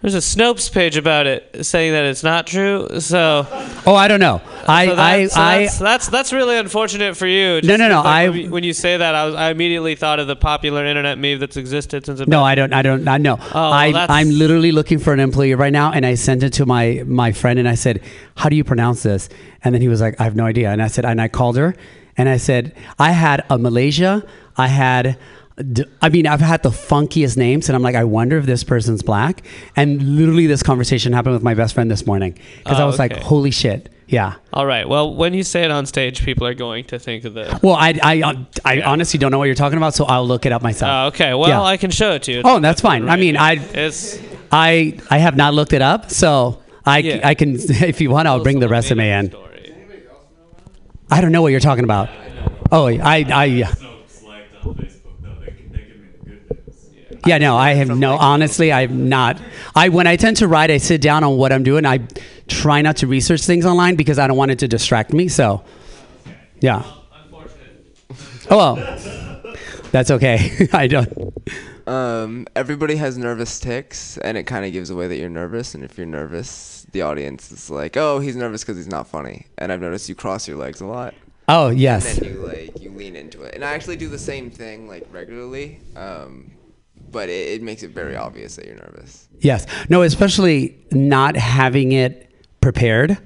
[0.00, 2.88] there's a Snopes page about it saying that it's not true.
[2.98, 3.46] So
[3.86, 4.40] Oh, I don't know.
[4.66, 7.60] I, so I, that's, so I, that's, that's that's really unfortunate for you.
[7.62, 10.26] No, no, no, like, I- when you- say that, I was I immediately thought of
[10.26, 12.26] the popular internet meme that's existed since.
[12.26, 12.72] No, I don't.
[12.72, 13.06] I don't.
[13.06, 13.36] I know.
[13.40, 16.66] Oh, I, I'm literally looking for an employee right now, and I sent it to
[16.66, 18.00] my my friend, and I said,
[18.36, 19.28] "How do you pronounce this?"
[19.62, 21.56] And then he was like, "I have no idea." And I said, and I called
[21.58, 21.74] her,
[22.16, 24.24] and I said, "I had a Malaysia.
[24.56, 25.16] I had."
[26.00, 29.02] I mean, I've had the funkiest names, and I'm like, I wonder if this person's
[29.02, 29.42] black.
[29.76, 32.98] And literally, this conversation happened with my best friend this morning because I Oh, was
[32.98, 34.34] like, "Holy shit!" Yeah.
[34.54, 34.88] All right.
[34.88, 37.58] Well, when you say it on stage, people are going to think of the.
[37.62, 38.34] Well, I I, uh,
[38.64, 40.90] I honestly don't know what you're talking about, so I'll look it up myself.
[40.90, 41.34] Oh, okay.
[41.34, 41.62] Well, Yeah.
[41.62, 42.42] I can show it to you.
[42.44, 43.08] Oh, that's fine.
[43.08, 44.18] I mean, I It's
[44.50, 47.20] I I have not looked it up, so I Yeah.
[47.28, 49.34] I can if you want, I'll bring the resume in.
[51.12, 52.08] I don't know what you're talking about.
[52.70, 53.74] Oh, I I yeah.
[57.26, 58.16] Yeah, no, I have no.
[58.16, 59.40] Honestly, I'm not.
[59.76, 61.84] I when I tend to write, I sit down on what I'm doing.
[61.84, 62.00] I
[62.48, 65.28] try not to research things online because I don't want it to distract me.
[65.28, 65.62] So,
[66.60, 66.82] yeah.
[68.50, 68.76] Oh well,
[69.90, 70.66] that's okay.
[70.72, 71.34] I don't.
[71.92, 75.74] Um, everybody has nervous ticks, and it kind of gives away that you're nervous.
[75.74, 79.46] And if you're nervous, the audience is like, "Oh, he's nervous because he's not funny."
[79.58, 81.14] And I've noticed you cross your legs a lot.
[81.48, 82.16] Oh, yes.
[82.18, 84.88] And then you like you lean into it, and I actually do the same thing
[84.88, 85.80] like regularly.
[85.96, 86.52] Um,
[87.10, 89.28] but it, it makes it very obvious that you're nervous.
[89.40, 89.66] Yes.
[89.90, 92.32] No, especially not having it
[92.62, 93.18] prepared.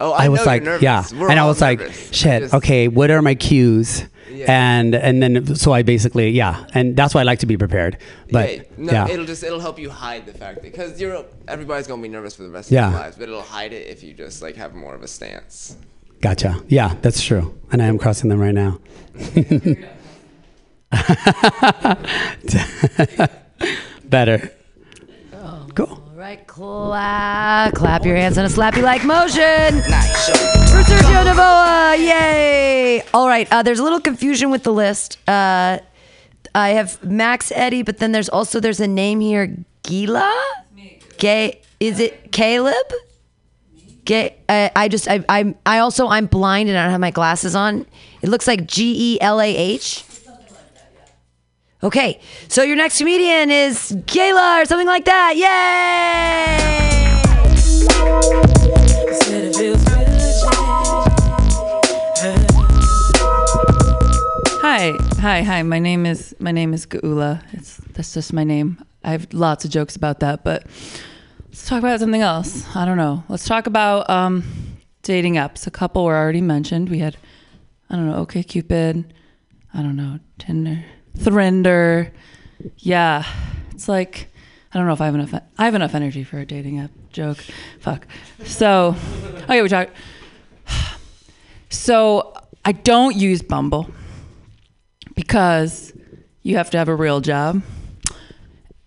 [0.00, 0.82] Oh, I was know you're like, nervous.
[0.82, 1.80] yeah, We're and I was like,
[2.12, 2.42] shit.
[2.42, 4.04] Just- okay, what are my cues?
[4.30, 4.46] Yeah.
[4.48, 7.98] And and then so I basically yeah, and that's why I like to be prepared.
[8.30, 11.24] But yeah, no, yeah, it'll just it'll help you hide the fact that because you're
[11.46, 14.02] everybody's gonna be nervous for the rest of their lives, but it'll hide it if
[14.02, 15.76] you just like have more of a stance.
[16.20, 16.62] gotcha.
[16.68, 17.58] Yeah, that's true.
[17.70, 18.78] And I am crossing them right now.
[24.04, 24.52] Better.
[26.18, 29.82] Right, clap, clap your hands in a slappy like motion.
[29.82, 33.02] For Sergio Navoa, yay!
[33.14, 35.16] All right, uh, there's a little confusion with the list.
[35.28, 35.78] Uh,
[36.56, 40.34] I have Max Eddie, but then there's also there's a name here, Gila.
[41.18, 42.74] Gay, is it Caleb?
[44.04, 47.12] Gay, I, I just I I'm I also I'm blind and I don't have my
[47.12, 47.86] glasses on.
[48.22, 50.02] It looks like G E L A H.
[51.80, 55.36] Okay, so your next comedian is Kayla or something like that.
[55.36, 56.78] Yay!
[64.60, 65.62] Hi, hi, hi.
[65.62, 67.44] My name is my name is Gaula.
[67.52, 68.82] It's that's just my name.
[69.04, 70.66] I have lots of jokes about that, but
[71.46, 72.66] let's talk about something else.
[72.74, 73.22] I don't know.
[73.28, 74.42] Let's talk about um,
[75.02, 75.68] dating apps.
[75.68, 76.88] A couple were already mentioned.
[76.88, 77.16] We had
[77.88, 79.04] I don't know, OkCupid.
[79.72, 80.84] I don't know, Tinder,
[81.18, 82.12] Thrinder.
[82.78, 83.24] Yeah,
[83.70, 84.28] it's like
[84.72, 85.34] I don't know if I have enough.
[85.56, 87.38] I have enough energy for a dating app joke.
[87.80, 88.06] Fuck.
[88.44, 88.94] So,
[89.42, 89.88] okay, we talk.
[91.70, 92.34] So
[92.64, 93.90] I don't use Bumble
[95.14, 95.92] because
[96.42, 97.62] you have to have a real job.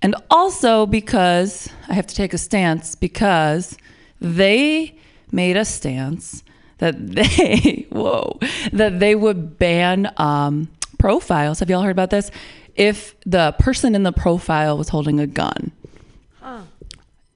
[0.01, 3.77] And also because I have to take a stance because
[4.19, 4.97] they
[5.31, 6.43] made a stance
[6.79, 8.39] that they, whoa,
[8.71, 10.69] that they would ban um,
[11.01, 11.59] profiles.
[11.59, 12.29] Have y'all heard about this?
[12.75, 15.71] If the person in the profile was holding a gun.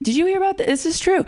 [0.02, 0.66] Did you hear about this?
[0.66, 1.24] This is true.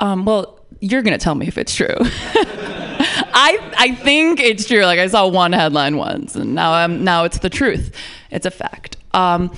[0.00, 1.94] Um, well, you're gonna tell me if it's true.
[1.98, 4.84] I I think it's true.
[4.84, 7.94] Like I saw one headline once, and now I'm now it's the truth.
[8.30, 8.96] It's a fact.
[9.14, 9.50] Um,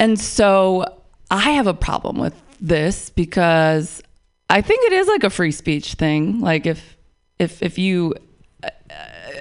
[0.00, 0.84] and so
[1.30, 4.02] I have a problem with this because
[4.50, 6.40] I think it is like a free speech thing.
[6.40, 6.96] Like if
[7.38, 8.14] if if you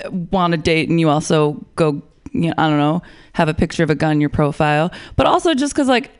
[0.09, 2.01] want to date and you also go,
[2.31, 3.01] you know, I don't know,
[3.33, 6.11] have a picture of a gun in your profile, but also just because like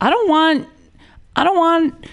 [0.00, 0.68] I don't want
[1.36, 2.06] I don't want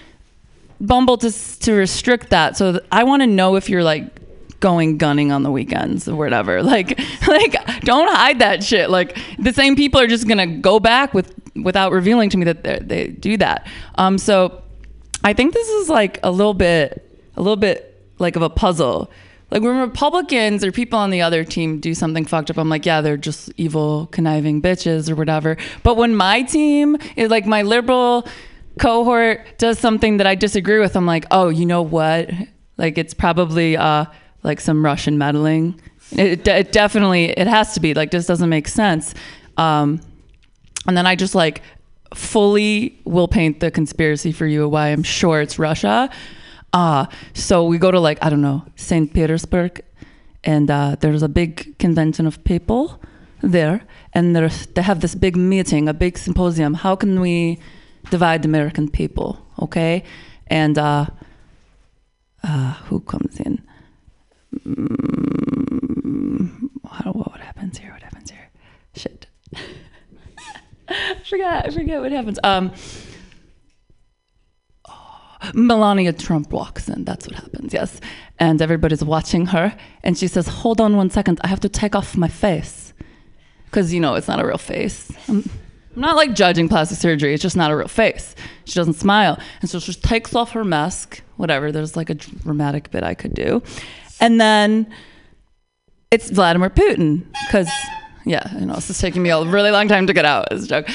[0.80, 1.30] Bumble to
[1.60, 2.56] to restrict that.
[2.56, 4.20] So I want to know if you're like
[4.58, 6.60] going gunning on the weekends or whatever.
[6.72, 6.98] Like
[7.28, 8.90] like don't hide that shit.
[8.90, 12.64] Like the same people are just gonna go back with without revealing to me that
[12.64, 13.66] they they do that.
[13.94, 14.18] Um.
[14.18, 14.62] So
[15.22, 19.08] I think this is like a little bit a little bit like of a puzzle.
[19.52, 22.86] Like when Republicans or people on the other team do something fucked up, I'm like,
[22.86, 25.58] yeah, they're just evil, conniving bitches or whatever.
[25.82, 28.26] But when my team is like my liberal
[28.80, 32.30] cohort does something that I disagree with, I'm like, oh, you know what?
[32.78, 34.06] Like it's probably uh
[34.42, 35.78] like some Russian meddling
[36.12, 39.14] It, it definitely it has to be like this doesn't make sense.
[39.58, 40.00] Um,
[40.86, 41.62] and then I just like
[42.14, 46.10] fully will paint the conspiracy for you why I'm sure it's Russia.
[46.72, 49.12] Uh, so we go to like I don't know St.
[49.12, 49.82] Petersburg,
[50.44, 53.00] and uh, there's a big convention of people
[53.42, 53.82] there,
[54.12, 56.74] and they have this big meeting, a big symposium.
[56.74, 57.58] How can we
[58.10, 59.38] divide the American people?
[59.60, 60.04] Okay,
[60.46, 61.06] and uh,
[62.42, 63.62] uh, who comes in?
[64.66, 65.50] Mm,
[66.82, 67.92] what happens here?
[67.92, 68.48] What happens here?
[68.94, 69.26] Shit.
[70.88, 71.66] I forgot.
[71.66, 72.38] I forget what happens.
[72.42, 72.72] Um,
[75.54, 77.04] Melania Trump walks in.
[77.04, 77.72] That's what happens.
[77.72, 78.00] Yes,
[78.38, 81.40] and everybody's watching her, and she says, "Hold on one second.
[81.42, 82.92] I have to take off my face,
[83.66, 85.48] because you know it's not a real face." I'm,
[85.94, 87.34] I'm not like judging plastic surgery.
[87.34, 88.34] It's just not a real face.
[88.64, 91.22] She doesn't smile, and so she takes off her mask.
[91.36, 91.72] Whatever.
[91.72, 93.62] There's like a dramatic bit I could do,
[94.20, 94.92] and then
[96.10, 97.68] it's Vladimir Putin because
[98.24, 100.48] yeah, you know, this is taking me a really long time to get out.
[100.50, 100.88] It's a joke.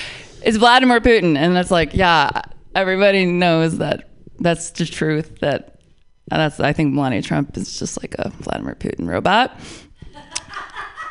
[0.44, 2.44] It's Vladimir Putin, and it's like, yeah,
[2.76, 4.10] everybody knows that
[4.40, 5.40] that's the truth.
[5.40, 5.80] That
[6.28, 9.60] that's I think Melania Trump is just like a Vladimir Putin robot.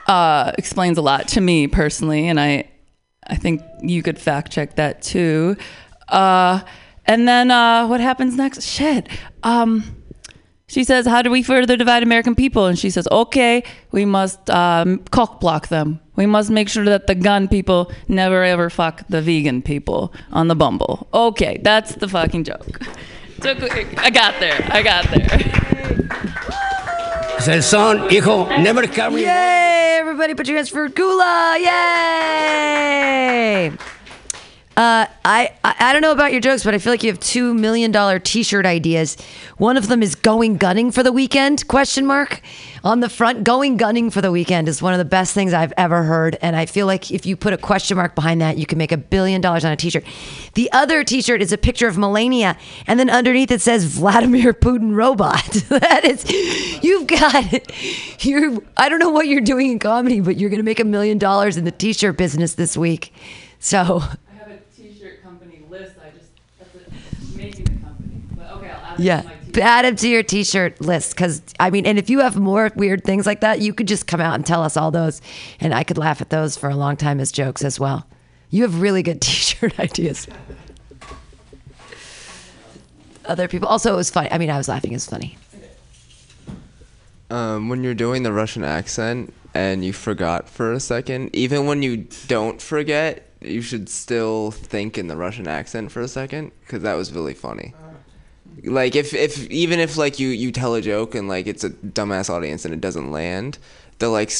[0.08, 2.70] Uh, explains a lot to me personally, and I
[3.26, 5.56] I think you could fact check that too.
[6.08, 6.60] Uh,
[7.06, 8.62] and then uh, what happens next?
[8.62, 9.08] Shit.
[9.42, 9.96] Um,
[10.68, 12.66] she says, How do we further divide American people?
[12.66, 13.62] And she says, Okay,
[13.92, 16.00] we must um, cock block them.
[16.16, 20.48] We must make sure that the gun people never ever fuck the vegan people on
[20.48, 21.06] the Bumble.
[21.14, 22.80] Okay, that's the fucking joke.
[23.54, 24.66] Took, I got there.
[24.72, 25.56] I got there.
[27.48, 29.22] El son, hijo, never carry.
[29.22, 29.98] Yay!
[30.00, 31.56] Everybody put your hands for Gula!
[31.60, 33.70] Yay!
[34.76, 37.20] Uh, I, I I don't know about your jokes, but I feel like you have
[37.20, 39.16] two million dollar T-shirt ideas.
[39.56, 41.66] One of them is going gunning for the weekend?
[41.66, 42.42] Question mark
[42.84, 43.42] on the front.
[43.44, 46.54] Going gunning for the weekend is one of the best things I've ever heard, and
[46.54, 48.96] I feel like if you put a question mark behind that, you can make a
[48.98, 50.04] billion dollars on a T-shirt.
[50.54, 54.94] The other T-shirt is a picture of Melania, and then underneath it says Vladimir Putin
[54.94, 55.42] robot.
[55.70, 56.30] that is,
[56.82, 58.62] you've got you.
[58.76, 61.56] I don't know what you're doing in comedy, but you're gonna make a million dollars
[61.56, 63.12] in the T-shirt business this week.
[63.58, 64.02] So.
[64.28, 65.96] I have a T-shirt company list.
[66.00, 67.36] I just that's it.
[67.36, 68.20] making the company.
[68.32, 69.62] But okay, I'll add it Yeah, to my T-shirt.
[69.64, 73.04] add them to your T-shirt list because I mean, and if you have more weird
[73.04, 75.20] things like that, you could just come out and tell us all those,
[75.60, 78.06] and I could laugh at those for a long time as jokes as well.
[78.50, 80.26] You have really good T-shirt ideas.
[83.24, 84.30] Other people also it was funny.
[84.30, 84.92] I mean, I was laughing.
[84.92, 85.36] It was funny.
[87.28, 91.82] Um, when you're doing the Russian accent and you forgot for a second, even when
[91.82, 96.82] you don't forget, you should still think in the Russian accent for a second because
[96.82, 97.74] that was really funny.
[98.64, 101.70] Like if if even if like you you tell a joke and like it's a
[101.70, 103.58] dumbass audience and it doesn't land,
[103.98, 104.32] the like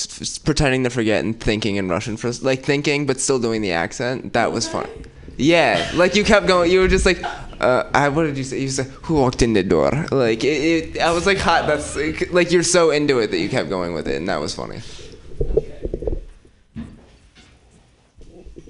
[0.45, 4.33] pretending to forget and thinking in Russian for like thinking but still doing the accent
[4.33, 4.89] that was fun.
[5.37, 6.71] Yeah, like you kept going.
[6.71, 7.23] You were just like,
[7.61, 8.61] uh, I, what did you say?
[8.61, 11.95] You said, "Who walked in the door?" Like it, it, I was like, "Hot." That's
[11.95, 14.55] like, like you're so into it that you kept going with it, and that was
[14.55, 14.81] funny.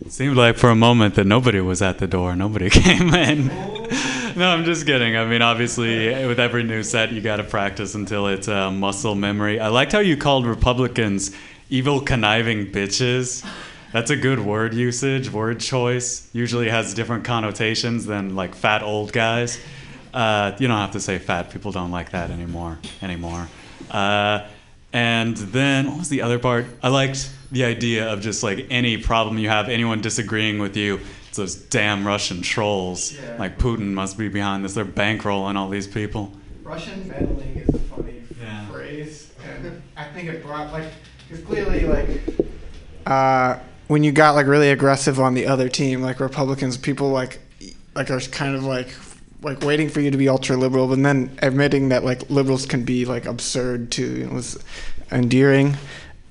[0.05, 2.35] It seemed like for a moment that nobody was at the door.
[2.35, 3.51] Nobody came in.
[4.39, 5.17] no, I'm just kidding.
[5.17, 9.15] I mean, obviously, with every new set, you got to practice until it's uh, muscle
[9.15, 9.59] memory.
[9.59, 11.35] I liked how you called Republicans
[11.71, 13.49] evil, conniving bitches.
[13.93, 16.29] That's a good word usage, word choice.
[16.35, 19.59] Usually has different connotations than like fat old guys.
[20.13, 21.51] Uh, you don't have to say fat.
[21.51, 22.79] People don't like that anymore.
[23.01, 23.49] Anymore.
[23.91, 24.47] Uh,
[24.93, 26.67] and then what was the other part?
[26.83, 31.01] I liked the idea of just like any problem you have, anyone disagreeing with you.
[31.39, 33.15] It's those damn Russian trolls.
[33.39, 34.73] Like Putin must be behind this.
[34.73, 36.33] They're bankrolling all these people.
[36.63, 38.23] Russian meddling is a funny
[38.71, 40.87] phrase, and I think it brought like
[41.29, 42.09] because clearly like
[43.05, 43.59] uh,
[43.89, 47.39] when you got like really aggressive on the other team, like Republicans, people like
[47.95, 48.95] like are kind of like
[49.43, 52.83] like waiting for you to be ultra liberal, but then admitting that like liberals can
[52.83, 54.59] be like absurd too you know, was
[55.13, 55.77] endearing,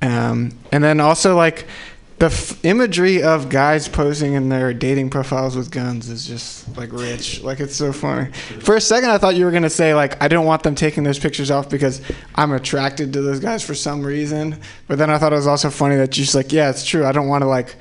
[0.02, 1.68] um, and then also like.
[2.18, 6.94] The f- imagery of guys posing in their dating profiles with guns is just like
[6.94, 7.42] rich.
[7.42, 8.32] Like it's so funny.
[8.62, 11.04] For a second, I thought you were gonna say like I don't want them taking
[11.04, 12.02] those pictures off because
[12.36, 14.62] I'm attracted to those guys for some reason.
[14.88, 17.06] But then I thought it was also funny that you're just like, yeah, it's true.
[17.06, 17.76] I don't want to like,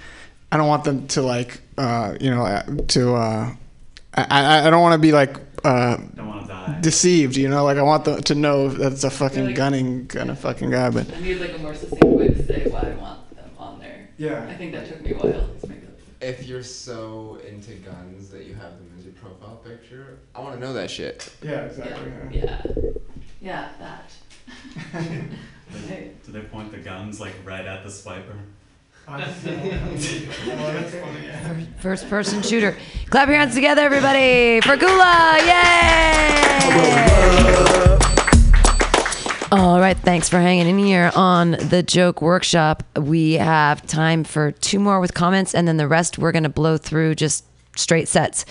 [0.50, 3.14] I don't want them to like, uh, you know, uh, to.
[3.14, 3.54] Uh,
[4.16, 5.36] I, I I don't want to be like.
[5.64, 5.96] Uh,
[6.80, 10.06] Deceived, you know, like I want them to know that it's a fucking Like- gunning
[10.06, 12.83] kind of fucking guy, but I need like a more succinct way to say why
[14.24, 14.46] Yeah.
[14.48, 15.90] I think that took me a while to make that.
[16.26, 20.54] If you're so into guns that you have them as your profile picture, I want
[20.54, 21.30] to know that shit.
[21.42, 22.10] Yeah, exactly.
[22.32, 22.62] Yeah.
[23.42, 24.10] Yeah, that.
[26.24, 28.38] Do they point the guns like right at the swiper?
[31.80, 32.74] First person shooter.
[33.10, 35.36] Clap your hands together, everybody, for Gula!
[35.44, 36.40] Yay!
[39.56, 42.82] All right, thanks for hanging in here on the joke workshop.
[42.96, 46.48] We have time for two more with comments, and then the rest we're going to
[46.48, 47.44] blow through just
[47.76, 48.44] straight sets.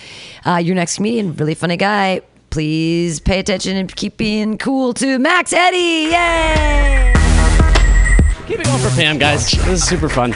[0.46, 2.22] Uh, your next comedian, really funny guy.
[2.48, 6.10] Please pay attention and keep being cool to Max Eddie.
[6.10, 7.12] Yay!
[8.46, 9.50] Keep it going for Pam, guys.
[9.50, 10.32] This is super fun.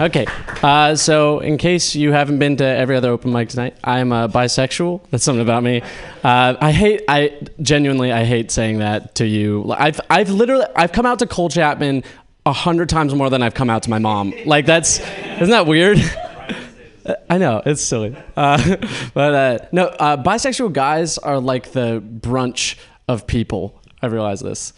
[0.00, 0.26] Okay,
[0.62, 4.26] uh, so in case you haven't been to every other open mic tonight, I'm uh,
[4.26, 5.02] bisexual.
[5.10, 5.82] That's something about me.
[6.24, 9.70] Uh, I hate, I genuinely, I hate saying that to you.
[9.70, 12.04] I've, I've literally, I've come out to Cole Chapman
[12.46, 14.32] a hundred times more than I've come out to my mom.
[14.46, 15.98] Like that's, isn't that weird?
[17.28, 18.76] I know it's silly, uh,
[19.14, 19.88] but uh, no.
[19.88, 22.76] Uh, bisexual guys are like the brunch
[23.08, 23.78] of people.
[24.00, 24.72] I realize this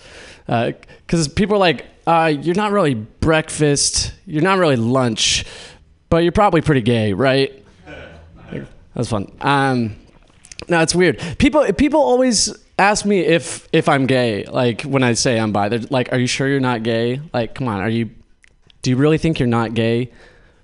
[0.46, 4.12] because people are like, uh, "You're not really breakfast.
[4.26, 5.44] You're not really lunch,
[6.08, 7.52] but you're probably pretty gay, right?"
[8.94, 9.30] That's fun.
[9.40, 9.96] Um,
[10.68, 11.20] no, it's weird.
[11.38, 14.44] People people always ask me if if I'm gay.
[14.44, 17.54] Like when I say I'm bi, they're like, "Are you sure you're not gay?" Like,
[17.54, 18.10] come on, are you?
[18.82, 20.12] Do you really think you're not gay?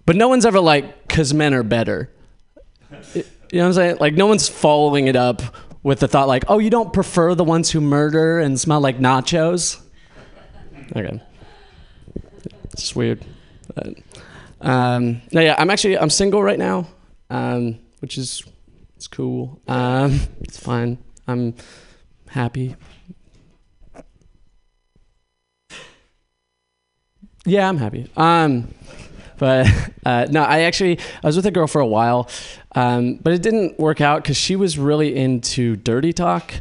[0.07, 2.11] But no one's ever like, "Cause men are better."
[3.15, 3.97] You know what I'm saying?
[3.99, 5.43] Like no one's following it up
[5.83, 8.99] with the thought like, "Oh, you don't prefer the ones who murder and smell like
[8.99, 9.81] nachos?"
[10.97, 11.21] Okay,
[12.73, 13.25] it's weird.
[13.75, 13.99] But,
[14.61, 16.87] um, no, yeah, I'm actually I'm single right now,
[17.31, 18.43] um, which is
[18.97, 19.61] it's cool.
[19.69, 20.99] Um, it's fine.
[21.27, 21.55] I'm
[22.29, 22.77] happy.
[27.47, 28.11] Yeah, I'm happy.
[28.17, 28.69] Um,
[29.39, 29.67] but
[30.05, 32.29] uh, no, I actually I was with a girl for a while,
[32.75, 36.53] um, but it didn't work out because she was really into dirty talk,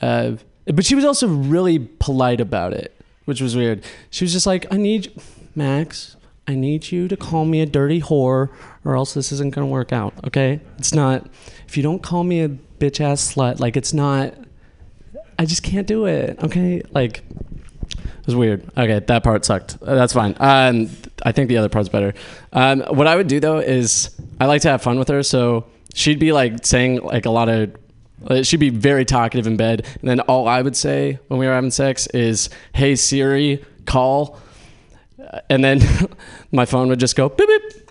[0.00, 0.32] uh,
[0.66, 3.84] but she was also really polite about it, which was weird.
[4.10, 5.12] She was just like, "I need
[5.54, 6.16] Max,
[6.46, 8.48] I need you to call me a dirty whore,
[8.84, 10.12] or else this isn't gonna work out.
[10.26, 10.60] Okay?
[10.78, 11.26] It's not.
[11.68, 14.34] If you don't call me a bitch ass slut, like it's not.
[15.38, 16.38] I just can't do it.
[16.42, 16.82] Okay?
[16.92, 17.22] Like."
[17.88, 18.64] It was weird.
[18.78, 19.78] Okay, that part sucked.
[19.82, 20.36] Uh, That's fine.
[20.38, 20.88] Um,
[21.24, 22.14] I think the other part's better.
[22.52, 25.66] Um, what I would do though is I like to have fun with her, so
[25.92, 27.74] she'd be like saying like a lot of.
[28.26, 31.46] Uh, She'd be very talkative in bed, and then all I would say when we
[31.46, 34.38] were having sex is, "Hey Siri, call,"
[35.32, 35.80] Uh, and then
[36.52, 37.90] my phone would just go beep beep.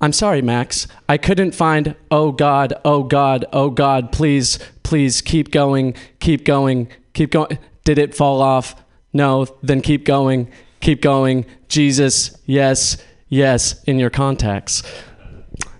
[0.00, 0.86] I'm sorry, Max.
[1.08, 1.96] I couldn't find.
[2.10, 4.12] Oh God, oh God, oh God.
[4.12, 7.58] Please, please keep going, keep going, keep going.
[7.84, 8.76] Did it fall off?
[9.12, 9.46] No.
[9.62, 10.50] Then keep going,
[10.80, 11.46] keep going.
[11.68, 12.96] Jesus, yes,
[13.28, 14.82] yes, in your contacts.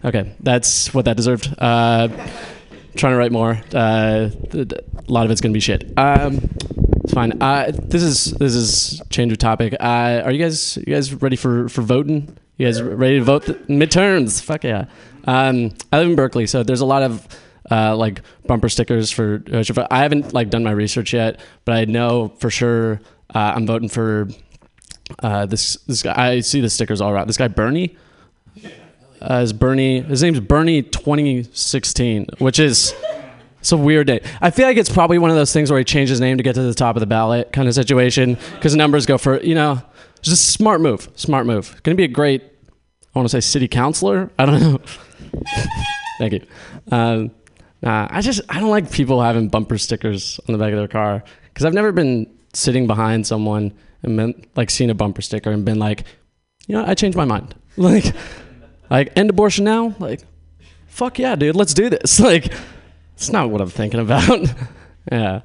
[0.04, 1.54] Okay, that's what that deserved.
[1.58, 2.08] Uh,
[2.96, 3.60] trying to write more.
[3.74, 5.92] Uh, a lot of it's gonna be shit.
[5.98, 6.50] Um,
[7.04, 7.40] it's fine.
[7.40, 9.74] Uh, this is this is change of topic.
[9.80, 12.36] Uh, are you guys you guys ready for for voting?
[12.56, 14.42] You guys ready to vote midterms?
[14.42, 14.86] Fuck yeah.
[15.24, 17.26] Um, I live in Berkeley, so there's a lot of
[17.70, 19.42] uh, like bumper stickers for.
[19.52, 23.00] Uh, I haven't like done my research yet, but I know for sure
[23.34, 24.28] uh, I'm voting for
[25.22, 26.14] uh, this this guy.
[26.16, 27.28] I see the stickers all around.
[27.28, 27.96] This guy Bernie.
[29.20, 30.00] Uh, is Bernie?
[30.00, 32.94] His name's Bernie 2016, which is
[33.60, 34.20] it's a weird name.
[34.40, 36.42] I feel like it's probably one of those things where he changed his name to
[36.42, 39.54] get to the top of the ballot kind of situation because numbers go for you
[39.54, 39.82] know.
[40.18, 41.08] It's just a smart move.
[41.14, 41.80] Smart move.
[41.84, 42.42] Going to be a great.
[42.42, 44.30] I want to say city councilor.
[44.38, 44.80] I don't know.
[46.18, 46.46] Thank you.
[46.90, 47.30] Um,
[47.82, 50.88] nah, I just I don't like people having bumper stickers on the back of their
[50.88, 53.72] car because I've never been sitting behind someone
[54.02, 56.04] and been, like seen a bumper sticker and been like,
[56.66, 57.54] you know, I changed my mind.
[57.78, 58.12] Like,
[58.90, 59.94] like end abortion now.
[59.98, 60.22] Like,
[60.86, 62.20] fuck yeah, dude, let's do this.
[62.28, 62.52] Like,
[63.14, 64.46] it's not what I'm thinking about.
[65.12, 65.40] yeah,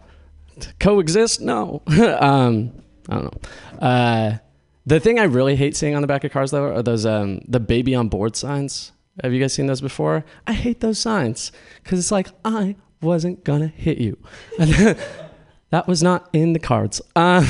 [0.79, 1.41] coexist?
[1.41, 1.81] No.
[2.19, 2.71] um,
[3.09, 3.87] I don't know.
[3.87, 4.37] Uh,
[4.85, 7.41] the thing I really hate seeing on the back of cars though are those um,
[7.47, 8.91] the baby on board signs.
[9.23, 10.25] Have you guys seen those before?
[10.45, 11.51] I hate those signs
[11.83, 14.17] because it's like I wasn't gonna hit you.
[14.57, 17.01] that was not in the cards.
[17.15, 17.45] Uh,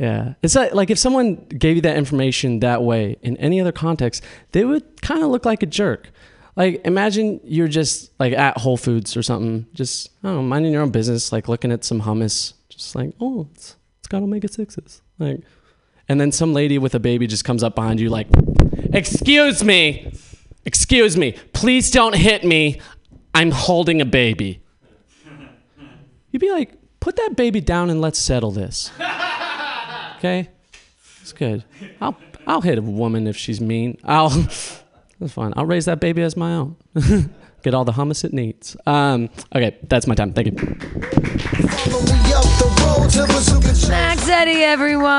[0.00, 3.70] yeah, it's like, like if someone gave you that information that way in any other
[3.70, 6.10] context, they would kind of look like a jerk.
[6.56, 10.72] Like imagine you're just like at Whole Foods or something, just I don't know, minding
[10.72, 14.48] your own business, like looking at some hummus, just like oh, it's, it's got omega
[14.48, 15.42] sixes, like,
[16.08, 18.28] and then some lady with a baby just comes up behind you, like,
[18.94, 20.14] excuse me,
[20.64, 22.80] excuse me, please don't hit me,
[23.34, 24.62] I'm holding a baby.
[26.30, 28.90] You'd be like, put that baby down and let's settle this.
[30.20, 30.48] Okay,
[31.22, 31.64] it's good.
[32.00, 32.14] I'll
[32.46, 33.96] I'll hit a woman if she's mean.
[34.04, 35.54] I'll that's fine.
[35.56, 36.76] I'll raise that baby as my own.
[37.62, 38.76] Get all the hummus it needs.
[38.86, 40.32] Um, okay, that's my time.
[40.34, 40.52] Thank you.
[40.58, 43.88] Follow me up the road to Bazooka Joe.
[43.88, 45.10] Max Eddie, everyone.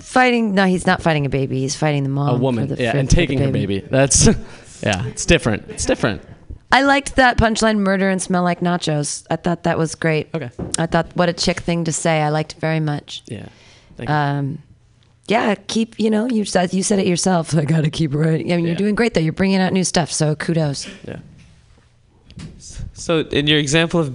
[0.00, 0.54] Fighting.
[0.54, 1.58] No, he's not fighting a baby.
[1.60, 2.28] He's fighting the mom.
[2.28, 3.80] a for woman, the- yeah, and taking her baby.
[3.80, 4.26] That's
[4.82, 5.68] yeah, it's different.
[5.68, 6.22] It's different.
[6.74, 9.24] I liked that punchline, murder and smell like nachos.
[9.30, 10.28] I thought that was great.
[10.34, 10.50] Okay.
[10.76, 12.20] I thought what a chick thing to say.
[12.20, 13.22] I liked it very much.
[13.26, 13.46] Yeah.
[13.96, 14.14] Thank you.
[14.14, 14.62] Um,
[15.28, 17.54] yeah, keep, you know, you said, you said it yourself.
[17.56, 18.52] I got to keep writing.
[18.52, 19.20] I mean, you're doing great though.
[19.20, 20.10] You're bringing out new stuff.
[20.10, 20.88] So kudos.
[21.06, 21.20] Yeah.
[22.92, 24.12] So in your example of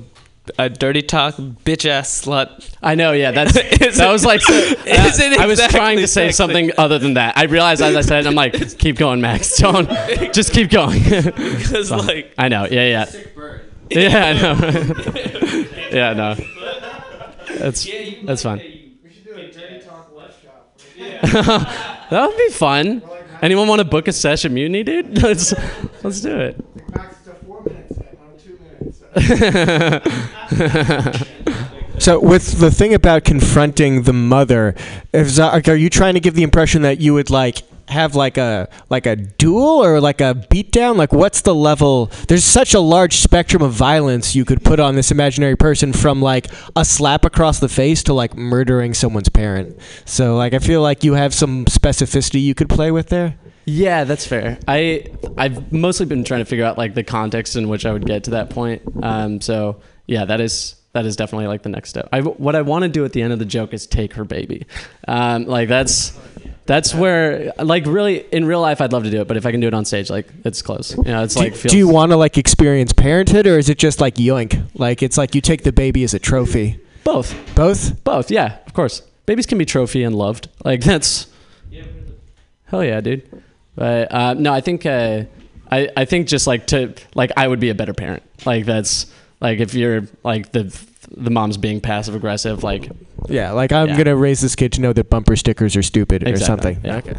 [0.57, 2.73] a dirty talk, bitch ass slut.
[2.81, 3.31] I know, yeah.
[3.31, 4.41] That's Is that was like.
[4.49, 7.37] is it I was trying to say same something other than that.
[7.37, 9.57] I realized as I said, it, I'm like, keep going, Max.
[9.57, 9.87] Don't
[10.33, 11.03] just keep going.
[11.03, 13.11] Because So, like I know, yeah, yeah.
[13.89, 15.65] Yeah, I know.
[15.91, 16.35] yeah, no.
[17.57, 17.89] That's
[18.23, 18.61] that's fun.
[21.21, 23.01] that would be fun.
[23.41, 25.21] Anyone want to book a session mutiny, dude?
[25.21, 25.53] Let's
[26.03, 26.65] let's do it.
[31.99, 34.73] So with the thing about confronting the mother,
[35.13, 39.05] are you trying to give the impression that you would like have like a like
[39.05, 40.95] a duel or like a beatdown?
[40.95, 42.05] Like what's the level?
[42.29, 46.21] There's such a large spectrum of violence you could put on this imaginary person from
[46.21, 49.77] like a slap across the face to like murdering someone's parent.
[50.05, 53.35] So like I feel like you have some specificity you could play with there.
[53.69, 54.57] Yeah, that's fair.
[54.67, 55.05] I
[55.37, 58.23] I've mostly been trying to figure out like the context in which I would get
[58.25, 58.81] to that point.
[59.03, 62.09] Um, so yeah, that is that is definitely like the next step.
[62.11, 64.23] I what I want to do at the end of the joke is take her
[64.25, 64.65] baby.
[65.07, 66.17] Um, like that's
[66.65, 69.51] that's where like really in real life I'd love to do it, but if I
[69.51, 70.95] can do it on stage, like it's close.
[70.97, 73.69] You know, it's Do, like feels, do you want to like experience parenthood or is
[73.69, 74.67] it just like yoink?
[74.73, 76.79] Like it's like you take the baby as a trophy.
[77.03, 78.03] both Both?
[78.03, 81.27] both yeah of course babies can be trophy and loved like that's
[82.65, 83.43] hell yeah dude
[83.79, 85.23] but uh, no I think uh,
[85.71, 89.05] I I think just like to like I would be a better parent like that's
[89.39, 90.63] like if you're like the
[91.15, 92.91] the mom's being passive aggressive like
[93.29, 93.97] Yeah, like I'm Yeah.
[93.97, 96.79] gonna raise this kid to know that bumper stickers are stupid or something.
[96.83, 96.97] yeah.
[96.97, 97.15] Okay.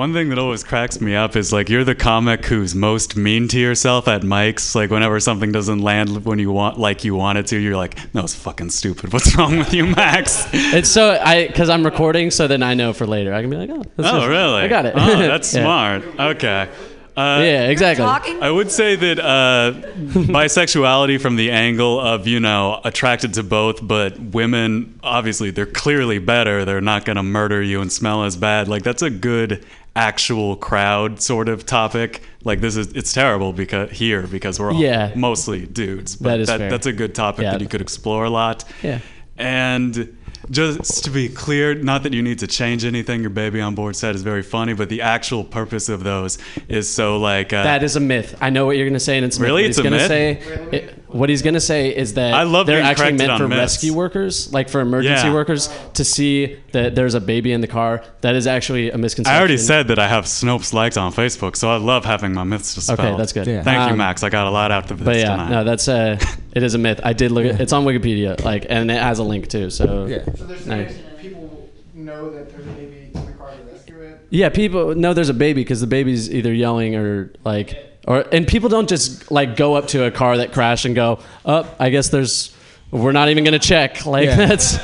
[0.00, 3.48] One thing that always cracks me up is like you're the comic who's most mean
[3.48, 4.74] to yourself at mics.
[4.74, 7.98] Like whenever something doesn't land when you want, like you want it to, you're like,
[8.14, 9.12] "No, it's fucking stupid.
[9.12, 12.94] What's wrong with you, Max?" it's so I because I'm recording so then I know
[12.94, 14.62] for later I can be like oh that's oh, really?
[14.62, 15.64] I got it Oh, that's Yeah.
[15.64, 16.18] smart.
[16.18, 16.70] Okay.
[17.16, 18.04] Uh, Yeah, exactly.
[18.40, 19.72] I would say that uh,
[20.30, 26.18] bisexuality from the angle of, you know, attracted to both, but women, obviously, they're clearly
[26.18, 26.64] better.
[26.64, 28.68] They're not going to murder you and smell as bad.
[28.68, 29.64] Like, that's a good
[29.96, 32.22] actual crowd sort of topic.
[32.44, 35.12] Like, this is, it's terrible because here, because we're all Yeah.
[35.16, 36.16] mostly dudes.
[36.16, 36.70] But That is fair.
[36.70, 37.52] that's a good topic Yeah.
[37.52, 38.64] that you could explore a lot.
[38.82, 39.00] Yeah.
[39.36, 40.16] And
[40.50, 43.20] just to be clear, not that you need to change anything.
[43.20, 46.88] Your baby on board set is very funny, but the actual purpose of those is
[46.88, 48.36] so like uh, That is a myth.
[48.40, 49.46] I know what you're gonna say, and it's a myth.
[49.48, 49.62] Really?
[49.62, 50.08] What It's he's a gonna myth?
[50.08, 50.76] say.
[50.76, 53.38] it- what he's gonna say is that I love they're being actually corrected meant on
[53.38, 53.60] for myths.
[53.60, 55.32] rescue workers, like for emergency Yeah.
[55.34, 58.02] workers, to see that there's a baby in the car.
[58.20, 59.34] That is actually a misconception.
[59.36, 62.44] I already said that I have Snopes liked on Facebook, so I love having my
[62.44, 63.00] myths dispelled.
[63.00, 63.46] Okay, that's good.
[63.46, 63.62] Yeah.
[63.62, 64.22] Thank you, Um, Max.
[64.22, 65.50] I got a lot out of this But yeah, tonight.
[65.50, 66.18] no, that's uh,
[66.54, 67.00] it is a myth.
[67.02, 67.44] I did look.
[67.46, 69.70] at It's on Wikipedia, like, and it has a link too.
[69.70, 70.24] So Yeah.
[70.36, 70.94] So there's nice.
[71.20, 74.20] people know that there's a baby in the car to rescue it.
[74.30, 77.76] Yeah, people know there's a baby because the baby's either yelling or like,
[78.08, 81.18] or and people don't just like go up to a car that crashed and go,
[81.44, 82.54] "Oh, I guess there's,
[82.90, 84.36] we're not even gonna check." Like Yeah.
[84.46, 84.78] that's,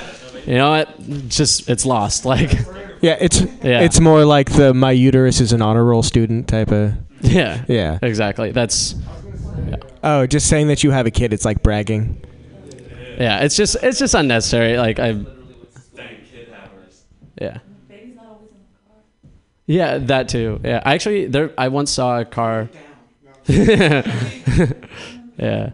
[0.47, 1.28] you know what?
[1.28, 2.24] Just it's lost.
[2.34, 2.52] Like,
[3.02, 3.80] Yeah, it's Yeah.
[3.80, 6.93] it's more like the my uterus is an honor roll student type of.
[7.20, 7.98] yeah, Yeah.
[8.02, 8.52] exactly.
[8.52, 8.94] That's
[10.05, 12.20] Oh, just saying that you have a kid, it's like bragging.
[13.18, 13.40] yeah.
[13.40, 14.76] It's just it's just unnecessary.
[14.78, 15.24] Like I,
[17.40, 17.59] yeah.
[19.66, 20.60] Yeah, that too.
[20.64, 21.51] Yeah, I actually there.
[21.59, 22.68] I once saw a car.
[25.39, 25.70] yeah,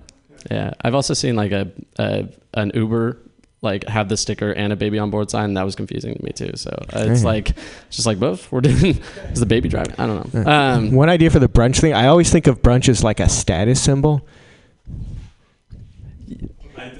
[0.50, 0.70] yeah.
[0.80, 3.18] I've also seen like a, a an Uber
[3.62, 5.54] like have the sticker and a baby on board sign.
[5.54, 6.52] That was confusing to me too.
[6.56, 8.50] So uh, it's like it's just like both.
[8.50, 9.00] We're doing
[9.30, 9.94] is the baby driving?
[9.98, 10.50] I don't know.
[10.50, 11.94] Um, One idea for the brunch thing.
[11.94, 14.26] I always think of brunch as like a status symbol.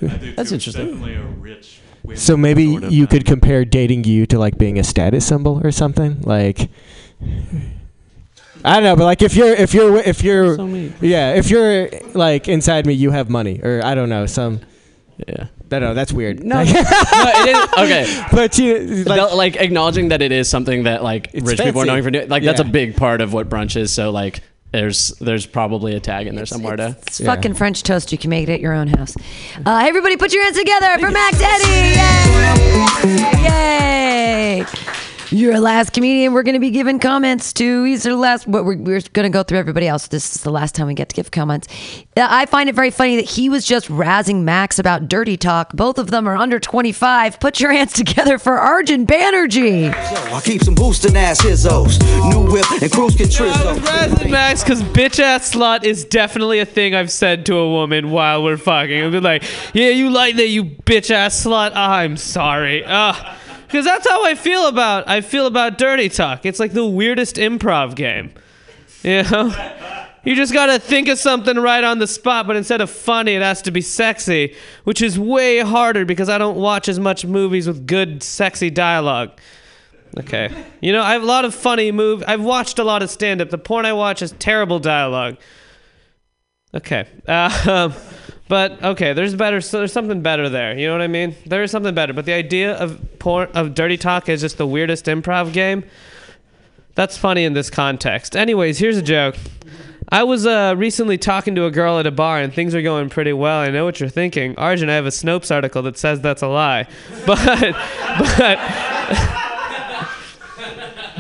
[0.01, 0.87] That's interesting.
[0.87, 1.81] Definitely a rich.
[2.15, 3.07] So maybe you thing.
[3.07, 6.21] could compare dating you to like being a status symbol or something.
[6.23, 6.69] Like
[8.65, 10.95] I don't know, but like if you're if you're if you're So mean.
[11.01, 14.61] yeah, if you're like inside me, you have money or I don't know some.
[15.27, 15.47] Yeah.
[15.47, 15.95] I don't know.
[15.95, 16.45] That's weird.
[16.45, 18.27] No, no, it is okay.
[18.31, 21.87] But you like, like acknowledging that it is something that like It's rich people are
[21.87, 21.87] fancy.
[21.89, 22.29] knowing for doing.
[22.29, 22.71] Like that's a Yeah.
[22.71, 23.91] big part of what brunch is.
[23.93, 24.41] So like
[24.71, 26.97] there's there's probably a tag in there somewhere to.
[27.07, 28.13] It's fucking French toast.
[28.13, 29.15] You can make it at your own house.
[29.65, 31.99] Uh, everybody, put your hands together for Max Eddie!
[33.43, 33.45] Yay!
[33.45, 35.12] Yay!
[35.33, 36.35] You're a last comedian.
[36.35, 37.85] We're going to be giving comments to.
[37.85, 38.51] He's the last.
[38.51, 40.09] But we're, we're going to go through everybody else.
[40.09, 41.69] This is the last time we get to give comments.
[42.15, 45.73] Uh, I find it very funny that he was just razzing Max about dirty talk.
[45.73, 47.41] Both of them are under 25.
[47.41, 49.95] Put your hands together for Arjun Banerjee.
[49.95, 51.99] I keep some boosting ass hizzos.
[52.31, 53.53] New whip and cruise control.
[53.53, 58.11] Razzing Max, because bitch ass slut is definitely a thing I've said to a woman
[58.11, 59.03] while we're fucking.
[59.03, 61.73] I've be like, yeah, you like that, you bitch ass slut.
[61.75, 62.85] I'm sorry.
[62.85, 63.15] Uh,
[63.73, 66.45] because that's how I feel about I feel about dirty talk.
[66.45, 68.33] It's like the weirdest improv game.
[69.03, 69.79] You know?
[70.25, 73.43] You just gotta think of something right on the spot, but instead of funny, it
[73.43, 74.55] has to be sexy,
[74.85, 79.33] which is way harder because I don't watch as much movies with good, sexy dialogue.
[80.21, 80.49] Okay.
[80.81, 82.23] You know, I have a lot of funny move.
[82.25, 83.51] I've watched a lot of stand up.
[83.51, 85.39] The porn I watch has terrible dialogue.
[86.73, 87.09] Okay.
[87.27, 87.91] Uh,
[88.53, 89.63] but okay, there's better.
[89.63, 90.79] So there's something better there.
[90.79, 91.35] You know what I mean?
[91.47, 92.13] There is something better.
[92.13, 95.85] But the idea of porn of dirty talk is just the weirdest improv game.
[96.95, 98.37] That's funny in this context.
[98.37, 99.37] Anyways, here's a joke.
[100.11, 103.09] I was uh, recently talking to a girl at a bar, and things are going
[103.09, 103.59] pretty well.
[103.61, 104.91] I know what you're thinking, Arjun.
[104.91, 106.87] I have a Snopes article that says that's a lie,
[107.27, 107.75] but
[108.19, 109.39] but.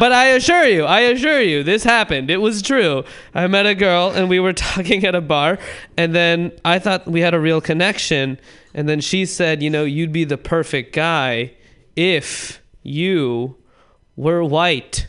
[0.02, 2.28] But I assure you, I assure you, this happened.
[2.28, 3.04] It was true.
[3.36, 5.60] I met a girl and we were talking at a bar,
[5.96, 8.40] and then I thought we had a real connection.
[8.74, 11.52] And then she said, You know, you'd be the perfect guy
[11.94, 13.58] if you
[14.16, 15.06] were white.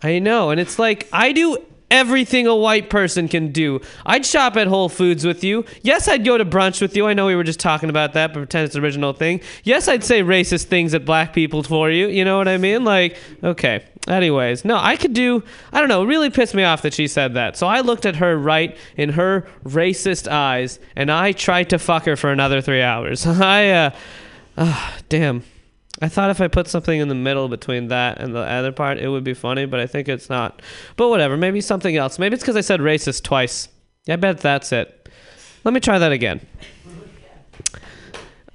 [0.00, 0.50] I know.
[0.50, 1.58] And it's like, I do
[1.94, 3.80] everything a white person can do.
[4.04, 5.64] I'd shop at Whole Foods with you.
[5.82, 7.06] Yes, I'd go to brunch with you.
[7.06, 9.40] I know we were just talking about that, but pretend it's an original thing.
[9.62, 12.08] Yes, I'd say racist things at black people for you.
[12.08, 12.84] You know what I mean?
[12.84, 13.84] Like, okay.
[14.08, 15.42] Anyways, no, I could do,
[15.72, 17.56] I don't know, it really pissed me off that she said that.
[17.56, 22.04] So I looked at her right in her racist eyes and I tried to fuck
[22.04, 23.26] her for another three hours.
[23.26, 23.90] I, uh,
[24.58, 25.44] ah, damn.
[26.02, 28.98] I thought if I put something in the middle between that and the other part,
[28.98, 30.60] it would be funny, but I think it's not.
[30.96, 32.18] But whatever, maybe something else.
[32.18, 33.68] Maybe it's because I said racist twice.
[34.08, 35.08] I bet that's it.
[35.62, 36.40] Let me try that again.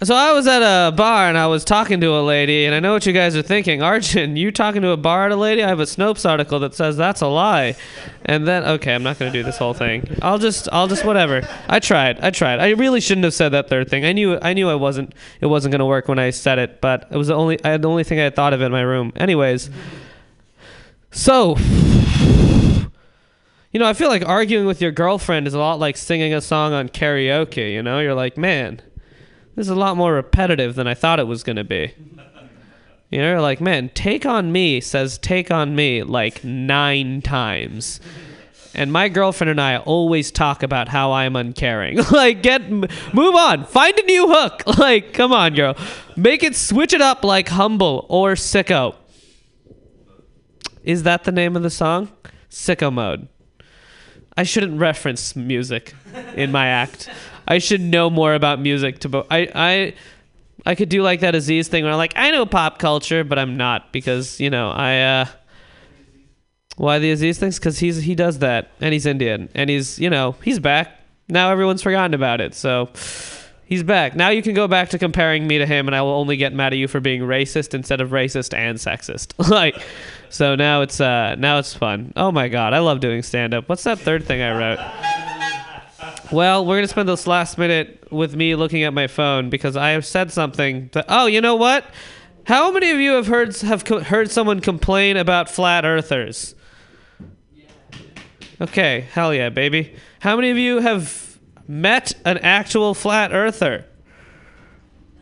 [0.01, 2.79] So I was at a bar and I was talking to a lady, and I
[2.79, 3.83] know what you guys are thinking.
[3.83, 5.61] Arjun, you talking to a bar at a lady?
[5.61, 7.75] I have a Snopes article that says that's a lie.
[8.23, 10.17] And then okay, I'm not gonna do this whole thing.
[10.21, 11.45] I'll just I'll just whatever.
[11.67, 12.21] I tried.
[12.21, 12.59] I tried.
[12.59, 14.05] I really shouldn't have said that third thing.
[14.05, 17.09] I knew I knew I wasn't it wasn't gonna work when I said it, but
[17.11, 18.81] it was the only I had the only thing I had thought of in my
[18.81, 19.11] room.
[19.17, 19.69] Anyways.
[21.11, 21.57] So
[23.71, 26.39] you know, I feel like arguing with your girlfriend is a lot like singing a
[26.39, 27.99] song on karaoke, you know?
[27.99, 28.81] You're like, man,
[29.59, 31.93] this is a lot more repetitive than I thought it was going to be.
[33.11, 37.99] You know, like, man, take on me says take on me like nine times.
[38.75, 41.97] And my girlfriend and I always talk about how I'm uncaring.
[42.11, 44.61] like, get, move on, find a new hook.
[44.77, 45.75] Like, come on, girl.
[46.15, 48.95] Make it, switch it up like humble or sicko.
[50.83, 52.11] Is that the name of the song?
[52.51, 53.27] Sicko mode.
[54.37, 55.95] I shouldn't reference music
[56.35, 57.09] in my act.
[57.49, 59.09] I should know more about music to.
[59.09, 59.93] Bo- I I
[60.65, 63.39] I could do like that Aziz thing where I'm like, I know pop culture, but
[63.39, 65.01] I'm not because you know I.
[65.01, 65.25] uh
[66.77, 67.57] Why the Aziz things?
[67.59, 71.49] Because he's he does that, and he's Indian, and he's you know he's back now.
[71.51, 72.89] Everyone's forgotten about it, so.
[73.65, 74.15] He's back.
[74.15, 76.53] Now you can go back to comparing me to him, and I will only get
[76.53, 79.35] mad at you for being racist instead of racist and sexist.
[79.47, 79.79] like,
[80.29, 82.11] so now it's uh now it's fun.
[82.15, 83.69] Oh my god, I love doing stand up.
[83.69, 84.79] What's that third thing I wrote?
[86.31, 89.89] Well, we're gonna spend this last minute with me looking at my phone because I
[89.91, 90.89] have said something.
[90.93, 91.85] That, oh, you know what?
[92.43, 96.53] How many of you have heard have co- heard someone complain about flat earthers?
[98.61, 99.95] Okay, hell yeah, baby.
[100.19, 103.85] How many of you have met an actual flat earther?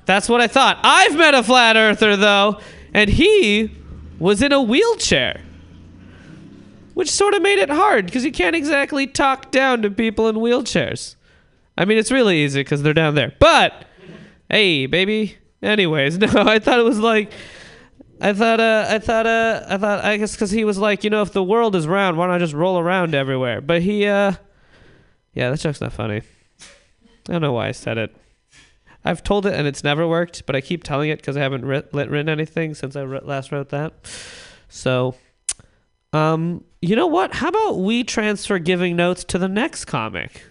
[0.05, 0.79] That's what I thought.
[0.83, 2.59] I've met a flat earther though,
[2.93, 3.71] and he
[4.19, 5.41] was in a wheelchair.
[6.97, 10.37] Which sort of made it hard because you can't exactly talk down to people in
[10.37, 11.15] wheelchairs.
[11.77, 13.35] I mean, it's really easy because they're down there.
[13.37, 13.85] But,
[14.49, 15.37] hey, baby.
[15.61, 17.31] Anyways, no, I thought it was like.
[18.19, 21.11] I thought, uh, I thought, uh, I thought, I guess because he was like, you
[21.11, 23.61] know, if the world is round, why don't I just roll around everywhere?
[23.61, 24.33] But he, uh,
[25.35, 26.23] yeah, that joke's not funny.
[27.29, 28.17] I don't know why I said it.
[29.05, 31.63] I've told it and it's never worked, but I keep telling it because I haven't
[31.63, 33.93] writ- written anything since I last wrote that.
[34.67, 35.13] So,
[36.17, 37.33] um, you know what?
[37.33, 40.43] How about we transfer giving notes to the next comic?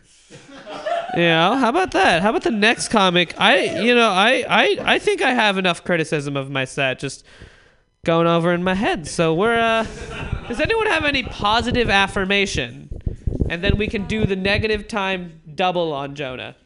[1.15, 2.23] you know, how about that?
[2.23, 3.35] How about the next comic?
[3.39, 7.25] I, you know, I, I, I think I have enough criticism of my set just
[8.05, 9.07] going over in my head.
[9.07, 9.85] So we're, uh,
[10.49, 12.89] does anyone have any positive affirmation?
[13.49, 16.57] And then we can do the negative time double on Jonah.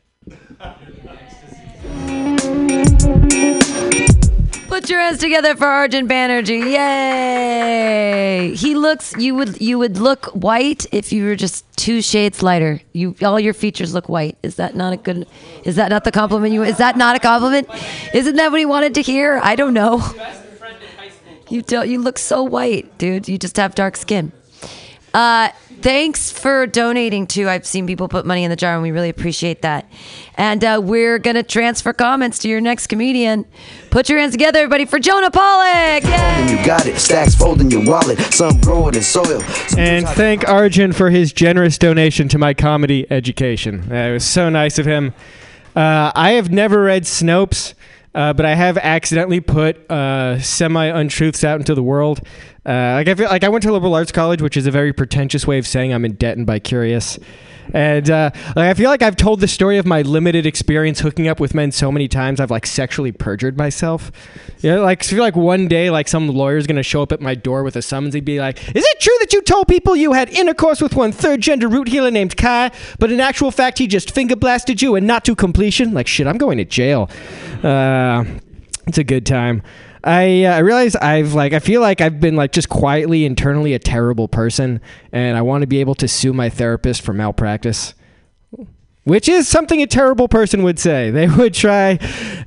[4.70, 6.72] Put your hands together for Arjun Banerjee.
[6.72, 8.54] Yay!
[8.54, 12.80] He looks you would you would look white if you were just two shades lighter.
[12.92, 14.38] You all your features look white.
[14.44, 15.26] Is that not a good
[15.64, 17.68] is that not the compliment you is that not a compliment?
[18.14, 19.40] Isn't that what he wanted to hear?
[19.42, 20.04] I don't know.
[21.48, 23.28] You don't you look so white, dude.
[23.28, 24.30] You just have dark skin.
[25.12, 25.48] Uh,
[25.82, 27.48] thanks for donating too.
[27.48, 29.90] I've seen people put money in the jar, and we really appreciate that.
[30.36, 33.46] And uh, we're gonna transfer comments to your next comedian.
[33.90, 36.04] Put your hands together, everybody, for Jonah Pollock.
[36.04, 36.56] Yay!
[36.58, 36.98] You got it.
[36.98, 38.18] Stacks folding your wallet.
[38.32, 39.42] Some grow it in soil.
[39.76, 43.90] And thank Arjun for his generous donation to my comedy education.
[43.90, 45.14] Uh, it was so nice of him.
[45.74, 47.74] Uh, I have never read Snopes,
[48.14, 52.20] uh, but I have accidentally put uh, semi untruths out into the world.
[52.64, 54.92] Uh, like I feel like I went to liberal arts college, which is a very
[54.92, 57.18] pretentious way of saying I'm in debt and bi-curious.
[57.72, 61.28] And uh, like I feel like I've told the story of my limited experience hooking
[61.28, 64.10] up with men so many times I've like sexually perjured myself.
[64.60, 67.20] You know, like I feel like one day like some lawyer's gonna show up at
[67.20, 68.14] my door with a summons.
[68.14, 71.12] He'd be like, "Is it true that you told people you had intercourse with one
[71.12, 74.96] third gender root healer named Kai, but in actual fact he just finger blasted you
[74.96, 77.08] and not to completion?" Like shit, I'm going to jail.
[77.62, 78.24] Uh,
[78.86, 79.62] it's a good time.
[80.04, 83.74] I uh, I realize I've like I feel like I've been like just quietly internally
[83.74, 84.80] a terrible person,
[85.12, 87.94] and I want to be able to sue my therapist for malpractice.
[89.04, 91.10] Which is something a terrible person would say.
[91.10, 91.98] They would try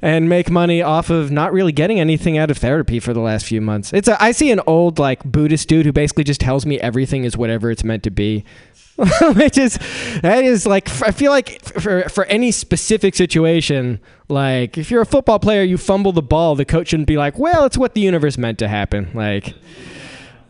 [0.02, 3.46] and make money off of not really getting anything out of therapy for the last
[3.46, 3.92] few months.
[3.92, 7.24] It's a, I see an old like Buddhist dude who basically just tells me everything
[7.24, 8.46] is whatever it's meant to be.
[9.36, 9.80] Which is
[10.22, 14.00] that is like I feel like for for any specific situation,
[14.30, 17.40] like if you're a football player, you fumble the ball, the coach shouldn't be like,
[17.40, 19.56] "Well, it's what the universe meant to happen." Like,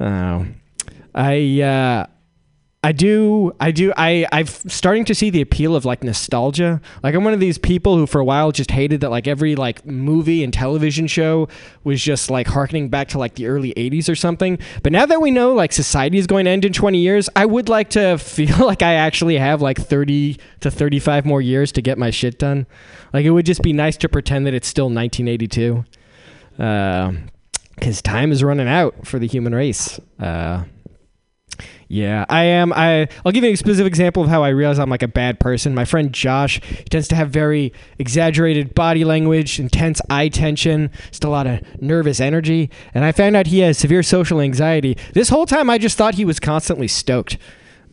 [0.02, 0.45] oh,
[1.15, 2.07] I uh,
[2.85, 6.81] I do I do I I'm starting to see the appeal of like nostalgia.
[7.01, 9.55] Like I'm one of these people who for a while just hated that like every
[9.55, 11.47] like movie and television show
[11.85, 14.60] was just like harkening back to like the early 80s or something.
[14.84, 17.45] But now that we know like society is going to end in 20 years, I
[17.45, 21.81] would like to feel like I actually have like 30 to 35 more years to
[21.81, 22.68] get my shit done.
[23.14, 25.85] Like it would just be nice to pretend that it's still 1982.
[26.60, 27.14] Uh,
[27.80, 30.01] cuz time is running out for the human race.
[30.19, 30.65] Uh
[31.94, 32.74] yeah, I am.
[32.74, 35.40] I I'll give you a specific example of how I realize I'm like a bad
[35.40, 35.76] person.
[35.76, 41.24] My friend Josh he tends to have very exaggerated body language, intense eye tension, just
[41.24, 44.98] a lot of nervous energy, and I found out he has severe social anxiety.
[45.14, 47.38] This whole time, I just thought he was constantly stoked.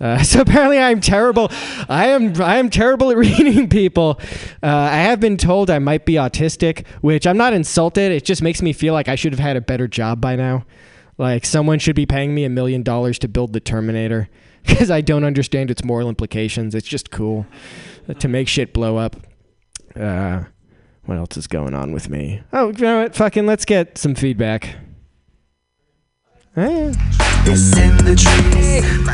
[0.01, 1.49] Uh, so apparently, I'm terrible.
[1.87, 2.41] I am.
[2.41, 4.19] I am terrible at reading people.
[4.63, 8.13] Uh, I have been told I might be autistic, which I'm not insulted.
[8.13, 10.65] It just makes me feel like I should have had a better job by now.
[11.21, 14.31] Like someone should be paying me a million dollars to build the Terminator
[14.67, 16.75] because I don't understand its moral implications.
[16.75, 17.45] It's just cool
[18.19, 19.17] to make shit blow up.
[19.95, 20.45] Uh,
[21.05, 22.41] what else is going on with me?
[22.55, 23.15] Oh, you know what?
[23.15, 24.77] Fucking let's get some feedback.
[26.57, 26.95] Eh.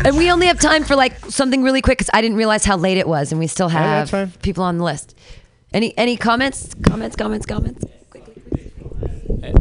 [0.04, 2.76] And we only have time for like something really quick because I didn't realize how
[2.76, 5.18] late it was, and we still Yeah, that's have people on the list.
[5.72, 6.72] Any any comments?
[6.86, 7.16] Comments?
[7.16, 7.44] Comments?
[7.46, 7.84] Comments?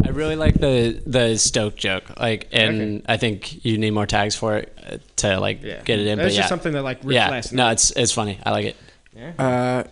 [0.06, 4.36] I really like the the Stoke joke, like, and I think you need more tags
[4.36, 6.18] for it uh, to like get it in.
[6.18, 6.46] That's but just yeah.
[6.48, 8.40] something that, like, ripped yeah, last no, it's it's funny.
[8.46, 9.40] I like it.
[9.40, 9.84] Uh,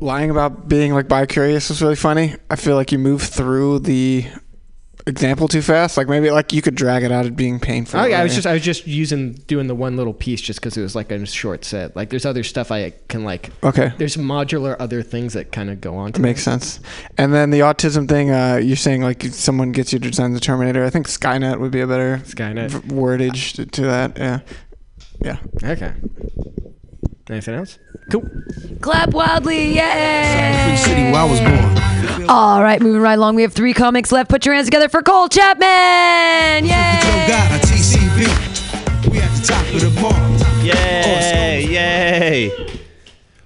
[0.00, 2.34] lying about being like bi-curious is really funny.
[2.50, 4.26] I feel like you move through the
[5.08, 5.96] example too fast.
[5.96, 8.00] Like maybe like you could drag it out of being painful.
[8.00, 10.60] Oh yeah, I was just I was just using doing the one little piece just
[10.60, 11.96] because it was like a short set.
[11.96, 13.50] Like there's other stuff I can like.
[13.64, 13.92] Okay.
[13.98, 16.12] There's modular other things that kind of go on.
[16.12, 16.80] To Makes sense.
[17.16, 20.40] And then the autism thing, uh, you're saying like someone gets you to design the
[20.40, 20.84] Terminator.
[20.84, 24.16] I think Skynet would be a better Skynet v- wordage to, to that.
[24.18, 24.40] Yeah.
[25.20, 25.38] Yeah.
[25.64, 25.92] Okay.
[27.30, 27.78] Anything else?
[28.10, 28.28] Cool.
[28.80, 29.74] Clap wildly!
[29.74, 30.76] Yay!
[30.78, 32.28] City where I was born.
[32.30, 33.34] All right, moving right along.
[33.34, 34.30] We have three comics left.
[34.30, 36.64] Put your hands together for Cole Chapman!
[36.64, 37.26] Yay!
[37.28, 39.10] got a TCB.
[39.12, 40.64] We at the top of the mark.
[40.64, 41.66] Yay!
[41.68, 42.68] Yay!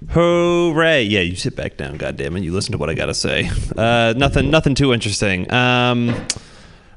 [0.09, 1.03] Hooray!
[1.03, 2.43] Yeah, you sit back down, goddammit.
[2.43, 3.49] You listen to what I gotta say.
[3.75, 5.51] Uh, nothing, nothing too interesting.
[5.51, 6.09] Um,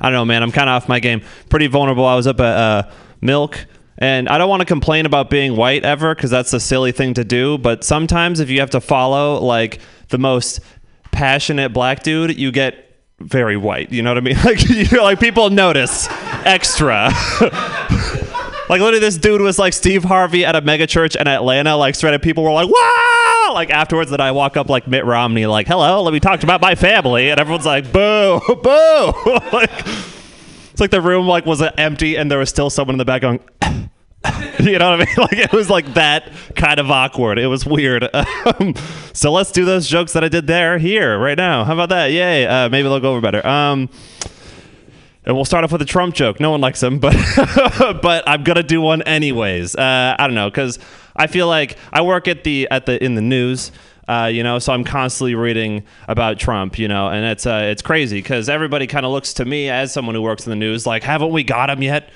[0.00, 0.42] I don't know, man.
[0.42, 1.22] I'm kind of off my game.
[1.48, 2.04] Pretty vulnerable.
[2.04, 2.90] I was up at uh,
[3.20, 3.66] Milk,
[3.98, 7.14] and I don't want to complain about being white ever because that's a silly thing
[7.14, 7.58] to do.
[7.58, 10.60] But sometimes if you have to follow like the most
[11.12, 12.82] passionate black dude, you get
[13.20, 13.90] very white.
[13.92, 14.36] You know what I mean?
[14.44, 16.08] Like, you know, like people notice
[16.44, 17.10] extra.
[18.68, 21.76] Like literally, this dude was like Steve Harvey at a mega church in Atlanta.
[21.76, 25.04] Like straight up, people were like, "Wow!" Like afterwards, that I walk up like Mitt
[25.04, 29.12] Romney, like, "Hello, let me talk about my family," and everyone's like, "Boo, boo!"
[29.52, 29.70] like
[30.76, 33.22] it's like the room like was empty and there was still someone in the back
[33.22, 33.40] going.
[34.60, 35.06] you know what I mean?
[35.16, 37.38] Like it was like that kind of awkward.
[37.38, 38.06] It was weird.
[38.14, 38.74] Um,
[39.14, 41.64] so let's do those jokes that I did there here right now.
[41.64, 42.08] How about that?
[42.12, 42.46] Yay!
[42.46, 43.44] Uh, maybe they'll go over better.
[43.46, 43.88] Um,
[45.24, 46.40] and we'll start off with a Trump joke.
[46.40, 47.16] No one likes him, but
[48.02, 49.76] but I'm gonna do one anyways.
[49.76, 50.78] Uh, I don't know because
[51.16, 53.72] I feel like I work at the at the in the news.
[54.08, 57.82] Uh, you know, so I'm constantly reading about Trump, you know, and it's uh, it's
[57.82, 60.86] crazy because everybody kind of looks to me as someone who works in the news
[60.86, 62.10] like, haven't we got him yet?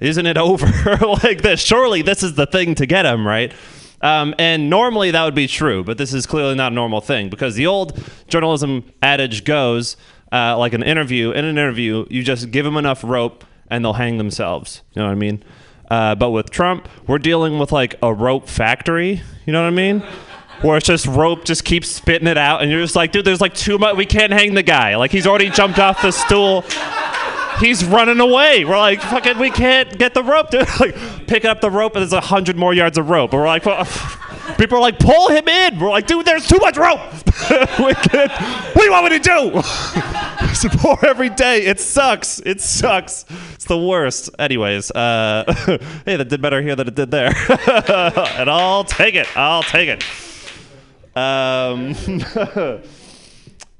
[0.00, 0.66] Isn't it over
[1.22, 1.60] like this?
[1.60, 3.52] Surely this is the thing to get him, right?
[4.00, 7.30] Um, and normally that would be true, but this is clearly not a normal thing
[7.30, 7.98] because the old
[8.28, 9.96] journalism adage goes,
[10.32, 13.94] uh, like an interview, in an interview, you just give them enough rope and they'll
[13.94, 14.82] hang themselves.
[14.92, 15.44] You know what I mean?
[15.90, 19.22] Uh, but with Trump, we're dealing with like a rope factory.
[19.46, 20.02] You know what I mean?
[20.62, 23.40] Where it's just rope just keeps spitting it out, and you're just like, dude, there's
[23.40, 23.96] like too much.
[23.96, 24.96] We can't hang the guy.
[24.96, 26.64] Like he's already jumped off the stool.
[27.60, 28.64] He's running away.
[28.64, 30.66] We're like, fucking, we can't get the rope, dude.
[30.80, 33.32] Like, pick up the rope, and there's a hundred more yards of rope.
[33.32, 33.84] And we're like, well,
[34.58, 35.78] people are like, pull him in.
[35.78, 37.00] We're like, dude, there's too much rope.
[37.78, 39.62] we can't, what do you want me to do?
[40.54, 41.64] Support every day.
[41.64, 42.40] It sucks.
[42.40, 43.24] It sucks.
[43.54, 44.30] It's the worst.
[44.38, 45.44] Anyways, uh,
[46.04, 47.32] hey, that did better here than it did there.
[47.68, 49.28] and I'll take it.
[49.36, 50.04] I'll take it.
[51.16, 51.90] Um,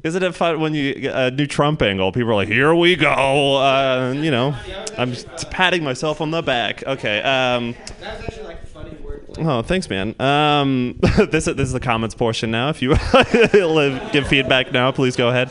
[0.04, 2.12] isn't it fun when you get a new Trump angle?
[2.12, 4.54] People are like, "Here we go." Uh, you know,
[4.96, 5.14] I'm
[5.50, 6.84] patting myself on the back.
[6.86, 7.18] Okay.
[7.22, 9.44] Um, that's actually like a funny wordplay.
[9.44, 10.14] Oh, thanks, man.
[10.20, 10.98] Um,
[11.30, 12.68] this, this is the comments portion now.
[12.68, 12.90] If you
[13.54, 15.50] live, give feedback now, please go ahead.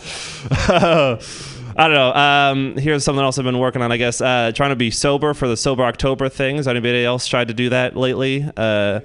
[1.75, 2.13] I don't know.
[2.13, 3.91] Um, here's something else I've been working on.
[3.91, 6.57] I guess uh, trying to be sober for the sober October thing.
[6.57, 8.47] Has anybody else tried to do that lately?
[8.55, 8.99] Uh,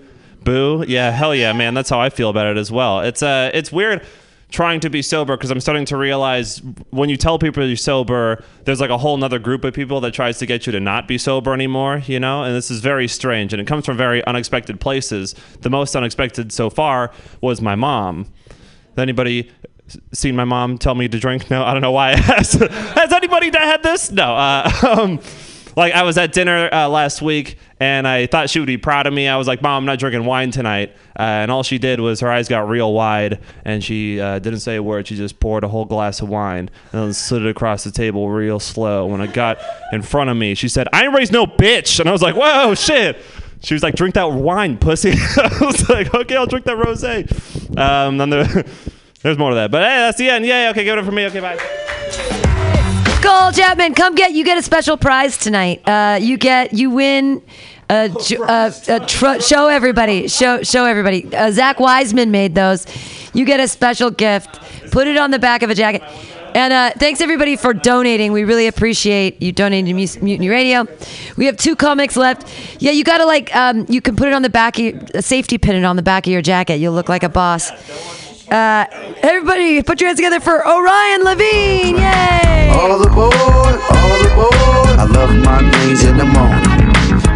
[0.48, 0.84] boo.
[0.88, 1.74] Yeah, hell yeah, man.
[1.74, 3.00] That's how I feel about it as well.
[3.00, 4.04] It's uh, it's weird
[4.50, 8.42] trying to be sober because I'm starting to realize when you tell people you're sober,
[8.64, 11.06] there's like a whole nother group of people that tries to get you to not
[11.06, 12.44] be sober anymore, you know?
[12.44, 15.34] And this is very strange and it comes from very unexpected places.
[15.60, 17.12] The most unexpected so far
[17.42, 18.24] was my mom.
[18.96, 19.50] Has anybody
[20.14, 21.50] seen my mom tell me to drink?
[21.50, 22.54] No, I don't know why I asked.
[22.60, 24.10] Has anybody had this?
[24.10, 24.34] No.
[24.34, 25.20] Uh, um,
[25.78, 29.06] like I was at dinner uh, last week and I thought she would be proud
[29.06, 29.28] of me.
[29.28, 32.18] I was like, "Mom, I'm not drinking wine tonight," uh, and all she did was
[32.18, 35.06] her eyes got real wide and she uh, didn't say a word.
[35.06, 38.28] She just poured a whole glass of wine and then slid it across the table
[38.28, 39.06] real slow.
[39.06, 39.58] When it got
[39.92, 42.34] in front of me, she said, "I ain't raised no bitch," and I was like,
[42.34, 43.16] "Whoa, shit."
[43.62, 47.78] She was like, "Drink that wine, pussy." I was like, "Okay, I'll drink that rosé."
[47.78, 48.44] Um, then there,
[49.22, 50.44] there's more to that, but hey, that's the end.
[50.44, 50.70] Yay!
[50.70, 51.26] Okay, give it up for me.
[51.26, 52.27] Okay, bye.
[53.22, 55.86] Cole Chapman, come get you get a special prize tonight.
[55.86, 57.42] Uh, you get you win.
[57.90, 58.08] Uh,
[59.06, 60.28] tr- show everybody.
[60.28, 61.24] Show show everybody.
[61.34, 62.86] Uh, Zach Wiseman made those.
[63.34, 64.60] You get a special gift.
[64.92, 66.02] Put it on the back of a jacket.
[66.54, 68.32] And uh, thanks everybody for donating.
[68.32, 70.86] We really appreciate you donating to Mutiny Radio.
[71.36, 72.48] We have two comics left.
[72.80, 75.22] Yeah, you gotta like um, you can put it on the back of your, a
[75.22, 76.76] safety pin it on the back of your jacket.
[76.76, 77.70] You'll look like a boss.
[78.50, 78.86] Uh,
[79.20, 81.96] everybody, put your hands together for Orion Levine!
[81.96, 82.70] Yay!
[82.72, 84.98] All aboard, all aboard.
[84.98, 86.64] I love my greens in the morning.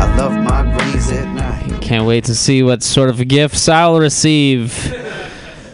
[0.01, 1.83] I love my greens at night.
[1.83, 4.73] Can't wait to see what sort of gifts I'll receive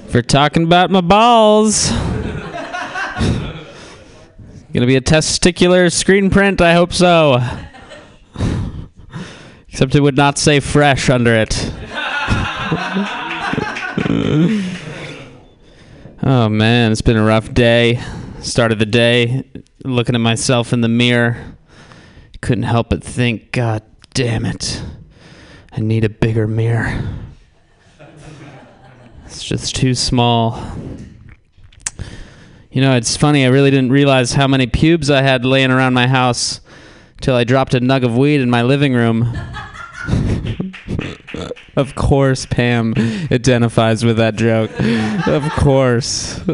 [0.09, 1.91] for talking about my balls.
[4.73, 6.61] Gonna be a testicular screen print?
[6.61, 7.39] I hope so.
[9.69, 11.73] Except it would not say fresh under it.
[16.29, 18.03] oh man, it's been a rough day.
[18.41, 19.45] Started the day
[19.83, 21.57] looking at myself in the mirror.
[22.43, 23.83] Couldn't help but think, God
[24.13, 24.83] damn it.
[25.73, 27.03] I need a bigger mirror.
[29.25, 30.63] It's just too small.
[32.71, 35.95] You know, it's funny, I really didn't realize how many pubes I had laying around
[35.95, 36.61] my house
[37.23, 39.35] till I dropped a nug of weed in my living room.
[41.77, 42.95] of course, Pam
[43.31, 44.71] identifies with that joke.
[45.27, 46.41] of course.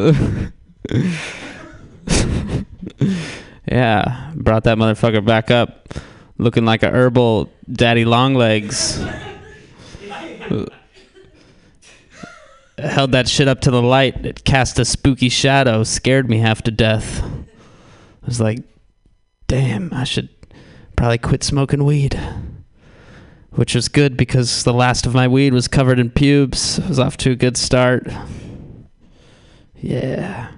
[3.66, 5.88] yeah, brought that motherfucker back up
[6.38, 9.02] looking like a herbal daddy longlegs.
[12.78, 14.26] Held that shit up to the light.
[14.26, 17.22] It cast a spooky shadow, scared me half to death.
[17.22, 18.58] I was like,
[19.46, 20.28] damn, I should
[20.96, 22.18] probably quit smoking weed.
[23.54, 26.80] Which was good because the last of my weed was covered in pubes.
[26.80, 28.08] I was off to a good start.
[29.76, 30.50] Yeah.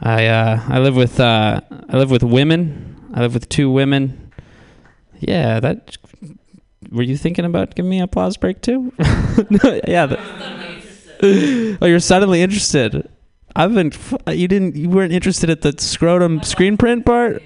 [0.00, 2.96] I uh, I live with uh, I live with women.
[3.12, 4.32] I live with two women.
[5.20, 5.96] Yeah, that.
[6.90, 8.92] Were you thinking about giving me a applause break too?
[9.86, 10.06] yeah.
[10.06, 10.18] that-
[11.80, 13.08] oh, you're suddenly interested.
[13.56, 13.92] I've been.
[14.28, 14.76] You didn't.
[14.76, 17.42] You weren't interested at the scrotum screen print part.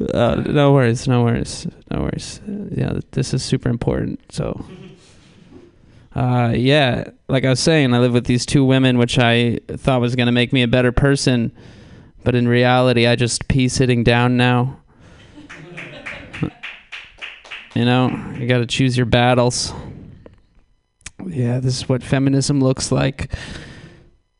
[0.00, 2.40] Uh, no worries, no worries, no worries.
[2.70, 4.20] Yeah, this is super important.
[4.32, 4.64] So,
[6.14, 10.00] uh, yeah, like I was saying, I live with these two women, which I thought
[10.00, 11.52] was gonna make me a better person,
[12.24, 14.78] but in reality, I just pee sitting down now.
[17.76, 19.72] You know, you got to choose your battles.
[21.24, 23.32] Yeah, this is what feminism looks like.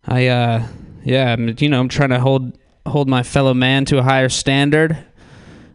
[0.04, 0.66] I, uh,
[1.04, 4.28] yeah, I'm, you know, I'm trying to hold hold my fellow man to a higher
[4.28, 4.98] standard.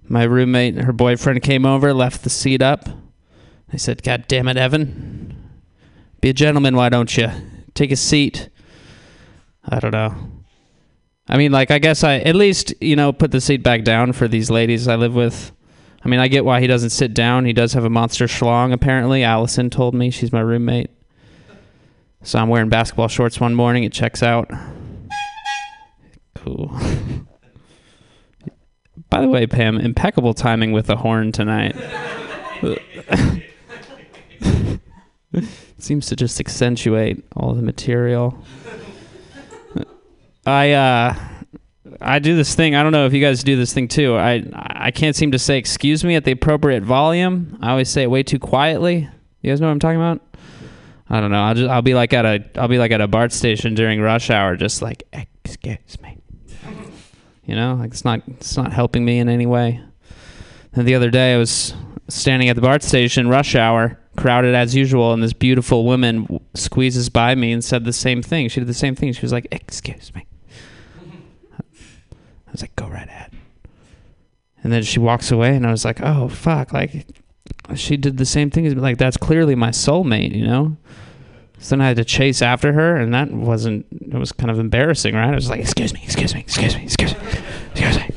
[0.08, 2.88] My roommate, and her boyfriend came over, left the seat up.
[3.74, 5.36] I said, "God damn it, Evan,
[6.22, 7.30] be a gentleman, why don't you?
[7.74, 8.50] Take a seat."
[9.68, 10.16] I don't know.
[11.28, 14.14] I mean, like, I guess I at least you know put the seat back down
[14.14, 15.52] for these ladies I live with.
[16.04, 17.46] I mean, I get why he doesn't sit down.
[17.46, 19.24] He does have a monster schlong, apparently.
[19.24, 20.92] Allison told me she's my roommate.
[22.22, 23.84] So I'm wearing basketball shorts one morning.
[23.84, 24.52] It checks out.
[26.36, 26.80] Cool.
[29.16, 31.74] By the way, Pam, impeccable timing with the horn tonight.
[35.78, 38.38] Seems to just accentuate all the material.
[40.46, 41.16] I uh
[42.02, 42.76] I do this thing.
[42.76, 44.18] I don't know if you guys do this thing too.
[44.18, 47.58] I I can't seem to say excuse me at the appropriate volume.
[47.62, 49.08] I always say it way too quietly.
[49.42, 50.22] You guys know what I'm talking about?
[51.10, 51.42] I don't know.
[51.42, 54.02] I'll just I'll be like at a I'll be like at a BART station during
[54.02, 56.18] rush hour, just like excuse me.
[57.46, 59.82] You know, like it's not it's not helping me in any way.
[60.74, 61.74] And the other day I was
[62.08, 67.10] standing at the BART station, rush hour, crowded as usual, and this beautiful woman squeezes
[67.10, 68.50] by me and said the same thing.
[68.50, 69.14] She did the same thing.
[69.14, 70.26] She was like, "Excuse me."
[71.60, 73.32] I was like, "Go right ahead."
[74.64, 77.06] And then she walks away, and I was like, "Oh fuck!" Like,
[77.76, 78.74] she did the same thing as.
[78.74, 80.78] Like, that's clearly my soulmate, you know.
[81.60, 83.86] So then I had to chase after her, and that wasn't.
[83.92, 85.32] It was kind of embarrassing, right?
[85.32, 87.20] I was like, "Excuse me, excuse me, excuse me, excuse me,
[87.72, 88.10] excuse me."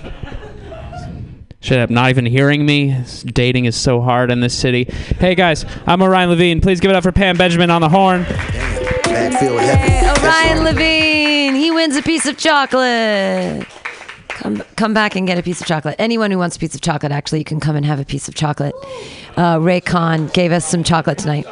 [1.60, 1.90] Shut up!
[1.90, 2.96] Not even hearing me.
[3.24, 4.84] Dating is so hard in this city.
[5.18, 6.60] Hey guys, I'm Orion Levine.
[6.60, 8.22] Please give it up for Pam Benjamin on the horn.
[8.22, 9.90] Backfield heavy.
[9.90, 13.66] Hey, Orion Levine, he wins a piece of chocolate.
[14.38, 15.96] Come, come back and get a piece of chocolate.
[15.98, 18.28] Anyone who wants a piece of chocolate, actually, you can come and have a piece
[18.28, 18.72] of chocolate.
[19.36, 21.44] Uh, Ray Khan gave us some chocolate tonight.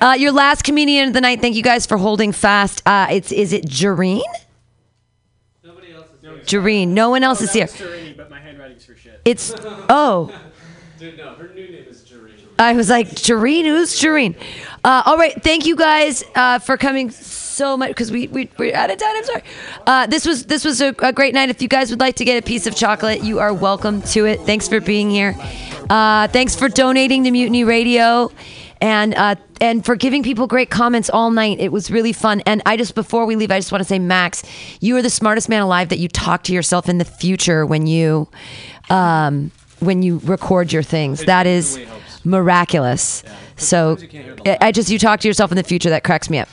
[0.00, 1.40] Uh, your last comedian of the night.
[1.40, 2.82] Thank you guys for holding fast.
[2.86, 4.22] Uh, it's is it Jareen?
[5.64, 6.60] Nobody else is here.
[6.60, 6.88] Jareen.
[6.88, 7.66] No one else is here.
[8.16, 9.20] but my handwriting's for shit.
[9.24, 9.52] It's
[9.88, 10.32] oh.
[11.00, 12.30] Dude, no, her new name is Jareen.
[12.60, 14.36] I was like, Jareen, who's Jareen?
[14.84, 17.10] Uh, all right, thank you guys uh, for coming
[17.54, 19.16] so much because we, we we're out of time.
[19.16, 19.42] I'm sorry.
[19.86, 21.48] Uh, this was this was a, a great night.
[21.48, 24.26] If you guys would like to get a piece of chocolate, you are welcome to
[24.26, 24.40] it.
[24.40, 25.34] Thanks for being here.
[25.88, 28.30] Uh, thanks for donating to Mutiny Radio.
[28.80, 32.42] And uh, and for giving people great comments all night, it was really fun.
[32.44, 34.42] And I just before we leave, I just want to say, Max,
[34.80, 35.88] you are the smartest man alive.
[35.88, 38.28] That you talk to yourself in the future when you
[38.90, 41.24] um, when you record your things.
[41.24, 41.78] That is
[42.24, 43.22] miraculous.
[43.56, 43.98] So
[44.44, 46.48] I I just you talk to yourself in the future that cracks me up.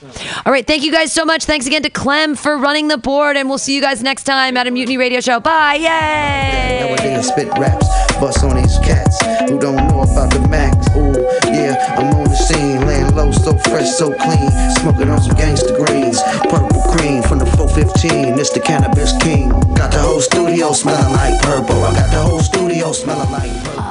[0.45, 1.45] All right, thank you guys so much.
[1.45, 4.57] Thanks again to Clem for running the board, and we'll see you guys next time
[4.57, 5.39] at a Mutiny Radio show.
[5.39, 5.75] Bye!
[5.75, 6.87] Yay!
[6.87, 7.87] Nowadays spit raps,
[8.19, 9.17] bust on these cats
[9.49, 10.75] who don't know about the max.
[10.95, 11.15] Ooh,
[11.49, 15.75] yeah, I'm on the scene, laying low, so fresh, so clean, smoking on some gangster
[15.75, 18.37] greens, purple cream from the 415.
[18.39, 19.49] It's the cannabis king.
[19.73, 21.83] Got the whole studio smelling like purple.
[21.83, 23.90] I got the whole studio smelling like purple.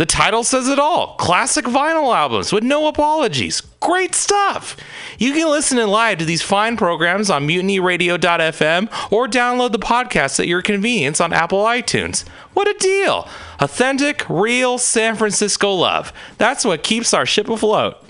[0.00, 3.60] The title says it all classic vinyl albums with no apologies.
[3.80, 4.74] Great stuff!
[5.18, 10.40] You can listen in live to these fine programs on mutinyradio.fm or download the podcast
[10.40, 12.26] at your convenience on Apple iTunes.
[12.54, 13.28] What a deal!
[13.58, 16.14] Authentic, real San Francisco love.
[16.38, 18.02] That's what keeps our ship afloat.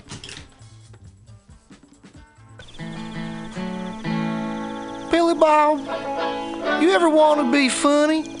[5.11, 5.79] Billy Bob,
[6.81, 8.40] you ever want to be funny?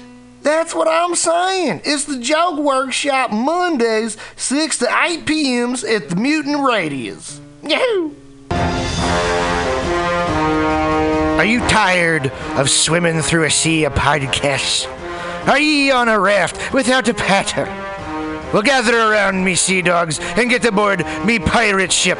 [0.41, 1.81] That's what I'm saying.
[1.85, 7.39] It's the Joke Workshop Mondays, 6 to 8 p.m.s at the Mutant Radius.
[7.61, 8.15] Yahoo!
[11.37, 14.87] Are you tired of swimming through a sea of podcasts?
[15.47, 17.65] Are ye on a raft without a paddle?
[18.51, 22.19] Well, gather around me, sea dogs, and get aboard me pirate ship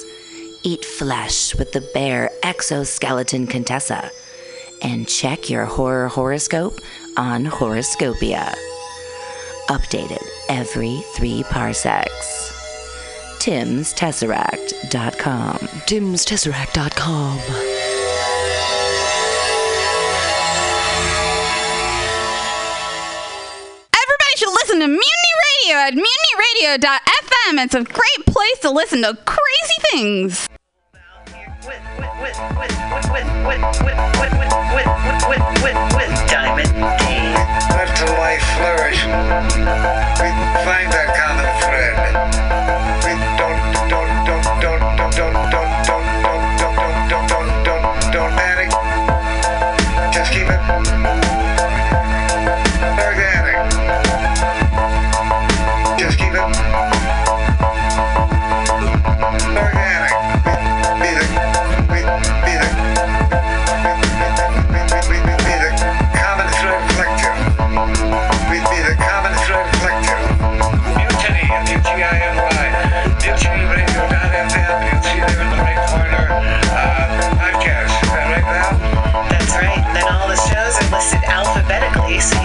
[0.63, 4.11] Eat flesh with the bear exoskeleton Contessa.
[4.83, 6.79] And check your horror horoscope
[7.17, 8.53] on Horoscopia.
[9.69, 12.49] Updated every three parsecs.
[13.39, 15.57] Tim'sTesseract.com.
[15.57, 17.39] Tim'sTesseract.com.
[23.93, 25.33] Everybody should listen to Mutiny
[25.65, 27.63] Radio at mutinyradio.fm.
[27.65, 30.47] It's a great place to listen to crazy things.
[50.13, 51.20] Just keep it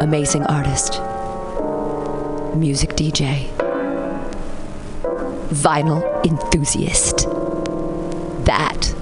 [0.00, 0.94] Amazing artist,
[2.56, 3.48] music DJ,
[5.50, 7.28] vinyl enthusiast.
[8.46, 8.94] That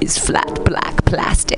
[0.00, 1.57] is flat black plastic.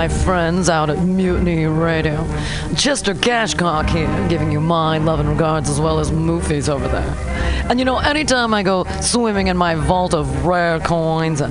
[0.00, 2.26] my friends out at Mutiny Radio.
[2.74, 7.14] Chester Cashcock here, giving you my love and regards as well as Moofy's over there.
[7.68, 11.48] And you know, anytime I go swimming in my vault of rare coins and